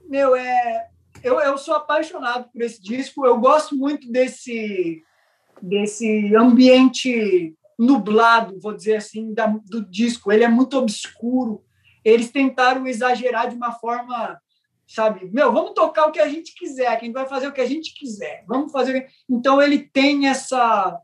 [0.08, 0.88] meu, é...
[1.24, 5.02] Eu, eu sou apaixonado por esse disco, eu gosto muito desse,
[5.62, 10.32] desse ambiente nublado, vou dizer assim, da, do disco.
[10.32, 11.64] Ele é muito obscuro.
[12.04, 14.40] Eles tentaram exagerar de uma forma,
[14.88, 15.30] sabe?
[15.34, 17.62] Meu, vamos tocar o que a gente quiser, que a gente vai fazer o que
[17.62, 18.44] a gente quiser.
[18.48, 19.08] Vamos fazer.
[19.28, 20.98] Então ele tem essa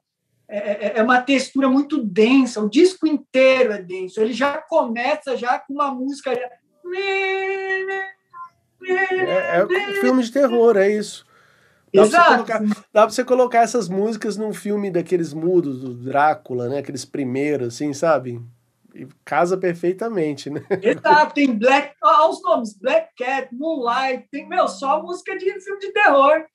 [0.58, 2.62] é, é- é uma textura muito densa.
[2.62, 4.20] O disco inteiro é denso.
[4.20, 6.34] Ele já começa já com uma música.
[6.36, 6.50] já-
[8.84, 11.26] É, é um filme de terror, é isso.
[11.94, 12.34] Dá pra, você Exato.
[12.34, 12.60] colocar,
[12.94, 16.80] dá pra você colocar essas músicas num filme daqueles mudos, do Drácula, né?
[16.80, 18.42] Aqueles primeiros, assim, sabe?
[18.96, 20.62] E casa perfeitamente, né?
[20.82, 21.94] Exato, tem Black.
[22.04, 26.46] Olha os nomes: Black Cat, Moonlight, tem, meu, só música de filme de terror.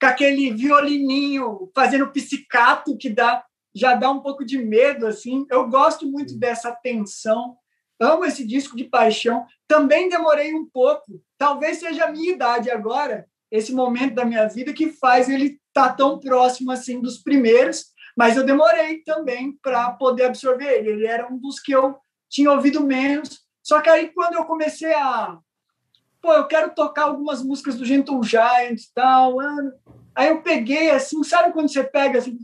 [0.00, 3.44] Com aquele violininho fazendo psicato que dá,
[3.74, 5.46] já dá um pouco de medo, assim.
[5.50, 7.56] Eu gosto muito dessa tensão.
[8.00, 9.44] Amo esse disco de paixão.
[9.66, 11.20] Também demorei um pouco.
[11.36, 15.94] Talvez seja a minha idade agora, esse momento da minha vida, que faz ele estar
[15.94, 20.90] tão próximo assim dos primeiros mas eu demorei também para poder absorver ele.
[20.90, 21.96] Ele era um dos que eu
[22.28, 23.46] tinha ouvido menos.
[23.62, 25.38] Só que aí, quando eu comecei a.
[26.20, 29.40] Pô, eu quero tocar algumas músicas do Gentle Giant e tal.
[29.40, 29.72] ah,
[30.14, 32.38] Aí eu peguei assim, sabe quando você pega assim?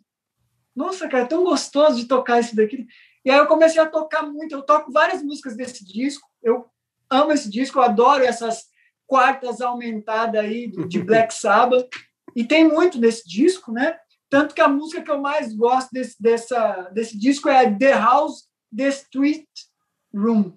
[0.74, 2.86] Nossa, cara, é tão gostoso de tocar isso daqui.
[3.24, 4.54] E aí eu comecei a tocar muito.
[4.54, 6.28] Eu toco várias músicas desse disco.
[6.42, 6.66] Eu
[7.10, 8.64] amo esse disco, eu adoro essas
[9.06, 11.88] quartas aumentadas aí de Black Sabbath.
[12.34, 13.98] E tem muito desse disco, né?
[14.28, 18.48] Tanto que a música que eu mais gosto desse, dessa, desse disco é The House,
[18.76, 19.46] The Street
[20.14, 20.52] Room.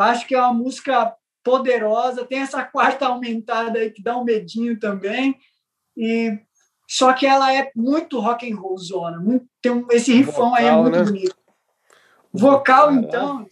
[0.00, 4.78] Acho que é uma música poderosa, tem essa quarta aumentada aí que dá um medinho
[4.78, 5.38] também.
[5.96, 6.38] E
[6.88, 10.66] só que ela é muito rock and roll zona, muito, tem um, esse rifão aí
[10.66, 11.04] é Vocal, muito né?
[11.04, 11.36] bonito.
[12.32, 13.46] Vocal então,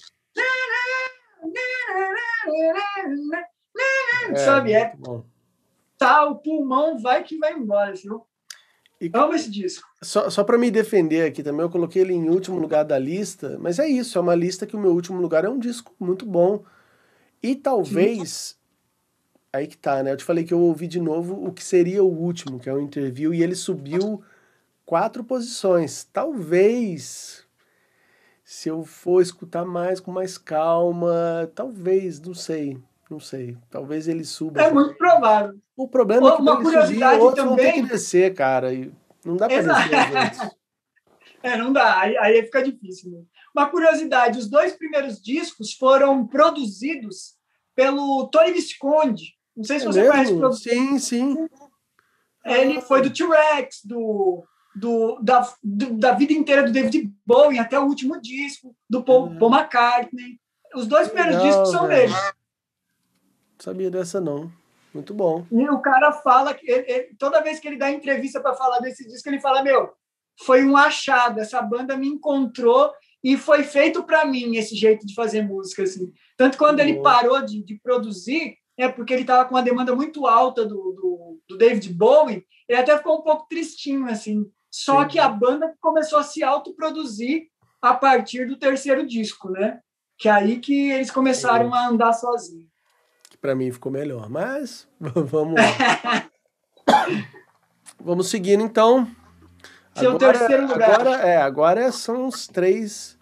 [4.31, 4.93] É, sabe, é
[5.97, 8.27] tá, o pulmão vai que vai embora, viu?
[9.01, 9.87] E- Amo esse disco.
[10.03, 13.57] Só, só para me defender aqui também, eu coloquei ele em último lugar da lista,
[13.61, 16.27] mas é isso, é uma lista que o meu último lugar é um disco muito
[16.27, 16.65] bom.
[17.43, 18.59] E talvez.
[19.53, 20.13] Aí que tá, né?
[20.13, 22.75] Eu te falei que eu ouvi de novo o que seria o último, que é
[22.75, 24.23] o interview, e ele subiu
[24.85, 26.05] quatro posições.
[26.13, 27.47] Talvez.
[28.45, 32.79] Se eu for escutar mais com mais calma, talvez, não sei,
[33.11, 33.57] não sei.
[33.71, 34.63] Talvez ele suba.
[34.63, 35.59] É muito provável.
[35.79, 38.35] O problema é que Uma pra ele subir, curiosidade outros vão ter também- que descer,
[38.35, 38.75] cara.
[38.75, 38.93] E
[39.25, 39.89] não dá Exato.
[39.89, 40.51] descer.
[41.41, 43.13] É, não dá, aí, aí fica difícil.
[43.13, 43.23] Né?
[43.55, 47.37] Uma curiosidade: os dois primeiros discos foram produzidos
[47.77, 49.35] pelo Tony Visconde.
[49.57, 50.39] Não sei se É você conhece o mesmo?
[50.41, 50.61] produtor.
[50.73, 51.49] Sim, sim.
[52.45, 54.43] Ele foi do T-Rex, do,
[54.75, 59.29] do, da, do- da vida inteira do David Bowie até o último disco, do Paul,
[59.29, 59.39] Uhum.
[59.39, 60.41] Paul McCartney.
[60.75, 62.11] Os dois primeiros Legal, discos são velho.
[62.13, 62.21] dele.
[63.55, 64.51] Não sabia dessa, não.
[64.95, 65.47] Muito bom.
[65.51, 68.79] E o cara fala que ele- ele- toda vez que ele dá entrevista para falar
[68.81, 69.93] desse disco, ele fala: Meu,
[70.45, 72.93] foi um achado, essa banda me encontrou
[73.23, 75.83] e foi feito para mim esse jeito de fazer música.
[75.83, 76.13] Assim.
[76.37, 80.27] Tanto quando ele parou de, de produzir, é porque ele estava com uma demanda muito
[80.27, 84.07] alta do, do, do David Bowie, ele até ficou um pouco tristinho.
[84.07, 84.45] assim.
[84.71, 85.09] Só Sim.
[85.09, 87.49] que a banda começou a se autoproduzir
[87.83, 89.81] a partir do terceiro disco, né?
[90.19, 92.68] Que é aí que eles começaram a andar sozinhos.
[93.41, 94.29] Pra mim ficou melhor.
[94.29, 96.29] Mas vamos lá.
[98.01, 99.09] vamos seguindo então.
[99.95, 101.01] Seu terceiro lugar.
[101.01, 103.17] Agora, é, agora são os três.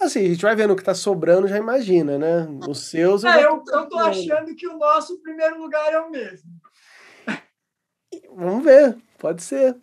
[0.00, 2.48] Assim, a gente vai vendo o que tá sobrando, já imagina, né?
[2.68, 3.24] Os seus.
[3.24, 6.50] É, eu, tô- eu tô achando que o nosso primeiro lugar é o mesmo.
[8.34, 9.76] Vamos ver, pode ser.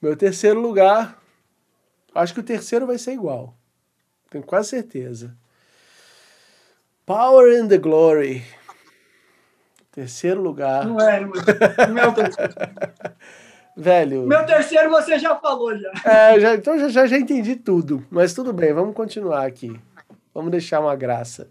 [0.00, 1.18] Meu terceiro lugar.
[2.14, 3.54] Acho que o terceiro vai ser igual.
[4.30, 5.36] Tenho quase certeza.
[7.08, 8.42] Power and the Glory.
[9.90, 10.84] Terceiro lugar.
[10.86, 11.86] Não é, não é.
[11.88, 12.52] O meu terceiro.
[13.74, 14.26] Velho.
[14.26, 15.90] Meu terceiro você já falou já.
[16.04, 18.04] É, já, então já, já, entendi tudo.
[18.10, 19.74] Mas tudo bem, vamos continuar aqui.
[20.34, 21.48] Vamos deixar uma graça.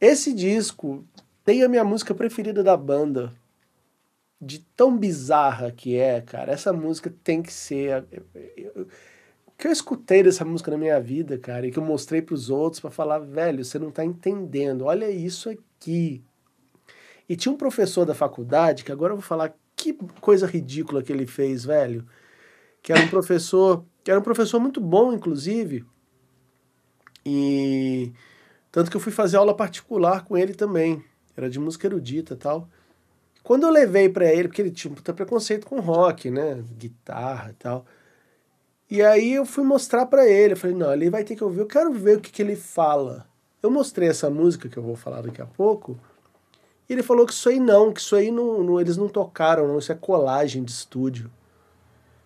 [0.00, 1.04] Esse disco
[1.44, 3.32] tem a minha música preferida da banda.
[4.40, 6.52] De tão bizarra que é, cara.
[6.52, 8.04] Essa música tem que ser.
[8.56, 8.86] eu- O
[9.60, 12.80] que eu escutei dessa música na minha vida, cara, e que eu mostrei pros outros
[12.80, 14.86] pra falar, velho, você não tá entendendo.
[14.86, 16.24] Olha isso aqui.
[17.28, 21.12] E tinha um professor da faculdade, que agora eu vou falar que coisa ridícula que
[21.12, 22.06] ele fez, velho.
[22.82, 25.84] Que era um professor, que era um professor muito bom, inclusive.
[27.24, 28.14] E
[28.72, 31.04] tanto que eu fui fazer aula particular com ele também.
[31.36, 32.66] Era de música erudita e tal.
[33.42, 36.64] Quando eu levei pra ele, porque ele tinha um preconceito com rock, né?
[36.78, 37.84] Guitarra e tal.
[38.90, 40.54] E aí eu fui mostrar pra ele.
[40.54, 41.60] Eu falei, não, ele vai ter que ouvir.
[41.60, 43.26] Eu quero ver o que, que ele fala.
[43.62, 45.98] Eu mostrei essa música que eu vou falar daqui a pouco.
[46.88, 49.68] E ele falou que isso aí não, que isso aí não, não- eles não tocaram,
[49.68, 49.78] não.
[49.78, 51.30] Isso é colagem de estúdio.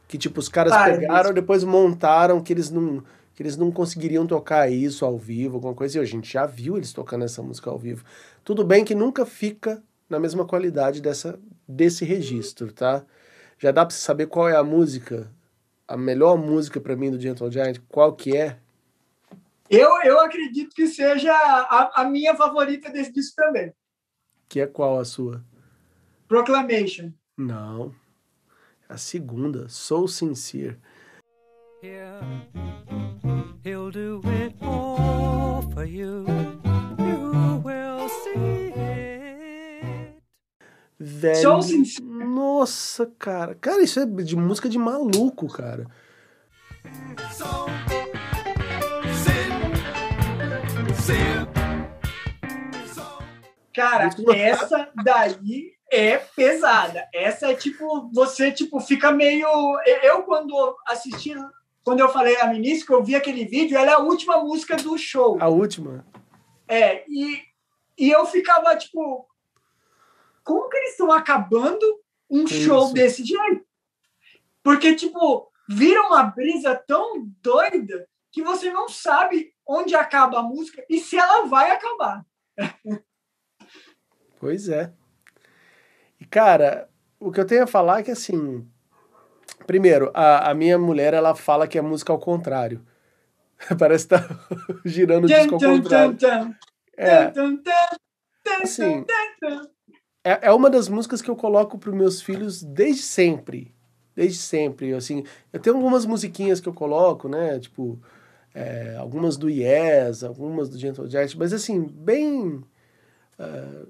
[0.09, 1.35] Que tipo, os caras Para, pegaram, bicho.
[1.35, 3.03] depois montaram que eles não.
[3.35, 5.99] Que eles não conseguiriam tocar isso ao vivo, alguma coisa.
[5.99, 8.05] E a gente já viu eles tocando essa música ao vivo.
[8.45, 13.05] Tudo bem que nunca fica na mesma qualidade dessa, desse registro, tá?
[13.59, 15.28] Já dá pra você saber qual é a música,
[15.86, 18.59] a melhor música pra mim do Gentle Giant, qual que é?
[19.69, 23.73] Eu, eu acredito que seja a, a minha favorita desse disco também.
[24.48, 25.44] Que é qual a sua?
[26.28, 27.12] Proclamation.
[27.36, 27.94] Não.
[28.89, 30.78] A segunda, So Sincere.
[31.82, 32.20] Yeah,
[33.62, 36.24] he'll do it all for you.
[36.98, 38.64] You will see.
[40.98, 41.60] Velho.
[42.02, 43.54] Nossa, cara.
[43.54, 45.86] Cara, isso é de música de maluco, cara.
[47.32, 47.66] So.
[52.94, 53.18] So,
[53.74, 57.08] Cara, Muito- essa daí é pesada.
[57.12, 59.46] Essa é tipo, você tipo fica meio.
[60.02, 61.34] Eu, quando assisti,
[61.82, 64.76] quando eu falei a início, que eu vi aquele vídeo, ela é a última música
[64.76, 65.36] do show.
[65.40, 66.06] A última.
[66.68, 67.42] É, e,
[67.98, 69.26] e eu ficava tipo,
[70.44, 71.84] como que eles estão acabando
[72.30, 73.64] um show desse jeito?
[74.62, 80.84] Porque, tipo, vira uma brisa tão doida que você não sabe onde acaba a música
[80.88, 82.24] e se ela vai acabar.
[84.40, 84.92] Pois é.
[86.20, 86.86] E, cara,
[87.18, 88.68] o que eu tenho a falar é que, assim.
[89.66, 92.84] Primeiro, a, a minha mulher, ela fala que é música ao contrário.
[93.78, 94.28] Parece que tá
[94.84, 96.18] girando o disco ao contrário.
[96.94, 97.32] É,
[98.62, 99.06] assim.
[100.24, 103.72] É, é uma das músicas que eu coloco para meus filhos desde sempre.
[104.16, 104.94] Desde sempre.
[104.94, 107.59] Assim, eu tenho algumas musiquinhas que eu coloco, né?
[107.60, 108.01] Tipo,
[108.55, 112.62] é, algumas do Yes, algumas do Gentle Giant, mas assim, bem.
[113.38, 113.84] ah,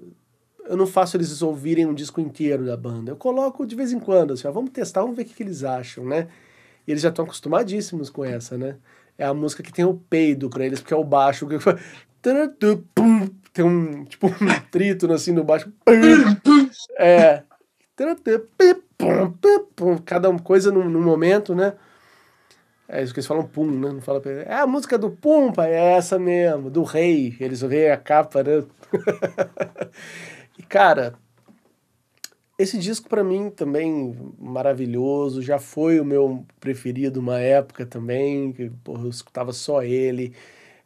[0.67, 3.11] eu não faço eles ouvirem um disco inteiro da banda.
[3.11, 5.43] Eu coloco de vez em quando, assim, ó, vamos testar, vamos ver o que, que
[5.43, 6.27] eles acham, né?
[6.87, 8.77] E eles já estão acostumadíssimos com essa, né?
[9.17, 11.47] É a música que tem o peido pra eles, porque é o baixo.
[13.53, 15.71] Tem um, tipo, um trítono assim no baixo.
[16.97, 17.43] É.
[20.05, 21.73] Cada coisa num, num momento, né?
[22.87, 23.91] É isso que eles falam pum, né?
[23.91, 27.35] Não fala É a música do pum, pai, é essa mesmo, do rei.
[27.39, 28.63] Eles veem a capa, né?
[30.57, 31.15] e, cara,
[32.57, 38.69] esse disco pra mim também maravilhoso, já foi o meu preferido uma época também, que
[38.83, 40.33] porra, eu escutava só ele.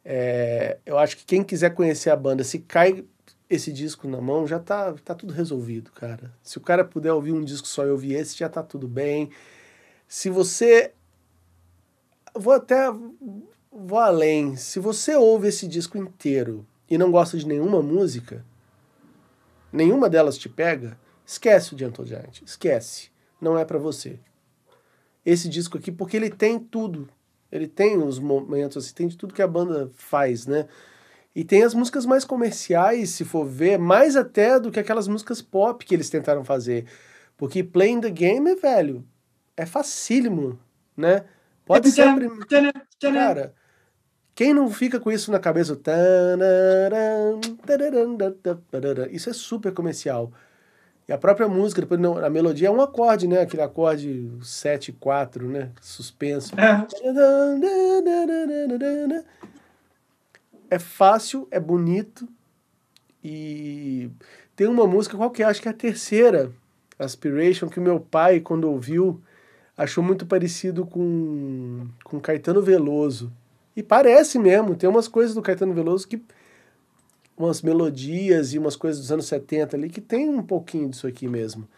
[0.04, 3.04] É, eu acho que quem quiser conhecer a banda, se cai
[3.48, 6.32] esse disco na mão, já tá, tá tudo resolvido, cara.
[6.42, 9.30] Se o cara puder ouvir um disco só e ouvir esse, já tá tudo bem.
[10.06, 10.92] Se você.
[12.34, 12.88] Vou até.
[13.72, 14.56] Vou além.
[14.56, 18.44] Se você ouve esse disco inteiro e não gosta de nenhuma música,
[19.72, 22.42] nenhuma delas te pega, esquece o Gentle Giant.
[22.42, 23.10] Esquece.
[23.40, 24.18] Não é pra você.
[25.24, 27.08] Esse disco aqui, porque ele tem tudo.
[27.50, 30.66] Ele tem os momentos, assim, tem de tudo que a banda faz, né?
[31.34, 35.40] E tem as músicas mais comerciais, se for ver, mais até do que aquelas músicas
[35.40, 36.86] pop que eles tentaram fazer.
[37.36, 39.04] Porque Playing the Game, velho,
[39.56, 40.58] é facílimo,
[40.96, 41.24] né?
[41.64, 43.54] Pode ser prim- Tchan, tchan, Cara,
[44.34, 45.78] quem não fica com isso na cabeça?
[49.10, 50.32] Isso é super comercial.
[51.08, 53.40] E a própria música, depois não, a melodia é um acorde, né?
[53.40, 55.70] Aquele acorde 7 e 4, né?
[55.80, 56.54] Suspenso.
[56.58, 56.86] É.
[60.70, 62.28] É fácil, é bonito
[63.22, 64.10] e
[64.56, 65.46] tem uma música qual que é?
[65.46, 66.52] Acho que é a terceira,
[66.98, 69.20] Aspiration, que o meu pai, quando ouviu,
[69.76, 73.32] achou muito parecido com, com Caetano Veloso.
[73.74, 76.22] E parece mesmo, tem umas coisas do Caetano Veloso que.
[77.46, 81.26] Umas melodias e umas coisas dos anos 70 ali que tem um pouquinho disso aqui
[81.28, 81.68] mesmo.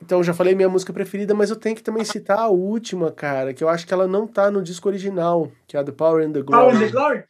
[0.00, 3.52] Então, já falei minha música preferida, mas eu tenho que também citar a última, cara,
[3.52, 6.24] que eu acho que ela não tá no disco original, que é a The Power
[6.24, 6.76] and the Power Glory.
[6.76, 7.24] and the Glory?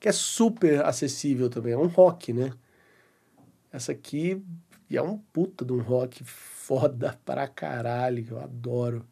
[0.00, 1.74] que é super acessível também.
[1.74, 2.52] É um rock, né?
[3.70, 4.42] Essa aqui
[4.90, 9.06] é um puta de um rock foda pra caralho, que eu adoro.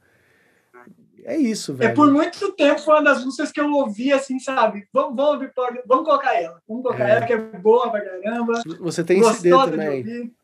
[1.24, 1.90] É isso, velho.
[1.90, 4.86] É por muito tempo foi uma das músicas que eu ouvi assim, sabe?
[4.93, 5.53] Vamos, vamos ouvir,
[5.86, 6.61] vamos colocar ela.
[6.66, 7.16] Vamos colocar É.
[7.16, 8.62] ela, que é boa pra caramba.
[8.81, 10.35] Você tem CD também,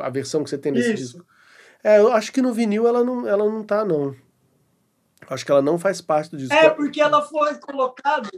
[0.00, 1.24] a versão que você tem nesse disco.
[1.84, 4.14] É, eu acho que no vinil ela não, ela não tá, não.
[5.28, 6.54] Acho que ela não faz parte do disco.
[6.54, 8.28] É, porque ela foi colocada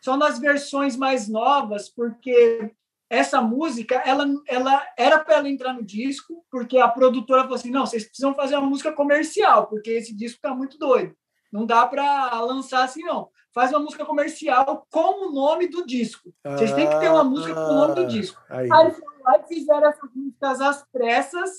[0.00, 2.70] só nas versões mais novas, porque
[3.08, 7.70] essa música, ela, ela era para ela entrar no disco, porque a produtora falou assim,
[7.70, 11.14] não, vocês precisam fazer uma música comercial, porque esse disco tá muito doido.
[11.52, 13.28] Não dá para lançar assim, não.
[13.54, 16.30] Faz uma música comercial com o nome do disco.
[16.44, 18.42] Vocês têm que ter uma música com o nome do disco.
[18.50, 18.68] Ah, Aí.
[18.70, 21.50] Aí foram lá e fizeram essas músicas às pressas,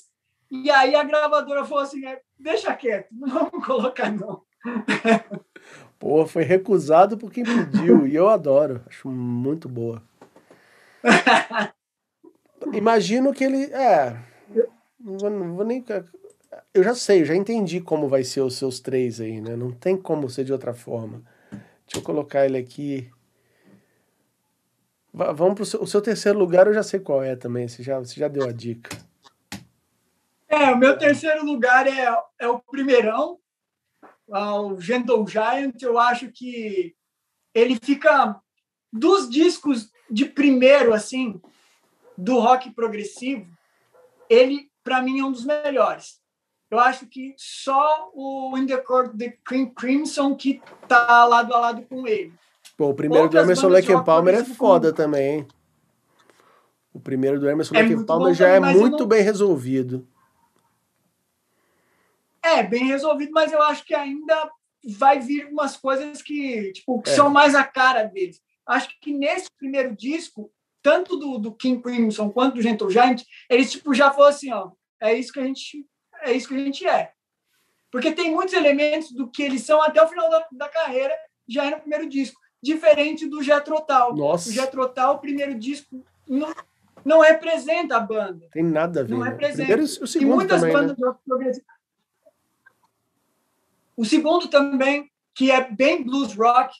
[0.51, 4.41] e aí a gravadora falou assim, é, deixa quieto, não vamos colocar não.
[5.97, 8.83] Pô, foi recusado por quem pediu, e eu adoro.
[8.87, 10.03] Acho muito boa.
[12.73, 13.65] Imagino que ele.
[13.73, 14.17] É.
[14.99, 15.83] Não vou, não vou nem.
[16.73, 19.55] Eu já sei, eu já entendi como vai ser os seus três aí, né?
[19.55, 21.21] Não tem como ser de outra forma.
[21.51, 23.09] Deixa eu colocar ele aqui.
[25.13, 27.67] Va- Vamos pro seu, o seu terceiro lugar, eu já sei qual é também.
[27.67, 28.95] Você já, você já deu a dica.
[30.47, 33.37] É, o meu terceiro lugar é, é o primeirão,
[34.27, 35.81] o Gentle Giant.
[35.81, 36.95] Eu acho que
[37.53, 38.39] ele fica
[38.91, 41.39] dos discos de primeiro, assim,
[42.17, 43.45] do rock progressivo,
[44.29, 46.19] ele, para mim, é um dos melhores.
[46.69, 51.59] Eu acho que só o In the Court the Cream Crimson que tá lado a
[51.59, 52.34] lado com ele.
[52.75, 55.47] Pô, o primeiro Outras do Emerson Lake Palmer é foda como- também, hein?
[56.93, 60.05] O primeiro do Emerson É Lake Palmer bom já é muito não- bem resolvido.
[62.43, 64.49] É, bem resolvido, mas eu acho que ainda
[64.97, 67.13] vai vir umas coisas que, tipo, que É.
[67.15, 68.41] são mais a cara deles.
[68.68, 73.72] Acho que nesse primeiro disco, tanto do, do King Crimson quanto do Gentle Giant, eles
[73.72, 75.85] tipo já foram assim, ó, é isso que a gente
[76.23, 77.11] é isso que a gente é.
[77.91, 81.14] Porque tem muitos elementos do que eles são até o final da, da carreira,
[81.48, 84.15] já é no primeiro disco, diferente do Jethro Tull.
[84.15, 84.49] Nossa.
[84.49, 86.53] O Jethro Tull, o primeiro disco não,
[87.06, 88.48] não representa a banda.
[88.52, 89.14] Tem nada a ver.
[89.14, 89.30] Não né?
[89.30, 89.73] representa.
[89.73, 90.95] Primeiro e o E segundo muitas também, bandas né?
[90.95, 91.65] de rock progressivo.
[93.95, 96.76] O segundo também, que é bem blues rock.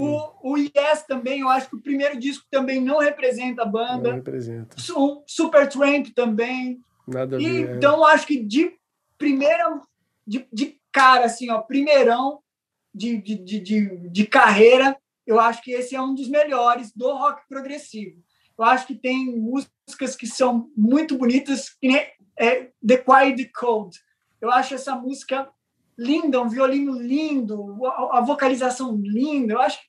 [0.00, 3.72] O, o Yes também, eu acho que o primeiro disco também não representa a Não
[3.72, 4.12] banda.
[4.14, 4.76] representa.
[4.96, 6.80] O Super Tramp também.
[7.06, 7.70] Nada a E, ver.
[7.70, 7.76] é.
[7.76, 8.72] então, eu acho que de
[9.18, 9.80] primeira,
[10.26, 12.40] de, de cara, assim, ó, primeirão
[12.94, 14.96] de, de, de, de, de carreira,
[15.26, 18.22] eu acho que esse é um dos melhores do rock progressivo.
[18.58, 22.06] Eu acho que tem músicas que são muito bonitas, que nem
[22.38, 23.98] é, The Quiet Cold.
[24.40, 25.48] Eu acho essa música
[25.96, 29.54] linda, um violino lindo, a, a vocalização linda.
[29.54, 29.86] Eu acho que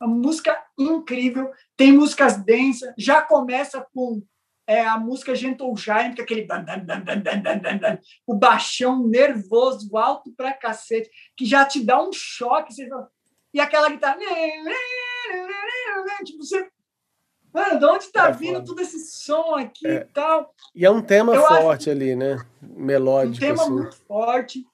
[0.00, 1.50] é uma música incrível.
[1.76, 4.22] Tem músicas densas, já começa com
[4.66, 7.78] é, a música Gentle Giant, que é aquele dan, dan, dan, dan, dan, dan, dan,
[7.78, 12.74] dan, o baixão nervoso, alto pra cacete, que já te dá um choque.
[12.74, 13.08] Você fala-
[13.54, 14.18] e aquela guitarra.
[16.24, 16.68] Tipo, você.
[17.52, 18.66] Mano, de onde tá É vindo foda.
[18.66, 19.94] todo esse som aqui É.
[19.94, 20.52] e tal?
[20.74, 22.44] E é um tema Eu acho forte ali, né?
[22.62, 23.72] um Melódico, tema assim.
[23.72, 24.66] muito forte.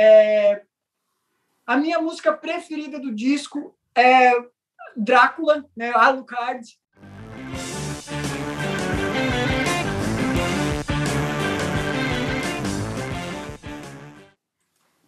[0.00, 0.62] É,
[1.66, 4.30] a minha música preferida do disco é
[4.96, 5.90] Drácula, né?
[5.92, 6.78] Alucard.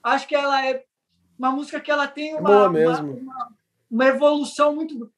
[0.02, 0.84] Acho que ela é
[1.38, 3.12] uma música que ela tem uma, boa uma- mesmo.
[3.12, 3.52] uma,
[3.88, 5.08] uma evolução muito.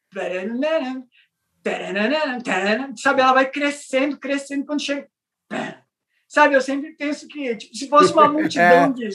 [2.99, 5.09] Sabe, ela vai crescendo, crescendo quando chega.
[6.29, 9.09] Sabe, eu sempre penso que tipo, se fosse uma multidão de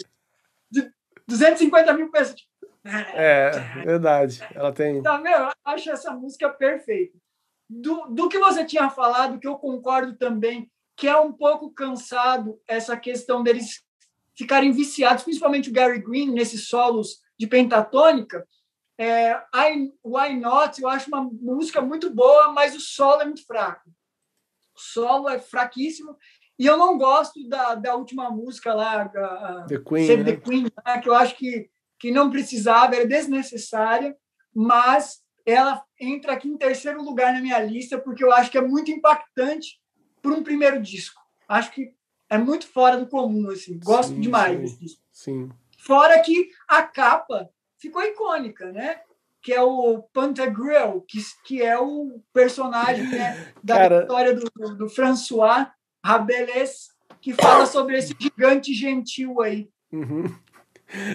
[1.27, 2.35] 250 mil pessoas.
[2.35, 2.51] tipo,
[2.85, 3.51] É,
[3.83, 4.41] verdade.
[4.53, 5.01] Ela tem.
[5.01, 7.17] Tá, meu, eu acho essa música perfeita.
[7.69, 12.59] Do, do que você tinha falado, que eu concordo também, que é um pouco cansado
[12.67, 13.83] essa questão deles
[14.35, 18.47] ficarem viciados, principalmente o Gary Green, nesses solos de pentatônica.
[18.97, 23.45] É, I, Why Not, eu acho uma música muito boa, mas o solo é muito
[23.45, 23.89] fraco.
[24.75, 26.17] O solo é fraquíssimo.
[26.59, 30.07] E eu não gosto da, da última música lá, a- The Queen.
[30.07, 30.31] Save né?
[30.31, 31.69] the Queen, né, que eu acho que,
[31.99, 34.15] que não precisava, era desnecessária,
[34.53, 38.61] mas ela entra aqui em terceiro lugar na minha lista, porque eu acho que é
[38.61, 39.79] muito impactante
[40.21, 41.21] para um primeiro disco.
[41.47, 41.93] Acho que
[42.29, 43.79] é muito fora do comum, assim.
[43.79, 44.61] Gosto Sim, demais sim.
[44.61, 45.01] desse disco.
[45.11, 45.49] Sim.
[45.77, 48.99] Fora que a capa ficou icônica, né?
[49.41, 54.75] Que é o Pantagruel, que, que é o personagem né, da Cara- história do, do,
[54.75, 55.67] do François
[56.03, 56.89] Rabelais,
[57.21, 59.69] que fala sobre esse gigante gentil aí.
[59.91, 60.23] Uhum.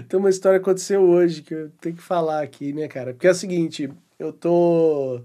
[0.09, 3.13] Tem uma história que aconteceu hoje que eu tenho que falar aqui, né, cara?
[3.15, 5.23] Porque é o seguinte, eu tô.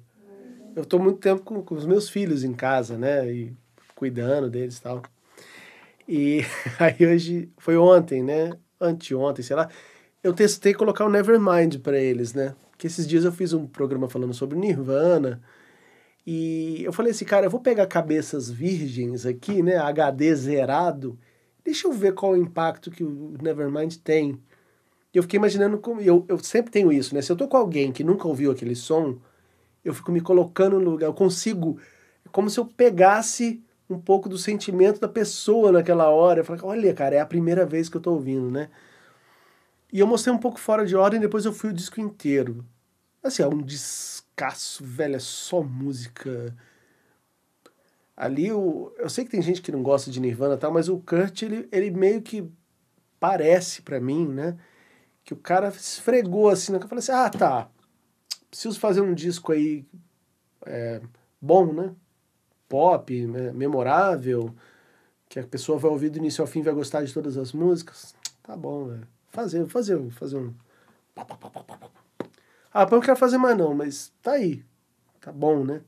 [0.75, 3.29] Eu tô muito tempo com, com os meus filhos em casa, né?
[3.31, 3.53] E
[3.95, 5.01] cuidando deles e tal.
[6.07, 6.41] E
[6.79, 8.51] aí hoje, foi ontem, né?
[8.79, 9.69] Anteontem, sei lá.
[10.23, 12.55] Eu testei colocar o Nevermind pra eles, né?
[12.71, 15.41] Porque esses dias eu fiz um programa falando sobre Nirvana.
[16.29, 19.77] E eu falei assim, cara, eu vou pegar cabeças virgens aqui, né?
[19.77, 21.17] HD zerado.
[21.63, 24.37] Deixa eu ver qual o impacto que o Nevermind tem.
[25.13, 26.01] Eu fiquei imaginando como.
[26.01, 27.21] Eu, eu sempre tenho isso, né?
[27.21, 29.17] Se eu tô com alguém que nunca ouviu aquele som,
[29.85, 31.07] eu fico me colocando no lugar.
[31.07, 31.79] Eu consigo.
[32.25, 36.41] É como se eu pegasse um pouco do sentimento da pessoa naquela hora.
[36.41, 38.69] Eu falei, olha, cara, é a primeira vez que eu tô ouvindo, né?
[39.93, 42.65] E eu mostrei um pouco fora de ordem, depois eu fui o disco inteiro.
[43.23, 43.61] Assim, é um
[44.37, 46.55] descasso, velho, é só música.
[48.15, 50.87] Ali, eu, eu sei que tem gente que não gosta de Nirvana e tal, mas
[50.87, 52.49] o Kurt, ele, ele meio que
[53.19, 54.57] parece pra mim, né?
[55.23, 56.77] Que o cara esfregou assim, né?
[56.77, 57.69] Eu falei assim, ah, tá,
[58.49, 59.85] preciso fazer um disco aí
[60.65, 61.01] é,
[61.41, 61.93] bom, né?
[62.69, 63.51] Pop, né?
[63.51, 64.53] memorável,
[65.29, 68.15] que a pessoa vai ouvir do início ao fim vai gostar de todas as músicas.
[68.43, 69.07] Tá bom, velho.
[69.29, 70.53] Fazer, fazer, fazer um.
[72.79, 74.63] Ah, pô, não quero fazer mais não, mas tá aí.
[75.19, 75.81] Tá bom, né?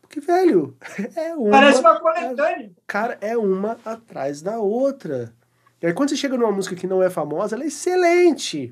[0.00, 0.74] Porque, velho,
[1.14, 1.50] é uma.
[1.50, 2.70] Parece uma coletânea.
[2.86, 5.34] Cara, é uma atrás da outra.
[5.82, 8.70] E aí, quando você chega numa música que não é famosa, ela é excelente.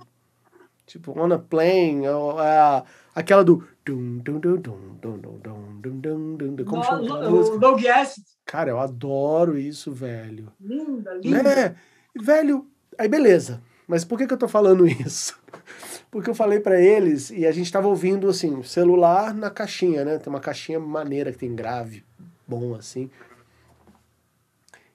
[0.86, 2.82] Tipo, On a Plane, a,
[3.14, 3.62] aquela do.
[6.64, 7.28] Como chama?
[7.28, 7.58] música?
[7.58, 7.82] Doug
[8.46, 10.50] Cara, eu adoro isso, velho.
[10.58, 11.42] Linda, linda.
[11.42, 11.76] Né?
[12.18, 13.62] Velho, aí beleza.
[13.88, 15.40] Mas por que, que eu tô falando isso?
[16.10, 20.18] Porque eu falei pra eles e a gente tava ouvindo assim, celular na caixinha, né?
[20.18, 22.04] Tem uma caixinha maneira que tem grave
[22.46, 23.10] bom assim.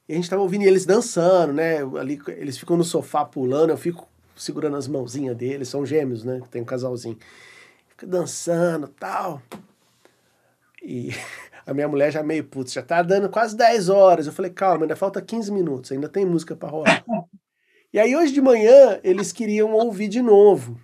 [0.08, 1.78] E a gente tava ouvindo eles dançando, né?
[2.00, 6.42] Ali eles ficam no sofá pulando, eu fico segurando as mãozinhas deles, são gêmeos, né?
[6.52, 7.18] Tem um casalzinho.
[7.90, 9.42] Fica dançando, tal.
[10.82, 11.12] E
[11.66, 14.28] a minha mulher já meio, putz, já tá dando quase 10 horas.
[14.28, 17.04] Eu falei, calma, ainda falta 15 minutos, ainda tem música pra rolar.
[17.94, 20.82] E aí hoje de manhã eles queriam ouvir de novo,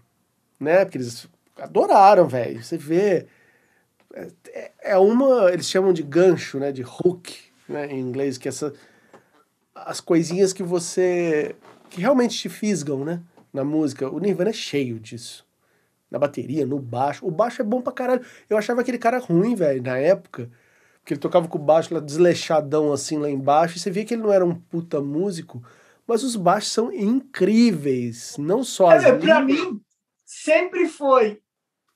[0.59, 0.85] né?
[0.85, 1.27] Porque eles
[1.57, 2.63] adoraram, velho.
[2.63, 3.25] Você vê.
[4.13, 5.51] É, é uma.
[5.51, 6.71] Eles chamam de gancho, né?
[6.71, 7.35] De hook,
[7.67, 7.87] né?
[7.87, 8.71] Em inglês, que é essa.
[9.73, 11.55] As coisinhas que você.
[11.89, 13.19] que realmente te fisgam, né?
[13.51, 14.07] Na música.
[14.07, 15.43] O Nirvana é cheio disso.
[16.11, 17.25] Na bateria, no baixo.
[17.25, 18.21] O baixo é bom pra caralho.
[18.47, 20.47] Eu achava aquele cara ruim, velho, na época.
[20.99, 23.77] Porque ele tocava com o baixo lá desleixadão assim lá embaixo.
[23.77, 25.63] E você via que ele não era um puta músico.
[26.09, 28.35] Mas os baixos são incríveis.
[28.37, 29.81] Não só as É, linhas- mim,
[30.25, 31.39] sempre foi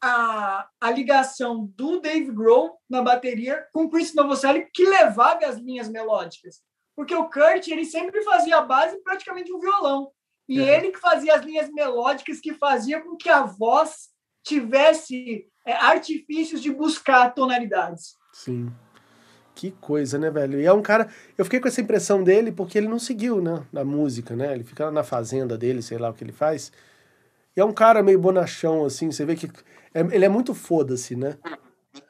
[0.02, 5.58] a, a ligação do Dave Grohl na bateria com o Chris Novoselic que levava as
[5.58, 6.62] linhas melódicas.
[6.96, 10.12] Porque o Kurt, ele sempre fazia a base praticamente um violão.
[10.48, 10.78] E É.
[10.78, 14.10] ele que fazia as linhas melódicas que fazia com que a voz
[14.46, 18.16] tivesse é, artifícios de buscar tonalidades.
[18.34, 18.72] Sim.
[19.56, 20.60] Que coisa, né, velho?
[20.60, 21.08] E é um cara.
[21.38, 23.64] Eu fiquei com essa impressão dele porque ele não seguiu, né?
[23.72, 24.54] Na música, né?
[24.54, 26.72] Ele fica na fazenda dele, sei lá o que ele faz.
[27.56, 29.12] E é um cara meio bonachão, assim.
[29.12, 29.48] Você vê que.
[29.94, 31.38] é- ele é muito foda-se, né?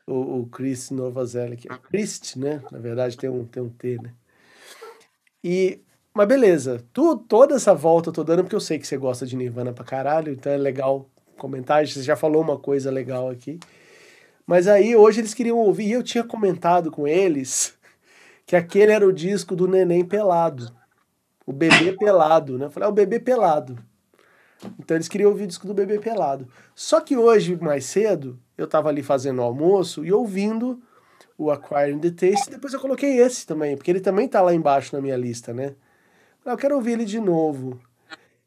[0.07, 1.67] O, o Chris Novoselic.
[1.69, 2.61] É Christ, né?
[2.71, 4.13] Na verdade, tem um, tem um T, né?
[5.43, 5.81] E.
[6.13, 6.81] Mas beleza.
[6.93, 9.73] Tu, toda essa volta eu tô dando porque eu sei que você gosta de Nirvana
[9.73, 11.85] pra caralho, então é legal comentar.
[11.85, 13.59] Você já falou uma coisa legal aqui.
[14.45, 17.77] Mas aí hoje eles queriam ouvir, e eu tinha comentado com eles
[18.45, 20.73] que aquele era o disco do neném pelado.
[21.45, 22.65] O bebê pelado, né?
[22.65, 23.77] Eu falei, é o bebê pelado.
[24.79, 26.47] Então eles queriam ouvir o disco do bebê pelado.
[26.73, 30.81] Só que hoje, mais cedo, eu tava ali fazendo o almoço e ouvindo
[31.37, 34.95] o Acquiring the Taste, depois eu coloquei esse também, porque ele também tá lá embaixo
[34.95, 35.75] na minha lista, né?
[36.45, 37.79] Eu eu quero ouvir ele de novo.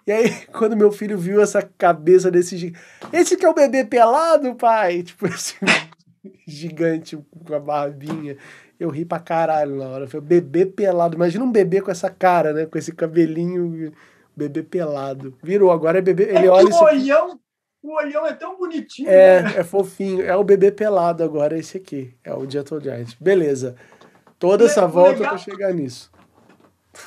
[0.07, 2.85] E aí, quando meu filho viu essa cabeça desse gigante.
[3.13, 5.03] Esse que é o bebê pelado, pai?
[5.07, 5.57] Tipo, esse
[6.47, 8.37] gigante com a barbinha.
[8.79, 10.05] Eu ri pra caralho na hora.
[10.05, 11.17] Eu falei, bebê pelado.
[11.17, 12.67] Imagina um bebê com essa cara, né?
[12.67, 13.93] Com esse cabelinho.
[14.37, 15.35] Bebê pelado.
[15.43, 16.25] Virou, agora é bebê.
[16.25, 17.41] Ele é olha o olhão,
[17.83, 19.09] o olhão é tão bonitinho.
[19.09, 19.55] É, né?
[19.57, 20.23] é fofinho.
[20.23, 22.15] É o bebê pelado agora, esse aqui.
[22.23, 23.15] É o Gentle Giant.
[23.19, 23.77] Beleza.
[24.39, 25.31] Toda essa volta legal.
[25.31, 26.11] pra chegar nisso.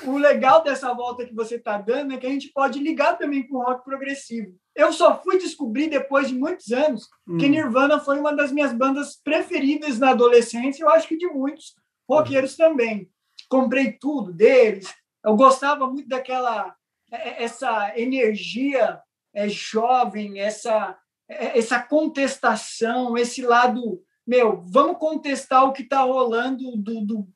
[0.06, 3.48] O legal dessa volta que você está dando é que a gente pode ligar também
[3.48, 4.56] com o rock progressivo.
[4.76, 7.07] Eu só fui descobrir depois de muitos anos
[7.40, 7.49] que Hum.
[7.49, 11.74] Nirvana foi uma das minhas bandas preferidas na adolescência, eu acho que de muitos
[12.10, 13.10] roqueiros também.
[13.49, 14.94] Comprei tudo deles.
[15.26, 16.74] Eu gostava muito daquela
[17.11, 18.99] é, essa energia
[19.34, 20.98] é, jovem, essa
[21.28, 27.28] é, essa contestação, esse lado, meu, vamos contestar o que está rolando do, do-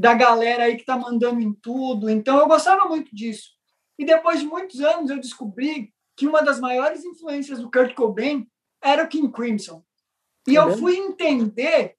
[0.00, 2.08] da galera aí que está mandando em tudo.
[2.08, 3.50] Então eu gostava muito disso.
[3.98, 8.46] E depois de muitos anos eu descobri que uma das maiores influências do Kurt Cobain
[8.82, 9.84] era o King Crimson.
[10.48, 10.80] E É eu mesmo?
[10.80, 11.96] fui entender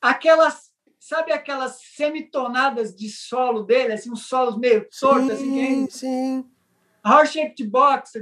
[0.00, 5.88] aquelas, sabe aquelas semitonadas de solo dele, assim, uns solos meio tortos, assim, que nem
[5.88, 6.50] Sim, sim.
[7.06, 8.12] Heart Shaped Box,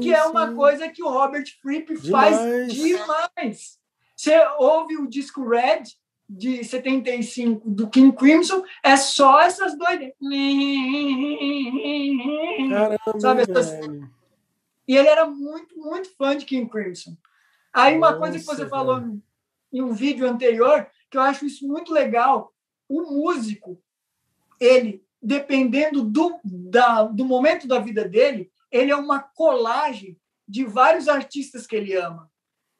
[0.00, 0.54] que é uma sim.
[0.54, 2.72] coisa que o Robert Fripp faz Demais.
[2.72, 3.78] demais.
[4.16, 5.82] Você ouve o disco Red
[6.28, 10.12] de 75 do King Crimson, é só essas doidas.
[12.68, 14.10] Caramba, Sabe, essas- velho.
[14.86, 17.16] E ele era muito, muito fã de King Crimson.
[17.72, 19.02] Aí uma coisa que Nossa, você falou
[19.72, 22.52] em um vídeo anterior, que eu acho isso muito legal,
[22.88, 23.80] o músico,
[24.58, 31.06] ele, dependendo do, da, do momento da vida dele, ele é uma colagem de vários
[31.08, 32.30] artistas que ele ama.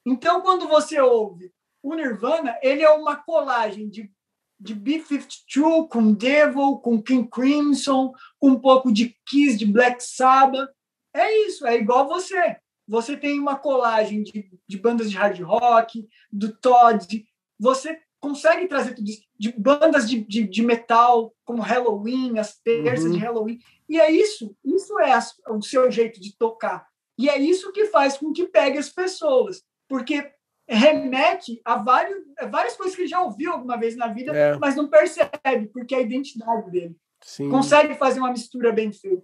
[0.04, 1.52] Então, quando você ouve
[1.82, 4.10] o Nirvana, ele é uma colagem de,
[4.58, 10.70] de B-52 com Devil, com King Crimson, com um pouco de Kiss, de Black Sabbath.
[11.14, 12.56] É isso, é igual você.
[12.86, 17.26] Você tem uma colagem de, de bandas de hard rock, do Todd.
[17.58, 19.22] Você consegue trazer tudo isso.
[19.38, 23.12] De bandas de, de, de metal, como Halloween, as terças Uhum.
[23.12, 23.58] de Halloween.
[23.88, 24.56] E é isso.
[24.64, 25.16] Isso é
[25.50, 26.86] o seu jeito de tocar.
[27.18, 29.62] E é isso que faz com que pegue as pessoas.
[29.88, 30.32] Porque
[30.68, 34.56] remete a vários, a várias coisas que ele já ouviu alguma vez na vida, É.
[34.58, 36.94] mas não percebe, porque é a identidade dele.
[37.22, 37.48] Sim.
[37.48, 39.22] Consegue fazer uma mistura bem feita.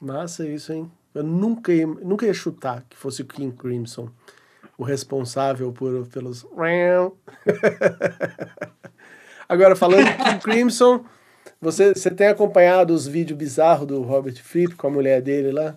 [0.00, 0.90] Massa isso, hein?
[1.14, 4.08] Eu nunca ia, nunca ia chutar que fosse o King Crimson
[4.78, 6.44] o responsável por, pelos.
[9.48, 11.04] Agora, falando de King Crimson,
[11.60, 15.76] você, você tem acompanhado os vídeos bizarros do Robert Fripp com a mulher dele lá?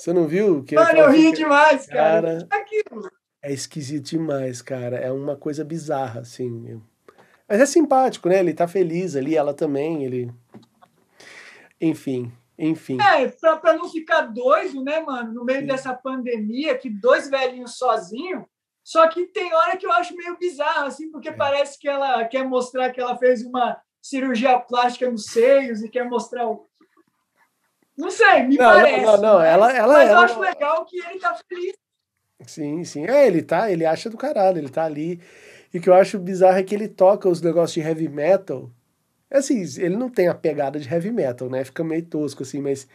[0.00, 0.64] Você não viu?
[0.64, 2.46] Que Mano, eu rio que demais, cara.
[2.46, 2.48] Cara.
[2.50, 3.10] Aquilo.
[3.42, 4.96] É esquisito demais, cara.
[4.96, 6.80] É uma coisa bizarra, assim.
[7.46, 8.38] Mas é simpático, né?
[8.38, 10.32] Ele tá feliz ali, ela também, ele.
[11.78, 12.96] Enfim, enfim.
[12.98, 15.34] É, pra, pra não ficar doido, né, mano?
[15.34, 18.44] No meio dessa pandemia, que dois velhinhos sozinhos.
[18.82, 21.10] Só que tem hora que eu acho meio bizarro, assim, É.
[21.12, 25.90] porque parece que ela quer mostrar que ela fez uma cirurgia plástica nos seios e
[25.90, 26.69] quer mostrar o.
[28.00, 29.04] Não sei, me Não, parece.
[29.04, 31.74] não, não, não, ela- ela- mas eu ela- acho legal que ele tá feliz.
[32.46, 33.04] Sim, sim.
[33.06, 35.20] É, ele tá, ele acha do caralho, ele tá ali.
[35.72, 38.70] E o que eu acho bizarro é que ele toca os negócios de heavy metal.
[39.30, 41.62] Assim, ele não tem a pegada de heavy metal, né?
[41.64, 42.88] Fica meio tosco, assim, mas.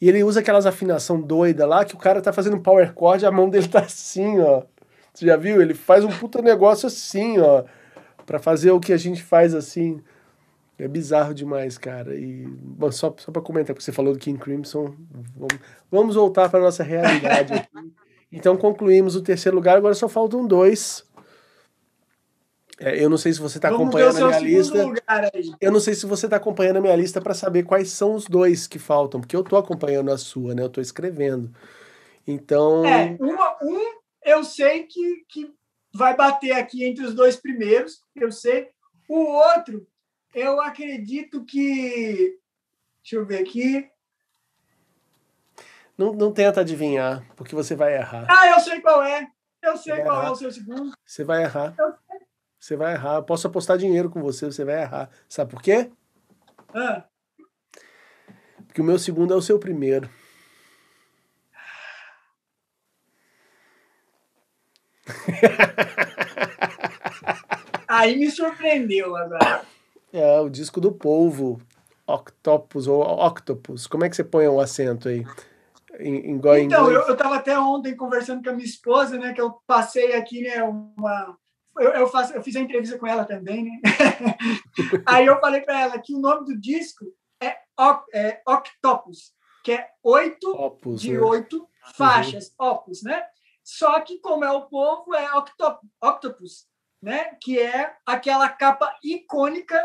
[0.00, 3.30] E ele usa aquelas afinação doida lá que o cara tá fazendo power chord, a
[3.30, 4.64] mão dele tá assim, ó.
[5.14, 5.62] Você já viu?
[5.62, 7.64] Ele faz um puta negócio assim, ó.
[8.26, 10.02] Pra fazer o que a gente faz assim.
[10.78, 12.14] É bizarro demais, cara.
[12.16, 14.94] E bom, só, só pra comentar, porque você falou do King Crimson,
[15.36, 15.58] vamos,
[15.90, 17.68] vamos voltar pra nossa realidade aqui.
[18.36, 21.06] Então concluímos o terceiro lugar, agora só faltam dois.
[22.80, 24.78] É, eu não sei se você está acompanhando a minha lista.
[25.60, 28.26] Eu não sei se você está acompanhando a minha lista para saber quais são os
[28.26, 30.62] dois que faltam, porque eu estou acompanhando a sua, né?
[30.62, 31.54] Eu estou escrevendo.
[32.26, 33.78] Então, É, uma, um
[34.24, 35.52] eu sei que, que
[35.94, 38.68] vai bater aqui entre os dois primeiros, eu sei.
[39.08, 39.86] O outro,
[40.34, 42.38] eu acredito que.
[43.02, 43.88] Deixa eu ver aqui.
[45.96, 48.26] não, não tenta adivinhar, porque você vai errar.
[48.28, 49.28] Ah, eu sei qual é.
[49.62, 50.26] Eu sei qual errar.
[50.26, 50.92] é o seu segundo.
[51.04, 51.74] Você vai errar.
[52.58, 53.16] Você vai errar.
[53.16, 55.10] Eu posso apostar dinheiro com você, você vai errar.
[55.28, 55.90] Sabe por quê?
[56.74, 57.04] Ah,
[58.66, 60.10] Porque o meu segundo é o seu primeiro.
[67.88, 69.64] aí me surpreendeu agora.
[70.14, 71.60] É o disco do polvo.
[72.06, 73.88] Octopus ou Octopus.
[73.88, 75.26] Como é que você põe o acento aí?
[75.98, 77.08] Em, em, Então, inglês?
[77.08, 79.32] eu estava até ontem conversando com a minha esposa, né?
[79.32, 80.62] Que eu passei aqui, né?
[80.62, 81.36] Uma.
[81.76, 83.80] Eu, eu, faço, eu fiz a entrevista com ela também, né?
[85.04, 87.06] Aí eu falei para ela que o nome do disco
[87.42, 87.56] é,
[88.12, 89.32] é Octopus,
[89.64, 91.18] que é oito Opus, de né?
[91.18, 93.20] oito faixas, opus, né?
[93.64, 96.66] Só que como é o povo, é octop, octopus,
[97.02, 97.36] né?
[97.42, 99.76] Que é aquela capa icônica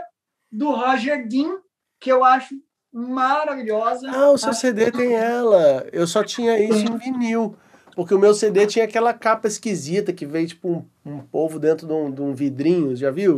[0.51, 1.57] do Roger Dean,
[1.99, 2.55] que eu acho
[2.91, 4.09] maravilhosa.
[4.09, 5.87] Ah, o seu CD tem ela.
[5.91, 7.55] Eu só tinha isso em vinil.
[7.95, 11.85] Porque o meu CD tinha aquela capa esquisita que veio tipo um, um povo dentro
[11.85, 13.35] de um, de um vidrinho, já viu?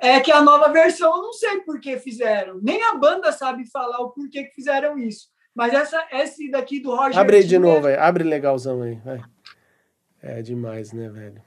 [0.00, 2.58] É que a nova versão, eu não sei por que fizeram.
[2.60, 5.28] Nem a banda sabe falar o porquê que fizeram isso.
[5.54, 7.94] Mas essa, esse daqui do Roger Abre aí de é- novo, aí.
[7.96, 8.96] abre legalzão aí.
[9.04, 9.22] Vai.
[10.20, 11.40] É demais, né, velho?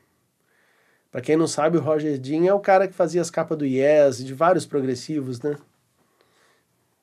[1.11, 3.65] Pra quem não sabe, o Roger Dean é o cara que fazia as capas do
[3.65, 5.56] Yes, de vários progressivos, né?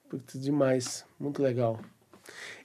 [0.09, 1.05] Putz, demais.
[1.19, 1.81] Muito legal.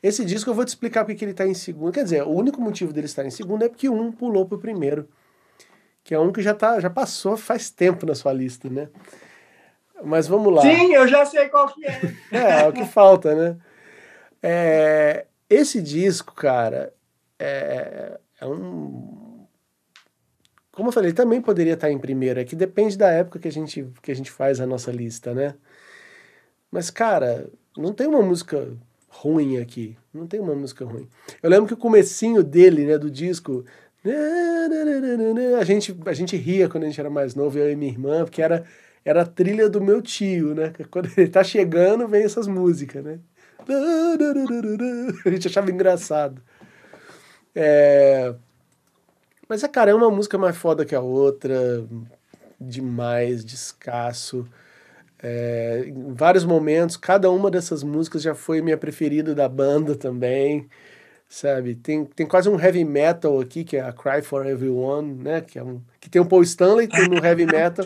[0.01, 1.93] Esse disco eu vou te explicar porque que ele tá em segundo.
[1.93, 5.07] Quer dizer, o único motivo dele estar em segundo é porque um pulou pro primeiro.
[6.03, 8.89] Que é um que já, tá, já passou faz tempo na sua lista, né?
[10.03, 10.61] Mas vamos lá.
[10.61, 12.01] Sim, eu já sei qual que é.
[12.31, 13.57] É, é o que falta, né?
[14.41, 16.93] É, esse disco, cara,
[17.37, 19.30] é, é um.
[20.81, 22.39] Como eu falei, também poderia estar em primeiro.
[22.39, 25.31] É que depende da época que a gente, que a gente faz a nossa lista,
[25.31, 25.53] né?
[26.71, 27.47] Mas, cara,
[27.77, 28.67] não tem uma música
[29.07, 29.95] ruim aqui.
[30.11, 31.07] Não tem uma música ruim.
[31.43, 33.63] Eu lembro que o comecinho dele, né, do disco.
[35.59, 38.23] A gente, a gente ria quando a gente era mais novo, eu e minha irmã,
[38.23, 38.65] porque era,
[39.05, 40.73] era a trilha do meu tio, né?
[40.89, 43.19] Quando ele tá chegando, vem essas músicas, né?
[45.23, 46.41] A gente achava engraçado.
[47.53, 48.33] É...
[49.51, 51.85] Mas, é, cara, é uma música mais foda que a outra,
[52.57, 54.47] demais, descasso.
[55.21, 60.69] É, em vários momentos, cada uma dessas músicas já foi minha preferida da banda também,
[61.27, 61.75] sabe?
[61.75, 65.41] Tem, tem quase um heavy metal aqui, que é a Cry for Everyone, né?
[65.41, 67.85] Que, é um, que tem o Paul Stanley no heavy metal.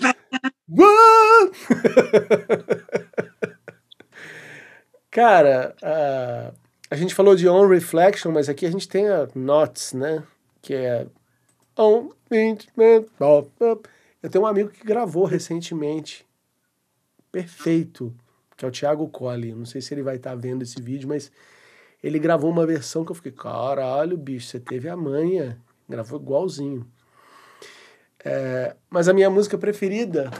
[5.10, 6.52] Cara, a,
[6.92, 10.22] a gente falou de On Reflection, mas aqui a gente tem a Notes, né?
[10.62, 11.08] Que é
[14.24, 16.26] Eu tenho um amigo que gravou recentemente
[17.32, 18.16] perfeito,
[18.56, 19.54] que é o Thiago Colli.
[19.54, 21.32] Não sei se ele vai estar tá vendo esse vídeo, mas
[22.02, 25.62] ele gravou uma versão que eu fiquei, caralho, bicho, você teve a manha.
[25.88, 26.88] Gravou igualzinho.
[28.24, 30.32] É, mas a minha música preferida,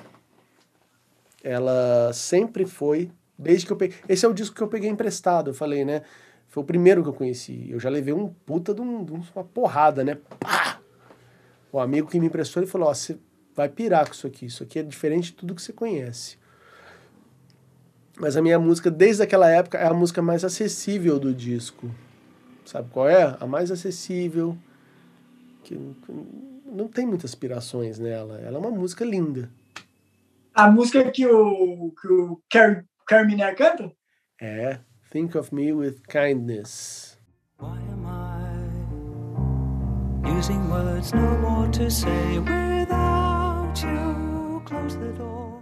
[1.44, 3.98] ela sempre foi, desde que eu peguei.
[4.08, 6.02] Esse é o disco que eu peguei emprestado, eu falei, né?
[6.48, 7.70] Foi o primeiro que eu conheci.
[7.70, 10.18] Eu já levei um puta de, um, de uma porrada, né?
[10.40, 10.80] Pá!
[11.76, 13.20] O amigo que me emprestou, ele falou: Ó, você
[13.54, 14.46] vai pirar com isso aqui.
[14.46, 16.38] Isso aqui é diferente de tudo que você conhece.
[18.18, 21.92] Mas a minha música, desde aquela época, é a música mais acessível do disco.
[22.64, 23.36] Sabe qual é?
[23.42, 24.58] A mais acessível.
[25.66, 25.78] Que
[26.66, 28.40] não tem muitas aspirações nela.
[28.40, 29.52] Ela é uma música linda.
[30.54, 33.92] A música que o, que o Car Carminé canta?
[34.40, 34.80] É.
[35.12, 37.20] Think of me with kindness.
[37.60, 37.95] Why
[40.54, 44.62] words no more to say without you?
[44.66, 45.60] Close the door.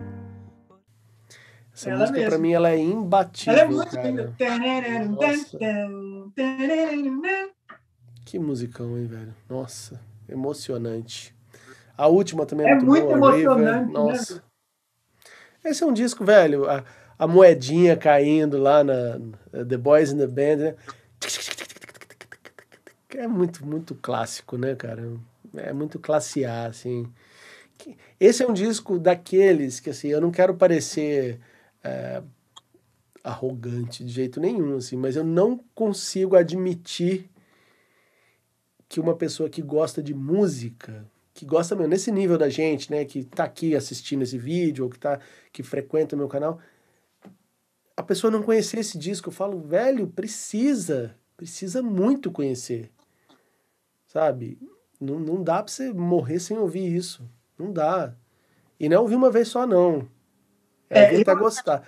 [1.73, 2.37] Essa Ela música, pra mesma.
[2.39, 4.33] mim, ela é imbatível, Ela é muito linda.
[8.25, 9.33] Que musicão, hein, velho?
[9.49, 9.99] Nossa,
[10.29, 11.33] emocionante.
[11.97, 13.85] A última também é, É muito, muito boa, emocionante, River.
[13.87, 13.91] né?
[13.91, 14.43] Nossa.
[15.63, 16.69] Esse é um disco, velho.
[16.69, 16.83] A,
[17.17, 19.17] a moedinha caindo lá na
[19.51, 20.75] na The Boys in the Band, né?
[23.15, 25.17] É muito, muito clássico, né, cara?
[25.55, 27.07] É muito classe A, assim.
[28.19, 31.39] Esse é um disco daqueles que, assim, eu não quero parecer
[31.83, 32.23] é,
[33.23, 37.29] arrogante de jeito nenhum, assim, mas eu não consigo admitir
[38.89, 43.05] que uma pessoa que gosta de música, que gosta mesmo, nesse nível da gente, né,
[43.05, 45.19] que tá aqui assistindo esse vídeo, ou que, tá,
[45.51, 46.59] que frequenta o meu canal,
[47.95, 52.91] a pessoa não conhecer esse disco, eu falo, velho, precisa, precisa muito conhecer,
[54.13, 54.57] sabe?
[55.01, 57.27] Não, não dá pra você morrer sem ouvir isso,
[57.57, 58.13] não dá.
[58.79, 60.07] E não é ouvir uma vez só, não.
[60.89, 61.87] É É, ouvir eu- até gostar.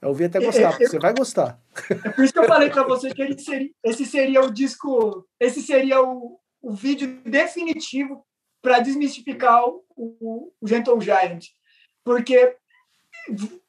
[0.00, 1.60] É ouvir até gostar, porque você vai gostar.
[1.90, 5.26] É por isso que eu falei para você que ele seria, esse seria o disco,
[5.40, 8.24] esse seria o, o vídeo definitivo
[8.62, 11.46] para desmistificar o, o, o Gentle Giant.
[12.04, 12.56] Porque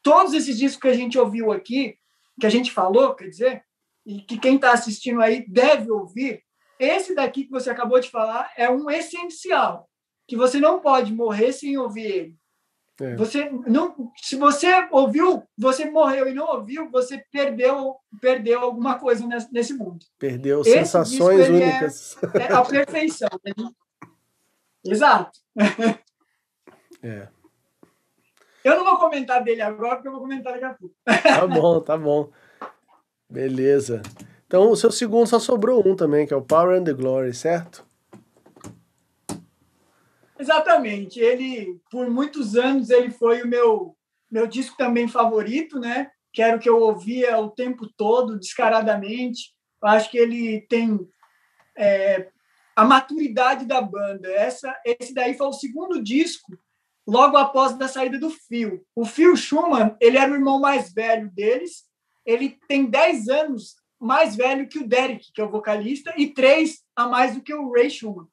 [0.03, 1.97] todos esses discos que a gente ouviu aqui,
[2.39, 3.63] que a gente falou, quer dizer,
[4.05, 6.43] e que quem está assistindo aí deve ouvir,
[6.79, 9.89] esse daqui que você acabou de falar é um essencial,
[10.27, 12.37] que você não pode morrer sem ouvir ele.
[12.99, 13.15] É.
[13.15, 19.25] Você não, se você ouviu, você morreu e não ouviu, você perdeu, perdeu alguma coisa
[19.27, 20.03] nesse, nesse mundo.
[20.17, 22.17] Perdeu Esse sensações disco, é- únicas.
[22.33, 23.29] É a perfeição.
[23.45, 23.53] né?
[24.83, 25.39] Exato.
[27.03, 27.27] É.
[28.63, 30.95] Eu não vou comentar dele agora, porque eu vou comentar daqui a pouco.
[31.05, 32.31] Tá bom, tá bom.
[33.29, 34.01] Beleza.
[34.47, 37.33] Então, o seu segundo só sobrou um também, que é o Power and the Glory,
[37.33, 37.85] certo?
[40.39, 41.19] Exatamente.
[41.19, 43.95] Ele, por muitos anos, ele foi o meu,
[44.31, 46.09] meu disco também favorito, né?
[46.31, 49.53] Que era o que eu ouvia o tempo todo, descaradamente.
[49.83, 50.97] Eu acho que ele tem
[51.77, 52.29] é,
[52.73, 54.29] a maturidade da banda.
[54.29, 56.57] Essa, esse daí foi o segundo disco,
[57.05, 58.81] logo após da saída do Phil.
[58.95, 61.85] O Phil Schumann, ele era o irmão mais velho deles.
[62.25, 66.83] Ele tem 10 anos mais velho que o Derek, que é o vocalista, e três
[66.95, 68.27] a mais do que o Ray Schumann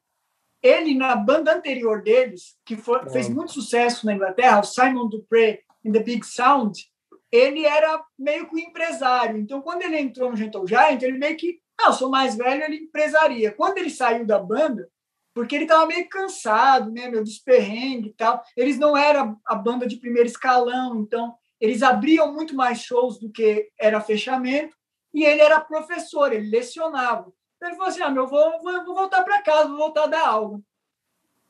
[0.62, 5.60] ele na banda anterior deles, que foi- fez muito sucesso na Inglaterra, o Simon Dupree
[5.84, 6.90] in the Big Sound,
[7.30, 9.36] ele era meio que um empresário.
[9.36, 12.62] Então, quando ele entrou no Gentle Giant, ele meio que, ah, eu sou mais velho,
[12.64, 13.52] ele empresaria.
[13.52, 14.88] Quando ele saiu da banda,
[15.34, 19.54] porque ele estava meio cansado, né, meu, dos perrengues e tal, eles não eram a
[19.54, 24.74] banda de primeiro escalão, então eles abriam muito mais shows do que era fechamento,
[25.14, 27.32] e ele era professor, ele lecionava.
[27.62, 30.60] Ele falou assim: ah, meu, vou, vou, voltar para casa, vou voltar a dar aula.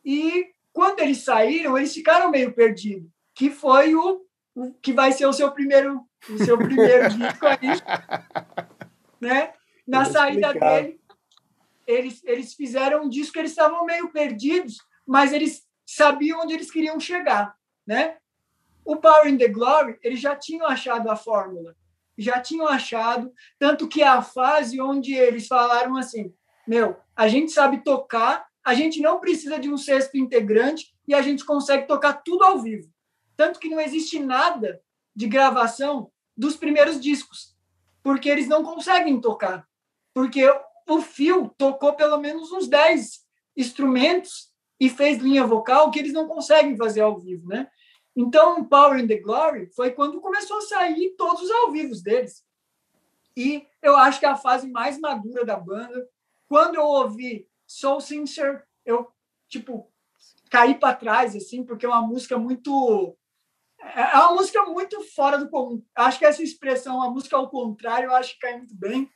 [0.04, 4.24] E quando eles saíram, eles ficaram meio perdidos, que foi o,
[4.54, 7.68] o que vai ser o seu primeiro, o seu primeiro disco aí,
[9.18, 9.54] né?
[9.86, 10.82] Na saída explicar.
[10.82, 11.00] dele,
[11.86, 16.70] eles, eles fizeram um disco que eles estavam meio perdidos, mas eles sabiam onde eles
[16.70, 18.18] queriam chegar, né?
[18.84, 21.74] O Power in the Glory, eles já tinham achado a fórmula,
[22.16, 26.32] já tinham achado, tanto que a fase onde eles falaram assim,
[26.66, 31.20] meu, a gente sabe tocar, a gente não precisa de um sexto integrante e a
[31.20, 32.88] gente consegue tocar tudo ao vivo.
[33.36, 34.80] Tanto que não existe nada
[35.14, 37.56] de gravação dos primeiros discos,
[38.02, 39.66] porque eles não conseguem tocar.
[40.12, 40.44] Porque
[40.88, 43.24] o Phil tocou pelo menos uns 10
[43.56, 47.68] instrumentos e fez linha vocal que eles não conseguem fazer ao vivo, né?
[48.16, 52.44] Então, Power in the Glory foi quando começou a sair todos os ao vivos deles.
[53.36, 56.08] E eu acho que é a fase mais madura da banda.
[56.48, 59.10] Quando eu ouvi Soul Sincere, eu,
[59.48, 59.90] tipo,
[60.50, 63.16] caí para trás, assim, porque é uma música muito.
[63.80, 65.84] É uma música muito fora do comum.
[65.94, 69.10] Acho que essa expressão, a música ao contrário, eu acho que cai muito bem,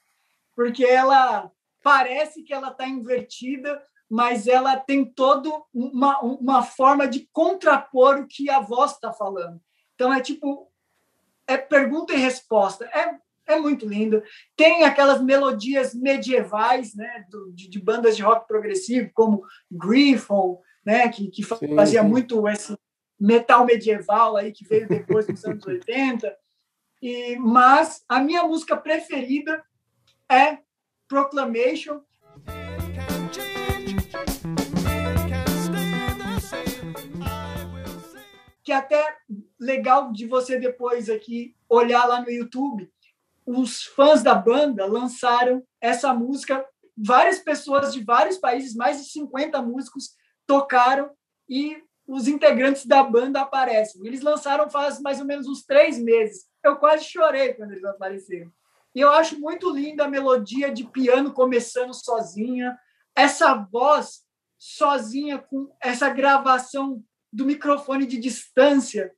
[0.55, 1.51] porque ela
[1.83, 8.27] parece que ela está invertida, mas ela tem toda uma, uma forma de contrapor o
[8.27, 9.61] que a voz está falando.
[9.95, 10.71] Então é tipo
[11.47, 12.85] é pergunta e resposta.
[12.87, 13.19] É,
[13.55, 14.23] é muito lindo.
[14.55, 21.09] Tem aquelas melodias medievais, né, do, de, de bandas de rock progressivo, como Griffon, né,
[21.09, 22.09] que, que fazia sim.
[22.09, 22.77] muito esse
[23.19, 26.37] metal medieval aí que veio depois dos anos 80.
[27.01, 29.65] E, mas a minha música preferida
[30.31, 30.59] é
[31.09, 32.03] Proclamation,
[38.69, 39.17] que é até
[39.59, 42.93] legal de você depois aqui olhar lá no YouTube.
[43.47, 46.63] Os fãs da banda lançaram essa música.
[46.95, 50.11] Várias pessoas de vários países, mais de 50 músicos,
[50.47, 51.11] tocaram
[51.49, 54.07] e os integrantes da banda aparecem.
[54.07, 56.45] Eles lançaram faz mais ou menos uns três meses.
[56.63, 58.53] Eu quase chorei quando eles apareceram.
[58.95, 62.79] E eu acho muito linda a melodia de piano começando sozinha,
[63.17, 64.25] essa voz
[64.59, 69.13] sozinha com essa gravação do microfone de distância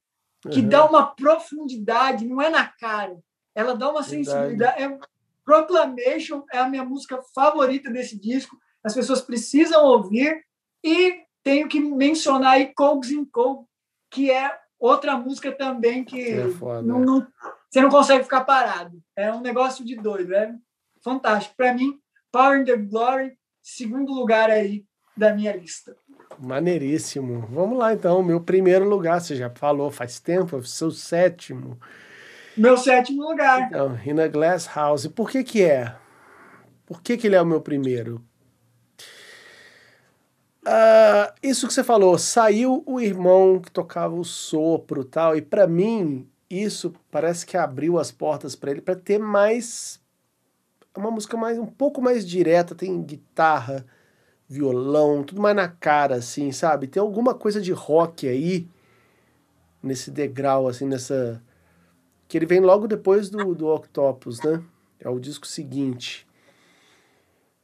[0.51, 0.69] que Uhum.
[0.69, 3.19] dá uma profundidade, não é na cara.
[3.55, 4.24] Ela dá uma Verdade.
[4.24, 4.82] sensibilidade.
[4.82, 4.99] É,
[5.45, 8.57] Proclamation é a minha música favorita desse disco.
[8.85, 10.45] As pessoas precisam ouvir.
[10.82, 13.66] E tenho que mencionar aí Cogs in Cold,
[14.11, 16.82] que é outra música também que É foda.
[16.82, 17.27] não- não-
[17.69, 19.03] você não consegue ficar parado.
[19.16, 20.32] É um negócio de doido.
[20.35, 20.55] É
[21.03, 21.55] fantástico.
[21.57, 21.99] Para mim,
[22.32, 24.85] Power in the Glory, segundo lugar aí
[25.16, 25.97] da minha lista.
[26.41, 27.47] Maneiríssimo.
[27.51, 28.23] Vamos lá então.
[28.23, 31.79] Meu primeiro lugar, você já falou faz tempo, seu sétimo.
[32.57, 33.62] Meu sétimo lugar.
[33.69, 35.07] Então, In a Glass House.
[35.07, 35.95] Por que que é?
[36.87, 38.21] Por que que ele é o meu primeiro?
[40.65, 45.41] Ah, isso que você falou, saiu o irmão que tocava o sopro e tal, e
[45.41, 50.01] pra mim isso parece que abriu as portas pra ele pra ter mais
[50.95, 53.87] uma música mais um pouco mais direta, tem guitarra,
[54.51, 56.89] violão, tudo mais na cara assim, sabe?
[56.89, 58.67] Tem alguma coisa de rock aí
[59.81, 61.41] nesse degrau assim, nessa
[62.27, 64.61] que ele vem logo depois do, do Octopus, né?
[64.99, 66.27] É o disco seguinte.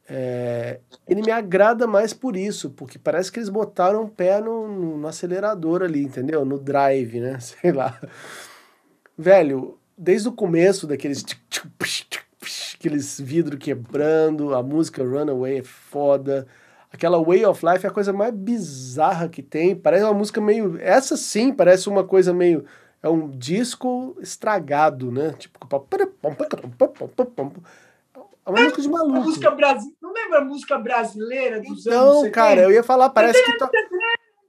[0.09, 4.67] É, ele me agrada mais por isso, porque parece que eles botaram o pé no,
[4.67, 6.45] no, no acelerador ali, entendeu?
[6.45, 7.37] No drive, né?
[7.43, 7.99] Sei lá.
[9.17, 11.25] Velho, desde o começo daqueles
[12.75, 16.47] aqueles vidros quebrando, a música Runaway é foda.
[16.91, 19.75] Aquela Way of Life é a coisa mais bizarra que tem.
[19.75, 20.77] Parece uma música meio.
[20.79, 22.65] Essa sim parece uma coisa meio.
[23.03, 25.33] É um disco estragado, né?
[25.37, 25.59] Tipo.
[28.45, 29.19] É uma música de maluco.
[29.19, 29.93] música brasi...
[30.01, 32.31] Não lembra a música brasileira dos anos Então, 70?
[32.31, 33.57] cara, eu ia falar, parece que.
[33.57, 33.69] To...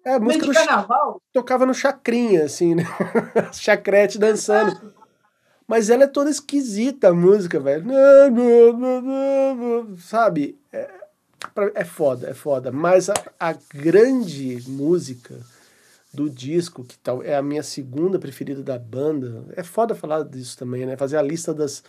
[0.07, 1.21] É, a música de do Ch- carnaval.
[1.33, 2.85] tocava no chacrinha, assim, né?
[3.53, 4.95] Chacrete dançando.
[5.67, 7.85] Mas ela é toda esquisita, a música, velho.
[9.99, 10.59] Sabe?
[10.73, 10.89] É,
[11.55, 12.71] pra- é foda, é foda.
[12.73, 15.39] Mas a, a grande música
[16.13, 20.57] do disco, que tal é a minha segunda preferida da banda, é foda falar disso
[20.59, 20.97] também, né?
[20.97, 21.83] Fazer a lista das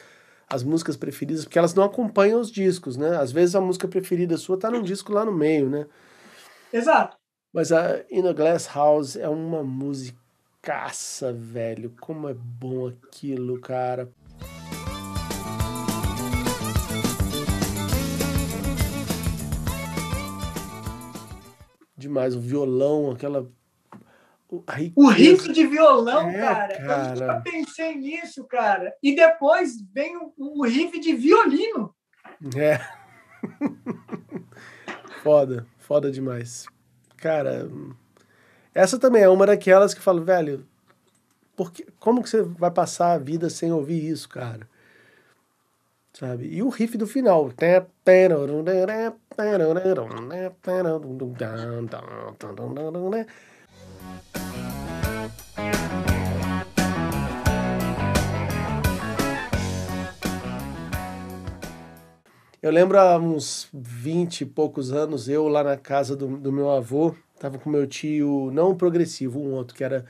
[0.51, 3.15] as músicas preferidas, porque elas não acompanham os discos, né?
[3.17, 5.85] Às vezes a música preferida sua tá num disco lá no meio, né?
[6.73, 7.17] Exato.
[7.53, 11.93] Mas a In a Glass House é uma musicaça, velho.
[12.01, 14.09] Como é bom aquilo, cara.
[21.99, 23.51] Demais, o violão, aquela.
[24.49, 26.77] o- riff de violão, É, cara.
[26.81, 27.15] cara.
[27.19, 28.93] Eu nunca pensei nisso, cara.
[29.03, 31.93] E depois vem o, o riff de violino.
[32.55, 32.79] É.
[35.21, 36.65] Foda, foda demais.
[37.17, 37.69] Cara,
[38.73, 40.65] essa também é uma daquelas que eu falo, velho,
[41.55, 44.69] porque, como que você vai passar a vida sem ouvir isso, cara?
[46.13, 46.47] Sabe?
[46.47, 47.51] E o riff do final.
[62.61, 66.69] Eu lembro há uns 20 e poucos anos, eu lá na casa do, do meu
[66.69, 70.05] avô, tava com meu tio, não progressivo, um outro que era,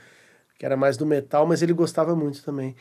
[0.57, 2.75] que era mais do metal, mas ele gostava muito também.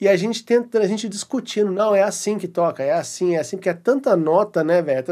[0.00, 3.40] E a gente tenta, a gente discutindo, não, é assim que toca, é assim, é
[3.40, 5.02] assim, porque é tanta nota, né, velho?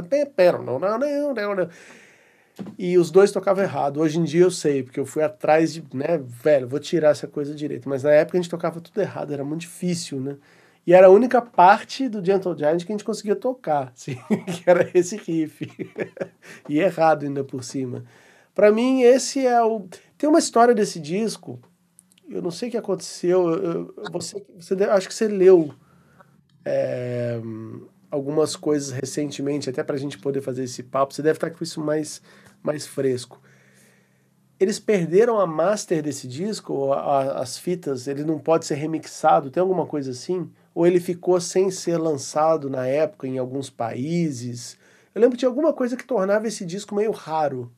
[2.78, 4.00] E os dois tocavam errado.
[4.00, 7.26] Hoje em dia eu sei, porque eu fui atrás de, né, velho, vou tirar essa
[7.26, 7.88] coisa direito.
[7.88, 10.36] Mas na época a gente tocava tudo errado, era muito difícil, né?
[10.86, 14.16] E era a única parte do Gentle Giant que a gente conseguia tocar, assim,
[14.46, 15.66] que era esse riff.
[16.68, 18.04] e errado ainda por cima.
[18.54, 19.86] Para mim, esse é o.
[20.16, 21.58] Tem uma história desse disco,
[22.28, 25.74] eu não sei o que aconteceu, eu, eu- você, você acho que você leu
[26.64, 27.40] é,
[28.10, 31.62] algumas coisas recentemente, até para a gente poder fazer esse papo, você deve estar com
[31.64, 32.22] isso mais,
[32.62, 33.40] mais fresco.
[34.58, 39.60] Eles perderam a master desse disco, a- as fitas, ele não pode ser remixado, tem
[39.60, 40.50] alguma coisa assim?
[40.74, 44.76] Ou ele ficou sem ser lançado na época em alguns países?
[45.14, 47.70] Eu lembro tinha alguma coisa que tornava esse disco meio raro.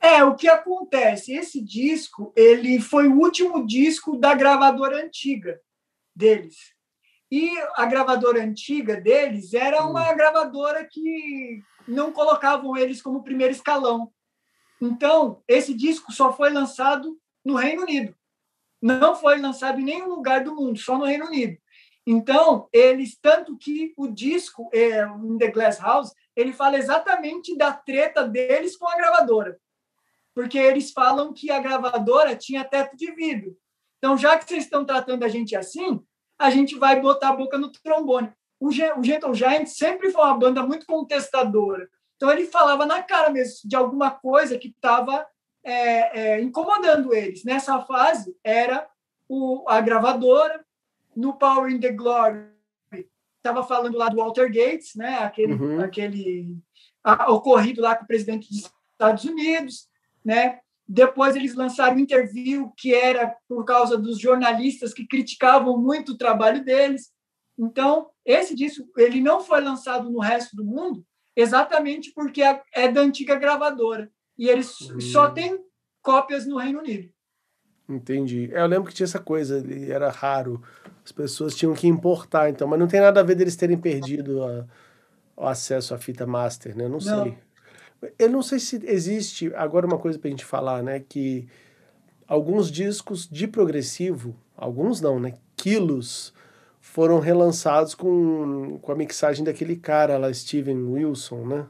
[0.00, 1.34] É, o que acontece?
[1.34, 5.60] Esse disco, ele foi o último disco da gravadora antiga
[6.16, 6.56] deles.
[7.30, 14.10] E a gravadora antiga deles era uma gravadora que não colocavam eles como primeiro escalão.
[14.80, 18.16] Então, esse disco só foi lançado no Reino Unido.
[18.80, 21.58] Não foi lançado em nenhum lugar do mundo, só no Reino Unido.
[22.06, 27.70] Então, eles, tanto que o disco, é, In The Glass House, ele fala exatamente da
[27.70, 29.60] treta deles com a gravadora
[30.40, 33.54] porque eles falam que a gravadora tinha teto de vidro.
[33.98, 36.00] Então, já que vocês estão tratando a gente assim,
[36.38, 38.32] a gente vai botar a boca no trombone.
[38.58, 41.90] O, o Gentle Giant sempre foi uma banda muito contestadora.
[42.16, 45.26] Então, ele falava na cara mesmo de alguma coisa que estava
[46.40, 47.44] incomodando eles.
[47.44, 48.88] Nessa fase, era
[49.28, 50.64] o, a gravadora.
[51.14, 52.46] No Power in the Glory,
[53.36, 55.18] estava falando lá do Walter Gates, né?
[55.18, 55.80] aquele, Uhum.
[55.82, 56.56] aquele
[57.04, 59.89] a- ocorrido lá com o presidente dos Estados Unidos
[60.24, 60.58] né?
[60.88, 66.18] Depois eles lançaram um interview que era por causa dos jornalistas que criticavam muito o
[66.18, 67.10] trabalho deles.
[67.58, 71.04] Então, esse disco ele não foi lançado no resto do mundo
[71.36, 75.00] exatamente porque é- da antiga gravadora e eles Hum.
[75.00, 75.58] só tem
[76.02, 77.08] cópias no Reino Unido.
[77.88, 78.50] Entendi.
[78.52, 80.62] É, Eu lembro que tinha essa coisa, ele era raro.
[81.04, 84.42] As pessoas tinham que importar, então, mas não tem nada a ver deles terem perdido
[84.44, 84.66] a-
[85.36, 86.84] o acesso à fita master, né?
[86.84, 87.00] Não, Não.
[87.00, 87.38] sei.
[88.18, 91.46] Eu não sei se existe, agora uma coisa pra gente falar, né, que
[92.26, 96.32] alguns discos de progressivo, alguns não, né, quilos,
[96.80, 101.66] foram relançados com, com a mixagem daquele cara lá, Steven Wilson, né?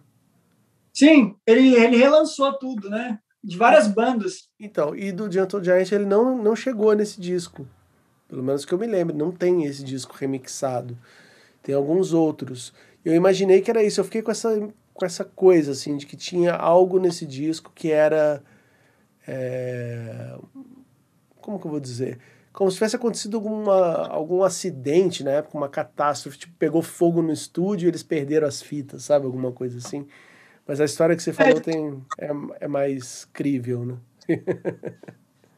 [0.93, 3.19] Sim, ele, ele relançou tudo, né?
[3.43, 4.49] De várias bandas.
[4.59, 7.67] Então, e do Gentle Giant ele não, não chegou nesse disco.
[8.29, 10.97] Pelo menos que eu me lembro, não tem esse disco remixado.
[11.63, 12.73] Tem alguns outros.
[13.05, 14.51] Eu imaginei que era isso, eu fiquei com essa,
[15.01, 18.45] com essa coisa, assim, de que tinha algo nesse disco que era.
[19.27, 20.37] é,
[21.41, 22.19] Como que eu vou dizer?
[22.53, 27.33] Como se tivesse acontecido alguma, algum acidente na época, uma catástrofe, tipo, pegou fogo no
[27.33, 29.25] estúdio e eles perderam as fitas, sabe?
[29.25, 30.07] Alguma coisa assim.
[30.67, 33.99] Mas a história que você falou tem, é, é mais crível, né?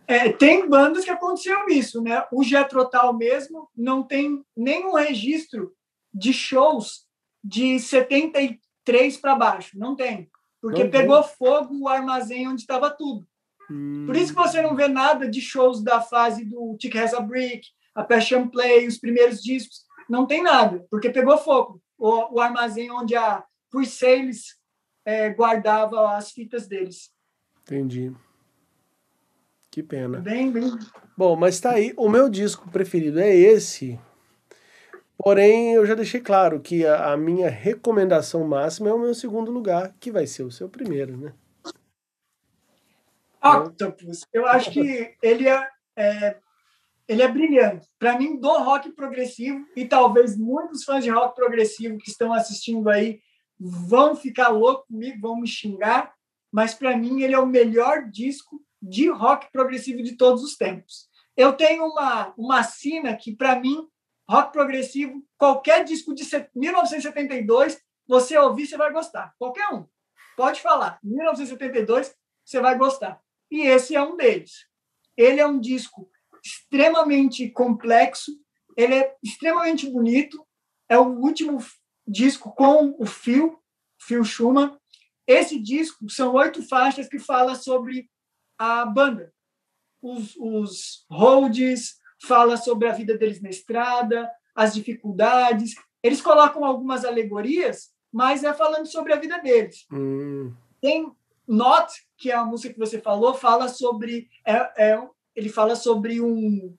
[0.06, 2.23] É, tem bandas que aconteceu isso, né?
[2.31, 5.73] O Jetrotal mesmo não tem nenhum registro
[6.12, 7.06] de shows
[7.43, 7.78] de
[8.85, 10.31] 73 para baixo, não tem.
[10.61, 10.91] Porque tem?
[10.91, 13.27] pegou fogo o armazém onde estava tudo.
[14.07, 17.21] Por isso que você não vê nada de shows da fase do Tick Has a
[17.21, 19.85] Brick, a Passion Play, os primeiros discos.
[20.09, 21.81] Não tem nada, porque pegou fogo.
[21.97, 24.57] O, o armazém onde a Pre-Sales
[25.05, 27.11] é, guardava as fitas deles.
[27.63, 28.13] Entendi.
[29.71, 30.21] Que pena.
[30.21, 30.71] Bem, bem,
[31.17, 31.95] Bom, mas tá aí.
[31.97, 33.99] O meu disco preferido é esse.
[35.16, 39.51] Porém, eu já deixei claro que a, a minha recomendação máxima é o meu segundo
[39.52, 41.32] lugar, que vai ser o seu primeiro, né?
[43.43, 46.39] Octopus, eu acho que ele é, é-
[47.09, 47.86] ele é brilhante.
[47.98, 52.89] Para mim, do rock progressivo, e talvez muitos fãs de rock progressivo que estão assistindo
[52.89, 53.20] aí
[53.59, 56.12] vão ficar loucos comigo, vão me xingar,
[56.51, 61.09] mas para mim ele é o melhor disco de rock progressivo de todos os tempos.
[61.36, 63.89] Eu tenho uma, uma sina que, para mim,
[64.33, 69.35] rock progressivo, qualquer disco de set- 1972 você ouvir, você vai gostar.
[69.39, 69.87] Qualquer um.
[70.37, 70.99] Pode falar.
[71.03, 72.15] 1972,
[72.45, 73.21] você vai gostar.
[73.51, 74.67] E esse é um deles.
[75.17, 76.11] Ele é um disco
[76.43, 78.33] extremamente complexo,
[78.77, 80.47] ele é extremamente bonito.
[80.89, 81.59] É o último
[82.07, 83.63] disco com o Phil,
[84.01, 84.79] Phil Schumann.
[85.27, 88.11] Esse disco são oito faixas que fala sobre
[88.59, 89.33] a banda.
[90.01, 95.74] Os, os holds, fala sobre a vida deles na estrada, as dificuldades.
[96.03, 99.86] Eles colocam algumas alegorias, mas é falando sobre a vida deles.
[99.93, 101.11] Hum, Tem
[101.47, 106.20] Not, que é a música que você falou, fala sobre é, é, ele fala sobre
[106.20, 106.74] um,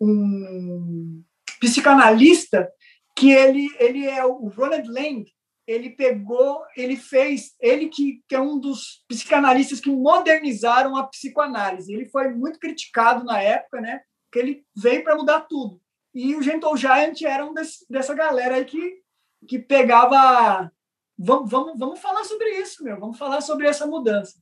[0.00, 1.22] um
[1.60, 2.70] psicanalista
[3.16, 5.24] que ele ele é o Ronald Lang.
[5.66, 11.92] Ele pegou, ele fez, ele que, que é um dos psicanalistas que modernizaram a psicoanálise.
[11.92, 14.00] Ele foi muito criticado na época, né?
[14.30, 15.80] Que ele veio para mudar tudo.
[16.14, 19.02] E o Gentle Giant era um desse, dessa galera aí que,
[19.46, 20.70] que pegava
[21.18, 22.98] vamos, vamos, vamos falar sobre isso, meu.
[22.98, 24.40] Vamos falar sobre essa mudança.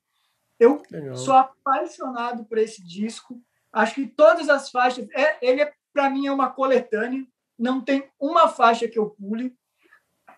[0.59, 1.17] Eu legal.
[1.17, 3.41] sou apaixonado por esse disco.
[3.73, 7.27] Acho que todas as faixas, é, ele é para mim é uma coletânea.
[7.59, 9.57] Não tem uma faixa que eu pule.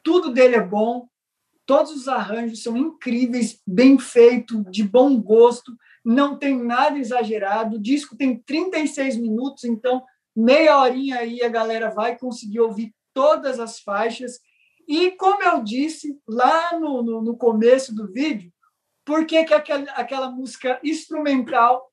[0.05, 1.09] Tudo dele é bom.
[1.67, 5.77] Todos os arranjos são incríveis, bem feito, de bom gosto.
[6.09, 7.77] Não tem nada exagerado.
[7.77, 10.03] O disco tem 36 minutos, então
[10.35, 14.41] meia horinha aí a galera vai conseguir ouvir todas as faixas.
[14.89, 18.51] E como eu disse lá no, no, no começo do vídeo,
[19.05, 21.93] por que, que aquela, aquela música instrumental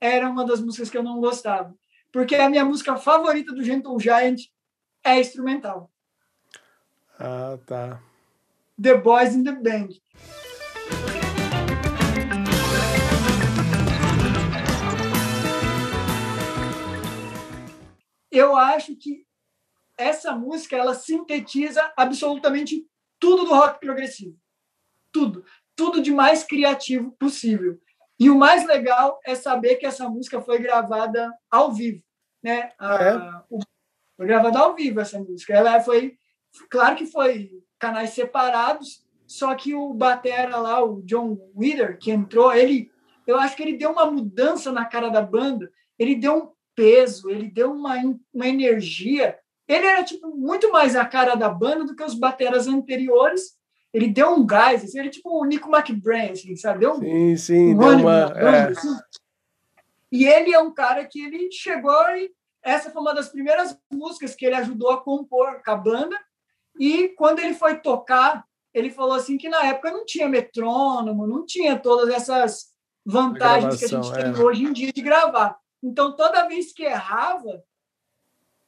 [0.00, 1.76] era uma das músicas que eu não gostava?
[2.10, 4.40] Porque a minha música favorita do Gentle Giant
[5.04, 5.90] é instrumental.
[7.18, 8.00] Ah, tá.
[8.80, 9.90] The Boys in the Band.
[18.34, 19.24] Eu acho que
[19.96, 22.86] essa música ela sintetiza absolutamente
[23.18, 24.36] tudo do rock progressivo.
[25.12, 25.44] Tudo.
[25.76, 27.80] Tudo de mais criativo possível.
[28.18, 32.02] E o mais legal é saber que essa música foi gravada ao vivo.
[32.42, 32.72] Né?
[32.78, 33.58] A- Ah, o-
[34.16, 35.52] Foi gravada ao vivo essa música.
[35.54, 36.16] Ela foi.
[36.70, 37.50] Claro que foi
[37.80, 42.90] canais separados, só que o Batera lá, o John Wither, que entrou, ele.
[43.26, 47.30] Eu acho que ele deu uma mudança na cara da banda, ele deu um peso,
[47.30, 47.94] ele deu uma,
[48.32, 49.38] uma energia.
[49.66, 53.54] Ele era tipo muito mais a cara da banda do que os bateras anteriores.
[53.92, 56.80] Ele deu um gás, assim, ele é tipo o Nico McBrain, assim, sabe?
[56.80, 58.26] Deu um, Sim, sim, um deu uma.
[58.26, 58.68] banda, é.
[58.70, 58.96] assim.
[60.10, 62.30] E ele é um cara que ele chegou e
[62.62, 66.18] essa foi uma das primeiras músicas que ele ajudou a compor com a banda.
[66.78, 71.44] E quando ele foi tocar, ele falou assim que na época não tinha metrônomo, não
[71.44, 72.72] tinha todas essas
[73.04, 74.44] vantagens que a gente gravação, tem é.
[74.44, 75.56] hoje em dia de gravar.
[75.84, 77.62] Então, toda vez que errava,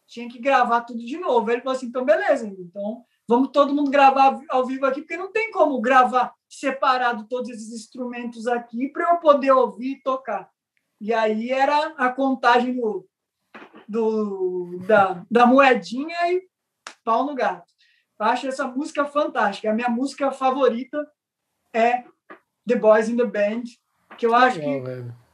[0.07, 1.51] tinha que gravar tudo de novo.
[1.51, 5.33] Ele falou assim: então, beleza, então vamos todo mundo gravar ao vivo aqui, porque não
[5.33, 10.51] tem como gravar separado todos esses instrumentos aqui para eu poder ouvir e tocar.
[11.01, 13.07] E aí era a contagem do,
[13.89, 16.43] do, da, da moedinha e
[17.03, 17.73] pau no gato.
[18.19, 19.71] Eu acho essa música fantástica.
[19.71, 20.99] A minha música favorita
[21.73, 22.05] é
[22.67, 23.65] The Boys in the Band,
[24.17, 25.26] que eu acho que velho.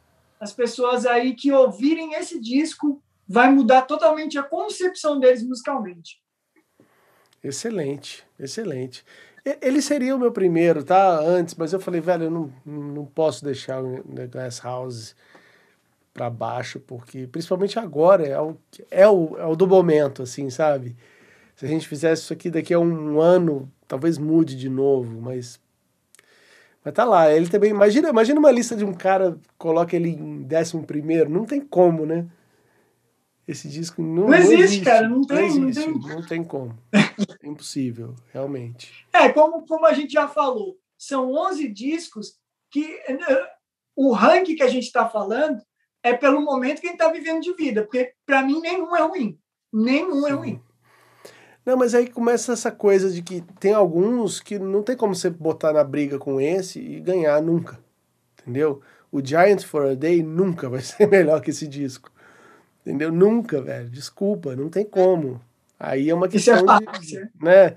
[0.42, 6.20] As pessoas aí que ouvirem esse disco vai mudar totalmente a concepção deles musicalmente.
[7.44, 9.04] Excelente, excelente.
[9.60, 11.20] Ele seria o meu primeiro, tá?
[11.20, 15.14] Antes, mas eu falei, velho, eu não, não posso deixar o Glass House
[16.12, 18.56] pra baixo, porque principalmente agora é o,
[18.90, 20.96] é o, é o do momento, assim, sabe?
[21.54, 25.60] Se a gente fizesse isso aqui daqui a um ano, talvez mude de novo, mas.
[26.84, 27.70] Mas tá lá, ele também.
[27.70, 32.04] Imagina, imagina uma lista de um cara, coloca ele em décimo primeiro, não tem como,
[32.04, 32.26] né?
[33.46, 36.08] Esse disco não, Não existe, cara, não tem- não existe, tem.
[36.14, 36.78] não tem como.
[36.92, 39.06] É impossível, realmente.
[39.12, 42.34] É, como, como a gente já falou, são 11 discos
[42.70, 42.98] que
[43.96, 45.60] o ranking que a gente está falando
[46.02, 49.02] é pelo momento que a gente está vivendo de vida, porque para mim nenhum é
[49.02, 49.38] ruim.
[49.72, 50.36] Nenhum é Sim.
[50.36, 50.62] ruim.
[51.64, 55.30] Não, mas aí começa essa coisa de que tem alguns que não tem como você
[55.30, 57.78] botar na briga com esse e ganhar nunca.
[58.40, 58.80] Entendeu?
[59.12, 62.10] O Giant for a Day nunca vai ser melhor que esse disco.
[62.80, 63.12] Entendeu?
[63.12, 63.88] Nunca, velho.
[63.88, 65.40] Desculpa, não tem como.
[65.78, 67.76] Aí é uma é questão de, né?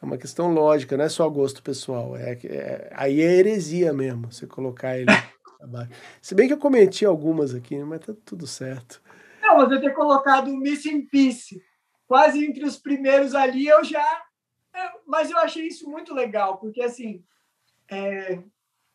[0.00, 2.16] É uma questão lógica, não é só gosto pessoal.
[2.16, 5.06] É, é- aí é heresia mesmo, você colocar ele
[5.60, 5.90] abaixo.
[6.20, 9.02] Se bem que eu cometi algumas aqui, mas tá tudo certo.
[9.42, 11.60] Não, mas eu ter colocado o Missing Piece
[12.06, 14.22] quase entre os primeiros ali, eu já.
[15.06, 17.24] Mas eu achei isso muito legal, porque assim,
[17.90, 18.40] é,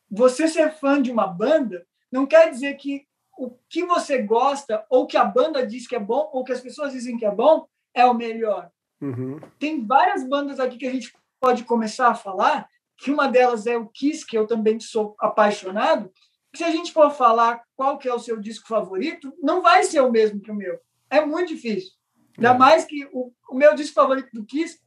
[0.10, 3.07] você ser fã de uma banda não quer dizer que
[3.38, 6.60] o que você gosta, ou que a banda diz que é bom, ou que as
[6.60, 8.69] pessoas dizem que é bom, é o melhor.
[8.99, 9.40] Uhum.
[9.57, 12.68] Tem várias bandas aqui que a gente pode começar a falar,
[12.98, 16.11] que uma delas é o Kiss, que eu também sou apaixonado,
[16.53, 20.02] se a gente for falar qual que é o seu disco favorito, não vai ser
[20.02, 20.80] o mesmo que o meu.
[21.10, 21.91] É muito difícil.
[22.38, 22.57] Ainda É.
[22.57, 24.80] mais que o, o meu disco favorito do Kiss,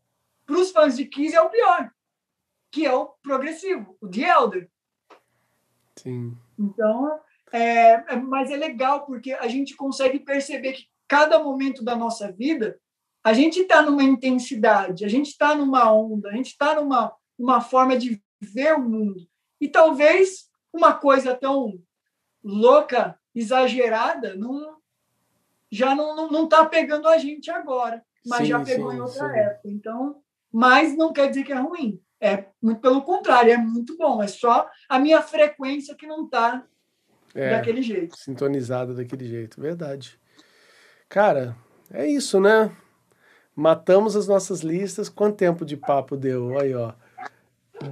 [0.46, 1.90] para os fãs de Kiss, é o pior,
[2.70, 4.70] que é o progressivo, o The Elder.
[5.96, 6.36] Sim.
[6.58, 7.20] Então,
[7.52, 12.32] é, é- mas é legal porque a gente consegue perceber que cada momento da nossa
[12.32, 12.78] vida
[13.24, 17.60] a gente está numa intensidade, a gente está numa onda, a gente está numa uma
[17.60, 19.26] forma de ver o mundo.
[19.60, 21.78] E talvez uma coisa tão
[22.42, 24.76] louca, exagerada, não,
[25.72, 29.00] já não está não, tá pegando a gente agora, mas Sim, já pegou sim, em
[29.00, 29.38] outra sim.
[29.38, 29.68] época.
[29.68, 30.22] Então,
[30.52, 31.98] mas não quer dizer que é ruim.
[32.20, 34.22] É muito pelo contrário, é muito bom.
[34.22, 36.62] É só a minha frequência que não está
[37.34, 38.16] É, daquele jeito.
[38.16, 39.58] sintonizada daquele jeito.
[39.58, 40.20] Verdade.
[41.08, 41.56] Cara,
[41.90, 42.70] é isso, né?
[43.56, 45.08] Matamos as nossas listas.
[45.08, 46.58] Quanto tempo de papo deu?
[46.60, 46.92] Aí, ó.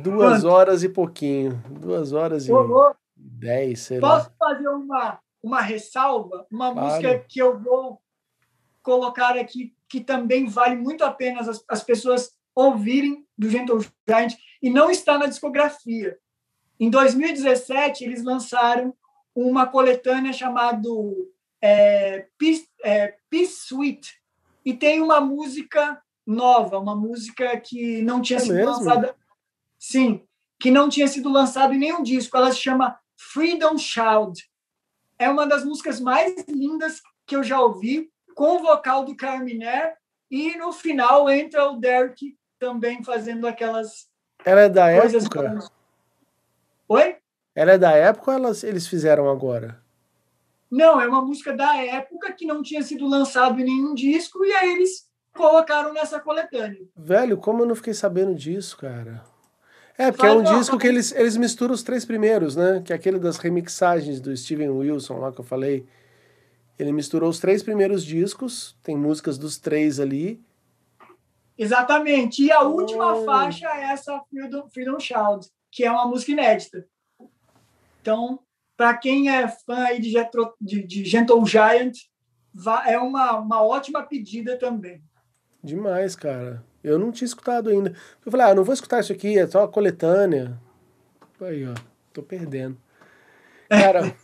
[0.03, 0.49] Duas Quanto?
[0.49, 1.61] horas e pouquinho.
[1.69, 2.53] Duas horas e
[3.17, 4.17] dez, sei lá.
[4.19, 6.47] Posso fazer uma, uma ressalva?
[6.51, 6.89] Uma Claro.
[6.89, 8.01] música que eu vou
[8.83, 14.35] colocar aqui, que também vale muito a pena as, as pessoas ouvirem do Gentle Giant,
[14.63, 16.19] e não está na discografia.
[16.79, 18.95] Em 2017, eles lançaram
[19.35, 20.89] uma coletânea chamada
[21.63, 24.15] é, Peace, é, Peace Suite,
[24.65, 28.71] e tem uma música nova, uma música que não tinha É sido mesmo?
[28.73, 29.17] lançada.
[29.79, 30.23] Sim,
[30.59, 32.37] que não tinha sido lançado em nenhum disco.
[32.37, 32.99] Ela se chama
[33.33, 34.43] Freedom Child.
[35.21, 39.95] É uma das músicas mais lindas que eu já ouvi, com o vocal do Carminer,
[40.31, 44.09] e no final entra o Derek também fazendo aquelas
[44.43, 45.59] Ela é da época?
[46.89, 47.17] Oi?
[47.55, 49.85] Ela é da época ou elas, eles fizeram agora?
[50.71, 54.53] Não, é uma música da época que não tinha sido lançado em nenhum disco, e
[54.55, 56.81] aí eles colocaram nessa coletânea.
[56.97, 59.23] Velho, como eu não fiquei sabendo disso, cara?
[59.99, 62.81] É, porque é um disco que eles, eles misturam os três primeiros, né?
[62.85, 65.87] Que é aquele das remixagens do Steven Wilson lá que eu falei.
[66.79, 70.41] Ele misturou os três primeiros discos, tem músicas dos três ali.
[71.59, 72.43] Exatamente.
[72.43, 73.25] E a última Oh.
[73.25, 76.87] faixa é essa Freedom, Freedom Child, que é uma música inédita.
[78.01, 78.41] Então,
[78.79, 81.95] para quem é fã aí de, Jetro, de, de Gentle Giant,
[82.87, 85.03] é uma, uma ótima pedida também.
[85.63, 86.65] Demais, cara.
[86.83, 87.95] Eu não tinha escutado ainda.
[88.25, 90.59] Eu falei, ah, não vou escutar isso aqui, é só a coletânea.
[91.41, 91.75] Aí, ó,
[92.13, 92.77] tô perdendo.
[93.69, 94.15] Cara,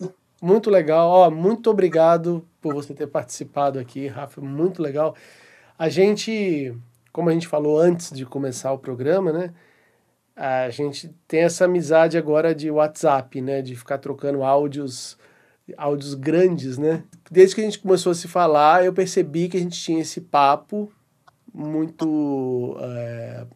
[0.40, 1.08] muito legal.
[1.08, 4.40] Ó, muito obrigado por você ter participado aqui, Rafa.
[4.40, 5.14] Muito legal.
[5.78, 6.76] A gente,
[7.12, 9.54] como a gente falou antes de começar o programa, né?
[10.34, 13.62] A gente tem essa amizade agora de WhatsApp, né?
[13.62, 15.16] De ficar trocando áudios,
[15.76, 17.04] áudios grandes, né?
[17.30, 20.20] Desde que a gente começou a se falar, eu percebi que a gente tinha esse
[20.20, 20.92] papo
[21.56, 23.46] muito é,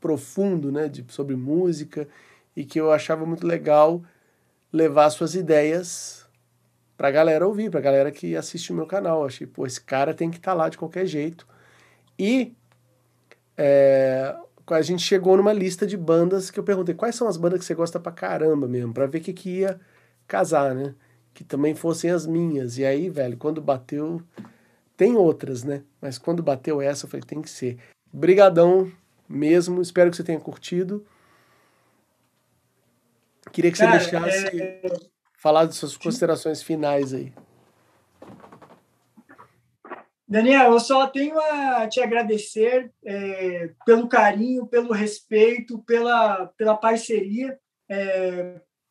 [0.00, 0.88] profundo, né?
[0.88, 2.08] De, sobre música
[2.56, 4.02] e que eu achava muito legal
[4.72, 6.26] levar suas ideias
[6.96, 9.20] pra galera ouvir, pra galera que assiste o meu canal.
[9.20, 11.46] Eu achei, pô, esse cara tem que estar lá de qualquer jeito.
[12.18, 12.56] E
[13.56, 14.34] é,
[14.66, 17.66] a gente chegou numa lista de bandas que eu perguntei quais são as bandas que
[17.66, 19.78] você gosta pra caramba mesmo, pra ver o que, que ia
[20.26, 20.94] casar, né?
[21.34, 22.78] Que também fossem as minhas.
[22.78, 24.22] E aí, velho, quando bateu.
[24.98, 25.84] Tem outras, né?
[26.02, 27.78] Mas quando bateu essa, eu falei, tem que ser.
[28.12, 28.90] Brigadão
[29.28, 31.06] mesmo, espero que você tenha curtido.
[33.52, 34.82] Queria que você Cara, deixasse é-
[35.38, 37.32] falar de suas considerações finais aí.
[40.26, 47.56] Daniel, eu só tenho a te agradecer é, pelo carinho, pelo respeito, pela, pela parceria.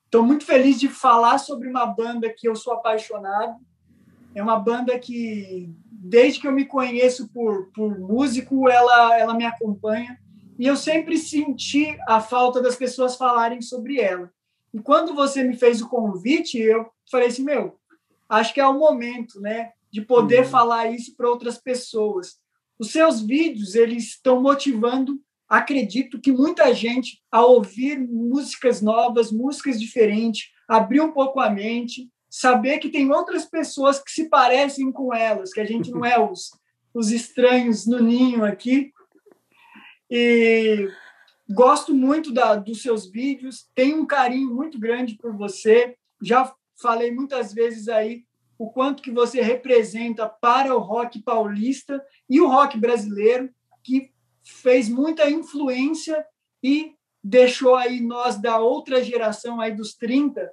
[0.05, 3.57] Estou muito feliz de falar sobre uma banda que eu sou apaixonado.
[4.33, 5.75] É uma banda que,
[6.09, 10.17] desde que eu me conheço por, por músico, ela, ela me acompanha.
[10.59, 14.31] E eu sempre senti a falta das pessoas falarem sobre ela.
[14.73, 17.79] E quando você me fez o convite, eu falei assim, meu,
[18.27, 19.71] acho que é o momento, né?
[19.91, 20.49] de poder Uhum.
[20.49, 22.37] falar isso para outras pessoas.
[22.77, 29.79] Os seus vídeos eles estão motivando, acredito que muita gente a ouvir músicas novas, músicas
[29.79, 35.11] diferentes, abrir um pouco a mente, saber que tem outras pessoas que se parecem com
[35.11, 36.51] elas, que a gente não é os,
[36.93, 38.93] os estranhos no ninho aqui.
[40.07, 40.87] E
[41.49, 45.97] gosto muito da, dos seus vídeos, tenho um carinho muito grande por você.
[46.21, 48.23] Já falei muitas vezes aí
[48.55, 53.49] o quanto que você representa para o rock paulista e o rock brasileiro,
[53.83, 54.11] que
[54.43, 56.23] fez muita influência
[56.61, 56.93] e
[57.23, 60.51] deixou aí nós da outra geração aí dos 30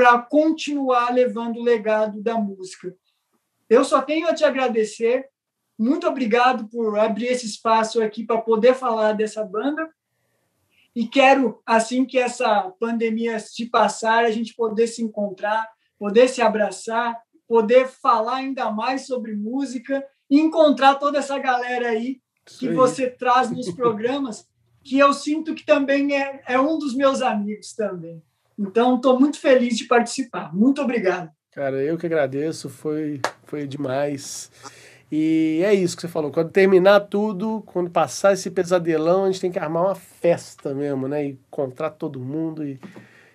[0.00, 2.96] para continuar levando o legado da música.
[3.68, 5.28] Eu só tenho a te agradecer,
[5.78, 9.90] Muito obrigado por abrir esse espaço aqui para poder falar dessa banda.
[10.96, 15.68] E quero, assim que essa pandemia se passar, a gente poder se encontrar,
[15.98, 22.22] poder se abraçar, poder falar ainda mais sobre música e encontrar toda essa galera aí
[22.58, 22.74] que aí.
[22.74, 24.48] você traz nos programas,
[24.82, 28.22] que eu sinto que também é, é um dos meus amigos também.
[28.60, 30.54] Então, estou muito feliz de participar.
[30.54, 31.30] Muito obrigado.
[31.50, 34.52] Cara, eu que agradeço, foi, foi demais.
[35.10, 36.30] E é isso que você falou.
[36.30, 41.08] Quando terminar tudo, quando passar esse pesadelão, a gente tem que armar uma festa mesmo,
[41.08, 41.24] né?
[41.24, 42.78] E encontrar todo mundo e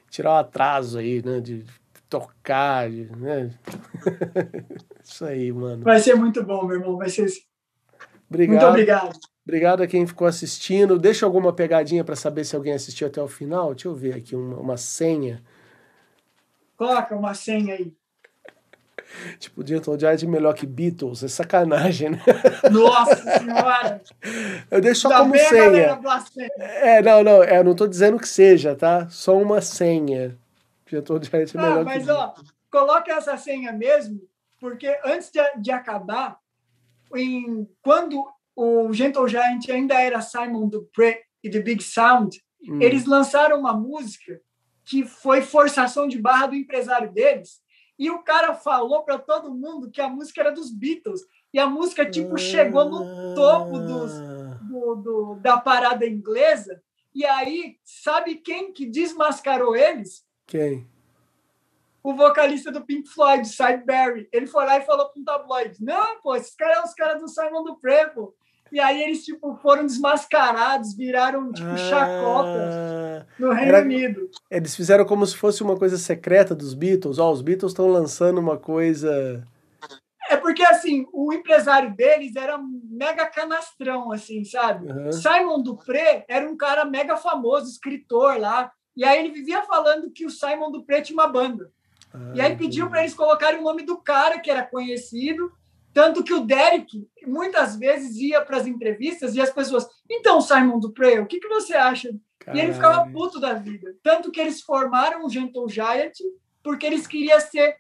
[0.10, 1.42] tirar o atraso aí, né?
[1.42, 1.66] De
[2.08, 3.50] tocar, de, né?
[5.04, 5.84] Isso aí, mano.
[5.84, 6.98] Vai ser muito bom, meu irmão.
[6.98, 7.28] Vai ser
[8.30, 8.52] Obrigado.
[8.56, 9.20] muito obrigado.
[9.46, 10.98] Obrigado a quem ficou assistindo.
[10.98, 13.74] Deixa alguma pegadinha para saber se alguém assistiu até o final.
[13.76, 15.44] Deixa eu ver aqui uma, uma senha.
[16.76, 17.94] Coloca uma senha aí.
[19.40, 21.24] Tipo, Gentle Giant é melhor que Beatles.
[21.24, 22.24] É sacanagem, né?
[22.72, 24.02] Nossa senhora!
[24.72, 26.00] Eu deixo só Tá como senha.
[26.58, 27.44] É, não, não.
[27.44, 29.08] É, eu não tô dizendo que seja, tá?
[29.10, 30.36] Só uma senha.
[30.88, 32.34] Gentle Giant é melhor Ah, mas que ó,
[32.72, 34.22] coloca essa senha mesmo,
[34.60, 36.38] porque antes de, de acabar,
[37.16, 38.26] em, quando
[38.56, 42.82] o Gentle Giant ainda era Simon Dupré e The Big Sound, Hum.
[42.82, 44.42] eles lançaram uma música
[44.84, 47.62] que foi forçação de barra do empresário deles,
[48.00, 51.22] e o cara falou para todo mundo que a música era dos Beatles,
[51.54, 54.12] e a música tipo chegou no topo dos,
[54.68, 56.82] do, do- da parada inglesa,
[57.14, 60.26] e aí, sabe quem que desmascarou eles?
[60.48, 60.88] Quem?
[62.10, 64.28] O vocalista do Pink Floyd, Sid Barry.
[64.32, 67.22] Ele foi lá e falou para um tabloide: Não, pô, esses caras são os caras
[67.22, 67.78] do Simon do
[68.14, 68.34] pô.
[68.72, 74.30] E aí eles tipo, foram desmascarados, viraram tipo Ah, no Reino Era- Unido.
[74.50, 77.20] Eles fizeram como se fosse uma coisa secreta dos Beatles.
[77.20, 79.44] Ó, os Beatles estão lançando uma coisa.
[80.30, 84.90] É porque assim, o empresário deles era mega canastrão, assim, sabe?
[84.90, 85.12] Aham.
[85.12, 88.72] Simon Dupré era um cara mega famoso, escritor lá.
[88.98, 91.70] E aí ele vivia falando que o Simon Dupré tinha uma banda.
[92.34, 95.52] E aí pediu para eles colocarem o nome do cara que era conhecido,
[95.94, 100.80] tanto que o Derek muitas vezes ia para as entrevistas e as pessoas, então Simon
[100.80, 102.10] Dupré, o que, que você acha?
[102.54, 103.14] E ele ficava Caralho.
[103.14, 103.96] puto da vida.
[104.04, 106.14] Tanto que eles formaram o Gentle Giant
[106.62, 107.78] porque eles queriam ser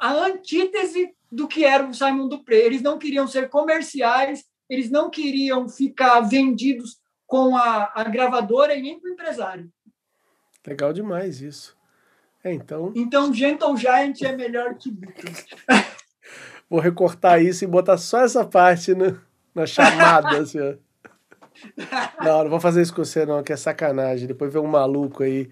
[0.00, 2.56] a antítese do que era o Simon Dupré.
[2.56, 8.82] Eles não queriam ser comerciais, eles não queriam ficar vendidos com a, a gravadora e
[8.82, 9.70] nem com o empresário.
[10.66, 11.76] Legal demais isso.
[12.44, 15.46] É, então, Então, Gentle Giant é melhor que Beatles.
[16.68, 19.16] vou recortar isso e botar só essa parte na,
[19.54, 20.74] na chamada, assim, ó.
[22.22, 24.26] Não, não vou fazer isso com você, não, que é sacanagem.
[24.26, 25.48] Depois vem um maluco aí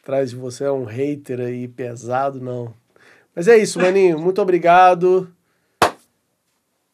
[0.00, 2.74] atrás de você, é um hater aí pesado, não.
[3.34, 4.18] Mas é isso, maninho.
[4.18, 5.30] Muito obrigado.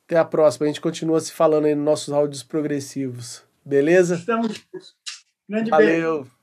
[0.05, 0.65] Até a próxima.
[0.65, 3.45] A gente continua se falando aí nos nossos áudios progressivos.
[3.65, 4.17] Beleza?
[4.17, 4.61] Estamos.
[5.49, 5.71] Grande beijo.
[5.71, 6.42] Valeu.